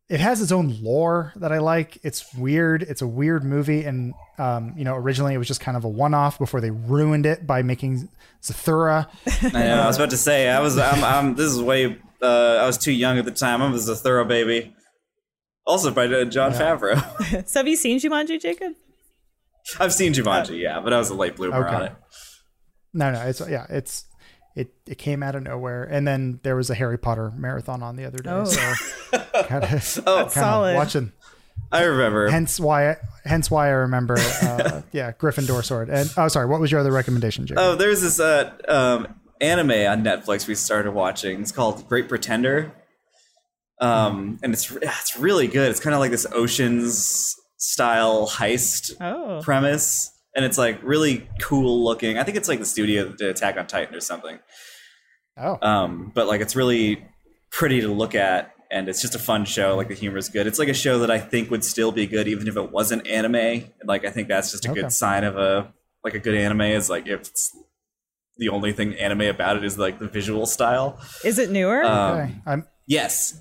it 0.09 0.21
has 0.21 0.43
its 0.43 0.53
own 0.53 0.77
lore 0.83 1.33
that 1.37 1.51
i 1.53 1.59
like 1.59 1.99
it's 2.03 2.35
weird 2.35 2.83
it's 2.83 3.01
a 3.03 3.07
weird 3.07 3.43
movie 3.45 3.85
and 3.85 4.13
um 4.39 4.75
you 4.77 4.85
know 4.85 4.95
originally 4.97 5.35
it 5.35 5.39
was 5.39 5.49
just 5.49 5.61
kind 5.61 5.77
of 5.77 5.85
a 5.85 5.89
one-off 5.89 6.39
before 6.39 6.61
they 6.61 6.71
ruined 6.71 7.25
it 7.27 7.47
by 7.47 7.63
making 7.63 8.09
zathura 8.43 9.09
I 9.43 9.49
know. 9.51 9.81
I 9.83 9.87
was 9.87 9.97
about 9.97 10.11
to 10.11 10.17
say. 10.17 10.49
I 10.49 10.61
was. 10.61 10.79
I'm. 10.79 11.05
I'm 11.05 11.35
this 11.35 11.51
is 11.53 11.61
way. 11.63 11.99
Uh, 12.23 12.59
I 12.63 12.67
was 12.67 12.79
too 12.79 12.93
young 12.93 13.19
at 13.19 13.25
the 13.25 13.31
time. 13.31 13.61
I 13.63 13.71
was 13.71 13.89
a 13.89 13.95
thorough 13.97 14.25
baby. 14.25 14.75
Also 15.67 15.91
by 15.91 16.07
uh, 16.07 16.25
Jon 16.25 16.53
Favreau. 16.53 16.99
So 17.49 17.61
have 17.61 17.69
you 17.69 17.77
seen 17.77 17.99
Jumanji, 17.99 18.41
Jacob? 18.41 18.75
I've 19.81 19.93
seen 19.93 20.13
Jumanji, 20.13 20.61
yeah, 20.61 20.81
but 20.81 20.93
I 20.93 20.99
was 20.99 21.11
a 21.11 21.15
late 21.15 21.37
bloomer 21.37 21.67
Okay. 21.67 21.75
on 21.75 21.83
it. 21.85 21.93
No, 22.93 23.11
no, 23.13 23.21
it's 23.23 23.41
yeah, 23.49 23.67
it's 23.71 24.05
it 24.55 24.73
it 24.87 24.99
came 24.99 25.23
out 25.23 25.35
of 25.35 25.43
nowhere, 25.43 25.85
and 25.85 26.07
then 26.07 26.39
there 26.45 26.55
was 26.57 26.71
a 26.71 26.75
Harry 26.75 26.99
Potter 26.99 27.33
marathon 27.37 27.83
on 27.83 27.97
the 27.97 28.05
other 28.05 28.19
day. 28.19 28.31
Oh. 28.31 28.45
So 28.45 28.61
kind 29.45 29.65
of 29.65 29.99
Oh, 30.07 30.29
solid. 30.29 30.75
watching. 30.77 31.13
I 31.73 31.83
remember. 31.83 32.29
Hence 32.31 32.61
why, 32.61 32.91
I, 32.91 32.97
hence 33.25 33.51
why 33.51 33.67
I 33.67 33.71
remember. 33.71 34.17
Uh, 34.19 34.83
yeah, 34.93 35.11
Gryffindor 35.13 35.65
sword. 35.65 35.89
And 35.89 36.09
oh, 36.17 36.29
sorry, 36.29 36.47
what 36.47 36.61
was 36.61 36.71
your 36.71 36.81
other 36.81 36.93
recommendation, 36.93 37.47
Jake? 37.47 37.59
Oh, 37.59 37.75
there's 37.75 38.01
this 38.03 38.21
uh, 38.21 38.53
um, 38.69 39.09
anime 39.41 39.71
on 39.71 40.05
Netflix 40.05 40.47
we 40.47 40.55
started 40.55 40.93
watching. 40.93 41.41
It's 41.41 41.51
called 41.51 41.89
Great 41.89 42.09
Pretender, 42.09 42.73
um, 43.81 44.39
and 44.43 44.53
it's 44.53 44.71
it's 44.71 45.19
really 45.19 45.49
good. 45.49 45.71
It's 45.71 45.81
kind 45.81 45.95
of 45.95 46.01
like 46.01 46.11
this 46.13 46.27
Ocean's 46.33 47.35
style 47.65 48.29
heist 48.29 48.93
Oh, 49.01 49.41
premise, 49.43 50.11
and 50.37 50.45
it's 50.45 50.59
like 50.59 50.79
really 50.83 51.29
cool 51.41 51.83
looking. 51.85 52.19
I 52.19 52.23
think 52.25 52.37
it's 52.37 52.49
like 52.49 52.59
the 52.59 52.65
studio 52.67 53.05
that 53.07 53.19
did 53.19 53.29
Attack 53.31 53.57
on 53.57 53.67
Titan 53.67 53.95
or 53.95 54.01
something. 54.01 54.39
oh, 55.39 55.59
Um, 55.63 56.13
but 56.15 56.27
like 56.27 56.41
it's 56.41 56.55
really 56.57 57.07
pretty 57.51 57.81
to 57.81 57.89
look 57.89 58.15
at, 58.15 58.53
and 58.71 58.89
it's 58.89 59.01
just 59.01 59.15
a 59.15 59.19
fun 59.19 59.45
show. 59.45 59.77
Like 59.77 59.89
the 59.89 59.95
humor 59.95 60.19
is 60.19 60.29
good. 60.29 60.47
It's 60.47 60.59
like 60.59 60.69
a 60.69 60.75
show 60.75 60.99
that 61.01 61.11
I 61.11 61.19
think 61.19 61.51
would 61.51 61.65
still 61.65 61.93
be 61.93 62.07
good 62.07 62.29
even 62.29 62.49
if 62.49 62.57
it 62.57 62.71
wasn't 62.71 63.07
anime. 63.07 63.65
Like 63.85 64.05
I 64.05 64.11
think 64.11 64.29
that's 64.29 64.51
just 64.53 64.67
a 64.67 64.71
Okay. 64.71 64.83
good 64.83 64.93
sign 64.93 65.25
of 65.25 65.37
a 65.37 65.73
like 66.05 66.15
a 66.15 66.19
good 66.19 66.35
anime 66.35 66.61
is 66.63 66.91
like 66.91 67.07
if 67.07 67.21
it's 67.21 67.57
the 68.37 68.49
only 68.49 68.73
thing 68.73 68.95
anime 68.97 69.23
about 69.23 69.57
it 69.57 69.65
is 69.65 69.79
like 69.79 69.99
the 70.01 70.09
visual 70.09 70.45
style. 70.45 70.99
is 71.25 71.39
it 71.39 71.51
newer? 71.51 71.83
Um, 71.85 72.19
okay. 72.19 72.35
I'm 72.45 72.67
Yes, 72.87 73.41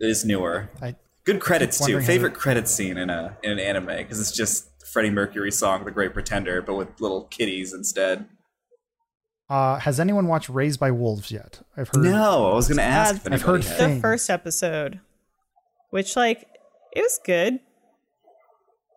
it 0.00 0.06
is 0.08 0.24
newer. 0.24 0.68
I 0.82 0.96
Good 1.26 1.40
credits 1.40 1.78
too. 1.78 1.82
wondering 1.82 2.02
how 2.02 2.06
Favorite 2.06 2.34
credit 2.34 2.68
scene 2.68 2.96
in 2.96 3.10
a 3.10 3.36
in 3.42 3.50
an 3.50 3.58
anime 3.58 3.86
because 3.86 4.20
it's 4.20 4.32
just 4.32 4.68
Freddie 4.92 5.10
Mercury 5.10 5.50
song 5.50 5.84
"The 5.84 5.90
Great 5.90 6.12
Pretender" 6.14 6.62
but 6.62 6.74
with 6.76 6.88
little 7.00 7.24
kitties 7.24 7.74
instead. 7.74 8.26
uh, 9.50 9.78
has 9.80 9.98
anyone 10.00 10.28
watched 10.28 10.48
Raised 10.48 10.78
by 10.80 10.90
Wolves 10.92 11.30
yet? 11.30 11.60
I've 11.76 11.88
heard. 11.88 12.04
No, 12.04 12.50
I 12.52 12.54
was 12.54 12.68
gonna 12.68 12.82
ask. 12.82 13.16
Uh, 13.16 13.18
if 13.26 13.32
I've 13.32 13.42
heard 13.42 13.64
had. 13.64 13.96
the 13.96 14.00
first 14.00 14.30
episode, 14.30 15.00
which 15.90 16.14
like 16.16 16.46
it 16.92 17.00
was 17.02 17.18
good. 17.24 17.58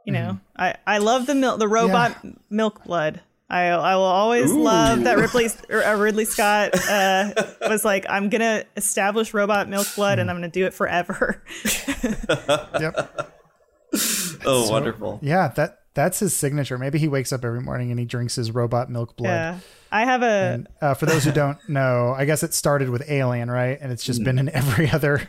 You 0.05 0.13
know, 0.13 0.39
I 0.55 0.75
I 0.88 0.99
love 0.99 1.25
the 1.25 1.36
milk, 1.36 1.59
the 1.59 1.67
robot 1.67 2.15
milk 2.49 2.84
blood. 2.84 3.21
I 3.50 3.64
I 3.70 3.95
will 3.95 4.04
always 4.04 4.52
Ooh. 4.52 4.62
love 4.62 5.04
that 5.06 5.18
Ripley 5.18 5.47
uh, 5.74 5.95
Ridley 5.95 6.26
Scott 6.26 6.72
uh, 6.89 7.32
was 7.62 7.84
like, 7.84 8.06
I'm 8.10 8.30
gonna 8.30 8.64
establish 8.78 9.34
robot 9.34 9.68
milk 9.70 9.88
blood 9.95 10.20
and 10.20 10.30
I'm 10.30 10.36
gonna 10.36 10.50
do 10.50 10.66
it 10.66 10.74
forever. 10.74 11.43
Yep. 12.80 13.36
Oh, 14.45 14.70
wonderful. 14.70 15.20
Yeah, 15.22 15.47
that 15.56 15.80
that's 15.95 16.20
his 16.20 16.36
signature. 16.36 16.78
Maybe 16.78 17.00
he 17.00 17.08
wakes 17.08 17.34
up 17.34 17.43
every 17.43 17.62
morning 17.62 17.89
and 17.91 18.00
he 18.00 18.06
drinks 18.06 18.36
his 18.36 18.52
robot 18.52 18.89
milk 18.89 19.18
blood. 19.18 19.30
yeah, 19.30 19.60
I 19.91 20.06
have 20.06 20.22
a 20.22 20.26
And 20.26 20.68
uh, 20.82 20.93
for 20.93 21.08
those 21.08 21.24
who 21.26 21.32
don't 21.32 21.58
know, 21.70 22.14
I 22.16 22.26
guess 22.26 22.43
it 22.43 22.54
started 22.54 22.89
with 22.89 23.10
Alien, 23.10 23.50
right? 23.50 23.78
And 23.82 23.91
it's 23.91 24.04
just 24.04 24.24
been 24.24 24.38
in 24.39 24.47
every 24.50 24.89
other 24.91 25.28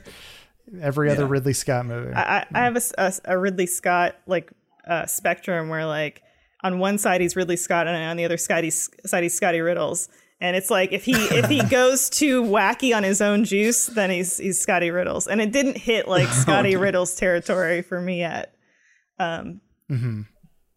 every 0.81 1.11
other 1.11 1.23
Yeah. 1.23 1.29
Ridley 1.31 1.55
Scott 1.55 1.87
movie. 1.87 2.13
I, 2.15 2.47
I 2.53 2.65
have 2.65 2.77
a 2.99 3.13
a 3.25 3.39
Ridley 3.39 3.67
Scott 3.67 4.17
like 4.27 4.51
uh, 4.87 5.07
spectrum 5.07 5.69
where 5.71 5.87
like 5.87 6.23
on 6.63 6.79
one 6.79 6.99
side 6.99 7.21
he's 7.21 7.37
Ridley 7.37 7.57
Scott 7.57 7.87
and 7.89 7.97
on 7.97 8.17
the 8.17 8.25
other 8.25 8.37
side 8.37 8.65
he's, 8.65 8.91
side 9.07 9.23
he's 9.23 9.35
Scotty 9.35 9.61
Riddles, 9.61 10.09
And 10.41 10.57
it's 10.57 10.71
like 10.71 10.93
if 10.93 11.05
he 11.05 11.13
if 11.15 11.49
he 11.49 11.63
goes 11.71 12.09
too 12.11 12.43
wacky 12.43 12.95
on 12.97 13.03
his 13.03 13.21
own 13.21 13.45
juice, 13.45 13.87
then 13.87 14.11
he's 14.11 14.37
he's 14.39 14.59
Scotty 14.61 14.91
Riddles. 14.91 15.27
And 15.27 15.41
it 15.41 15.53
didn't 15.53 15.77
hit 15.79 16.07
like 16.09 16.29
Scotty 16.45 16.77
Riddles 16.77 17.15
territory 17.17 17.83
for 17.83 18.01
me 18.01 18.19
yet. 18.21 18.55
Um, 19.19 19.61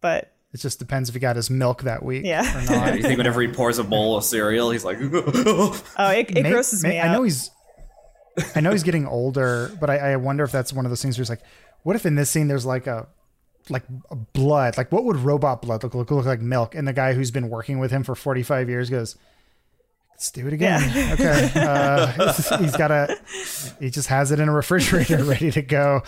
but 0.00 0.32
It 0.52 0.58
just 0.60 0.78
depends 0.78 1.08
if 1.08 1.14
he 1.14 1.18
got 1.20 1.36
his 1.36 1.48
milk 1.50 1.82
that 1.82 2.02
week 2.02 2.24
Yeah. 2.24 2.42
or 2.42 2.64
not. 2.76 2.96
you 2.96 3.02
think 3.02 3.18
whenever 3.18 3.40
he 3.40 3.48
pours 3.48 3.78
a 3.78 3.84
bowl 3.84 4.16
of 4.16 4.24
cereal, 4.24 4.70
he's 4.70 4.84
like, 4.84 4.98
oh, 5.00 5.80
it, 5.98 6.30
it 6.36 6.42
May- 6.42 6.50
grosses 6.50 6.82
may- 6.82 6.90
me 6.90 6.98
out. 6.98 7.08
I 7.08 7.12
know 7.12 7.22
he's 7.22 7.50
I 8.56 8.60
know 8.60 8.72
he's 8.72 8.82
getting 8.82 9.06
older, 9.06 9.70
but 9.80 9.88
I, 9.90 10.12
I 10.12 10.16
wonder 10.16 10.42
if 10.44 10.50
that's 10.52 10.72
one 10.72 10.84
of 10.84 10.90
those 10.90 11.00
things 11.00 11.16
where 11.16 11.22
it's 11.22 11.30
like, 11.30 11.42
what 11.84 11.94
if 11.96 12.04
in 12.04 12.16
this 12.16 12.30
scene 12.30 12.48
there's 12.48 12.66
like 12.66 12.86
a 12.88 13.06
like 13.70 13.84
blood? 14.32 14.76
Like 14.76 14.90
what 14.92 15.04
would 15.04 15.16
robot 15.16 15.62
blood 15.62 15.82
look, 15.82 15.94
look 15.94 16.10
look 16.10 16.26
like 16.26 16.40
milk? 16.40 16.74
And 16.74 16.86
the 16.86 16.92
guy 16.92 17.14
who's 17.14 17.30
been 17.30 17.48
working 17.48 17.78
with 17.78 17.90
him 17.90 18.02
for 18.04 18.14
45 18.14 18.68
years 18.68 18.90
goes, 18.90 19.16
Let's 20.10 20.30
do 20.30 20.46
it 20.46 20.52
again. 20.52 20.80
Okay. 21.14 21.50
Uh, 21.56 22.32
he's 22.58 22.76
got 22.76 22.90
a 22.92 23.16
he 23.80 23.90
just 23.90 24.08
has 24.08 24.30
it 24.30 24.38
in 24.38 24.48
a 24.48 24.52
refrigerator 24.52 25.22
ready 25.24 25.50
to 25.50 25.60
go. 25.62 26.02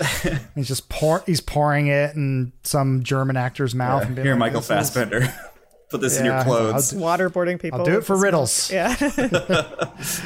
He's 0.54 0.68
just 0.68 0.88
pour 0.88 1.22
he's 1.26 1.40
pouring 1.40 1.88
it 1.88 2.14
in 2.14 2.52
some 2.62 3.02
German 3.02 3.36
actor's 3.36 3.74
mouth 3.74 4.04
and 4.04 4.16
here, 4.16 4.32
like, 4.32 4.38
Michael 4.38 4.61
"This 4.61 4.70
is- 4.70 4.76
Fassbender. 4.94 5.34
Put 5.90 6.00
this 6.00 6.18
in 6.18 6.24
your 6.24 6.42
clothes. 6.42 6.90
do- 6.90 6.96
waterboarding 6.98 7.61
people. 7.61 7.78
I'll 7.80 7.84
do 7.84 7.98
it 7.98 8.04
for 8.04 8.16
riddles. 8.16 8.72
milk. 8.72 9.00
Yeah. 9.00 9.12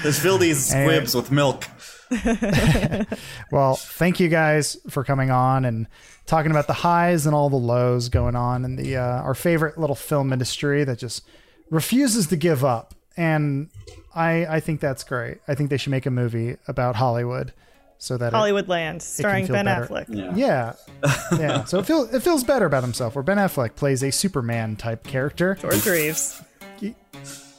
Let's 0.05 0.18
fill 0.18 0.39
these 0.39 0.72
Anyway. 0.72 0.95
squibs 0.97 1.14
with 1.14 1.31
milk. 1.31 1.66
Well, 3.51 3.75
thank 3.77 4.21
you 4.21 4.29
guys 4.29 4.77
for 4.89 5.05
coming 5.05 5.31
on 5.31 5.65
and 5.65 5.87
talking 6.27 6.51
about 6.51 6.67
the 6.67 6.73
highs 6.73 7.27
and 7.27 7.35
all 7.35 7.51
the 7.51 7.57
lows 7.57 8.09
going 8.09 8.37
on 8.37 8.65
in 8.65 8.77
the 8.77 8.97
uh, 8.97 9.23
our 9.23 9.35
favorite 9.35 9.79
little 9.79 9.97
film 9.97 10.33
industry 10.33 10.85
that 10.85 10.99
just 10.99 11.25
refuses 11.71 12.29
to 12.29 12.37
give 12.37 12.65
up. 12.65 12.95
And 13.17 13.69
I 14.15 14.47
I 14.47 14.61
think 14.61 14.81
that's 14.81 15.05
great. 15.05 15.39
I 15.49 15.55
think 15.55 15.71
they 15.71 15.77
should 15.77 15.91
make 15.91 16.07
a 16.07 16.11
movie 16.11 16.57
about 16.69 16.97
Hollywood 16.97 17.53
so 17.99 18.17
that 18.17 18.33
it, 18.33 18.69
Land, 18.69 19.03
starring 19.03 19.47
Ben 19.47 19.67
better. 19.67 19.87
Affleck. 19.87 20.37
yeah 20.37 20.73
yeah 21.39 21.65
so 21.65 21.81
it 21.81 21.87
feels 21.87 22.15
it 22.15 22.23
feels 22.23 22.45
better 22.45 22.67
about 22.67 22.83
himself. 22.83 23.15
Where 23.15 23.23
Ben 23.23 23.39
Affleck 23.39 23.75
plays 23.75 24.03
a 24.03 24.11
Superman 24.13 24.77
type 24.77 25.05
character. 25.05 25.57
George 25.61 25.85
Reeves. 25.87 26.43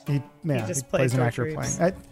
He 0.08 0.22
yeah, 0.44 0.66
just 0.68 0.86
he 0.86 0.90
played 0.90 1.00
plays 1.00 1.14
an 1.14 1.20
actor 1.22 1.44
Reeves. 1.44 1.78
playing. 1.78 1.94
I, 1.94 2.11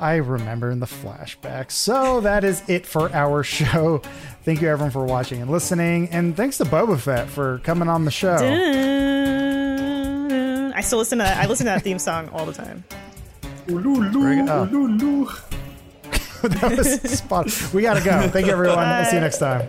I 0.00 0.16
remember 0.16 0.70
in 0.70 0.80
the 0.80 0.86
flashback. 0.86 1.70
So 1.70 2.20
that 2.22 2.42
is 2.44 2.62
it 2.68 2.86
for 2.86 3.12
our 3.12 3.42
show. 3.58 3.98
Thank 4.44 4.60
you 4.62 4.68
everyone 4.68 4.90
for 4.90 5.04
watching 5.04 5.42
and 5.42 5.50
listening, 5.50 6.08
and 6.10 6.36
thanks 6.36 6.56
to 6.58 6.64
Boba 6.64 6.98
Fett 6.98 7.28
for 7.28 7.58
coming 7.60 7.88
on 7.88 8.04
the 8.04 8.10
show. 8.10 8.36
I 10.74 10.80
still 10.82 10.98
listen 10.98 11.18
to 11.18 11.24
that. 11.24 11.36
I 11.36 11.46
listen 11.46 11.66
to 11.66 11.72
that 11.72 11.82
theme 11.82 11.98
song 11.98 12.28
all 12.30 12.46
the 12.46 12.52
time. 12.54 12.84
Very 13.66 14.36
good. 14.46 15.28
That 16.42 16.74
was 16.78 16.98
spot. 17.18 17.72
We 17.74 17.82
gotta 17.82 18.02
go. 18.02 18.26
Thank 18.28 18.46
you 18.46 18.52
everyone. 18.52 18.78
We'll 18.88 19.04
see 19.04 19.16
you 19.16 19.20
next 19.20 19.38
time. 19.38 19.66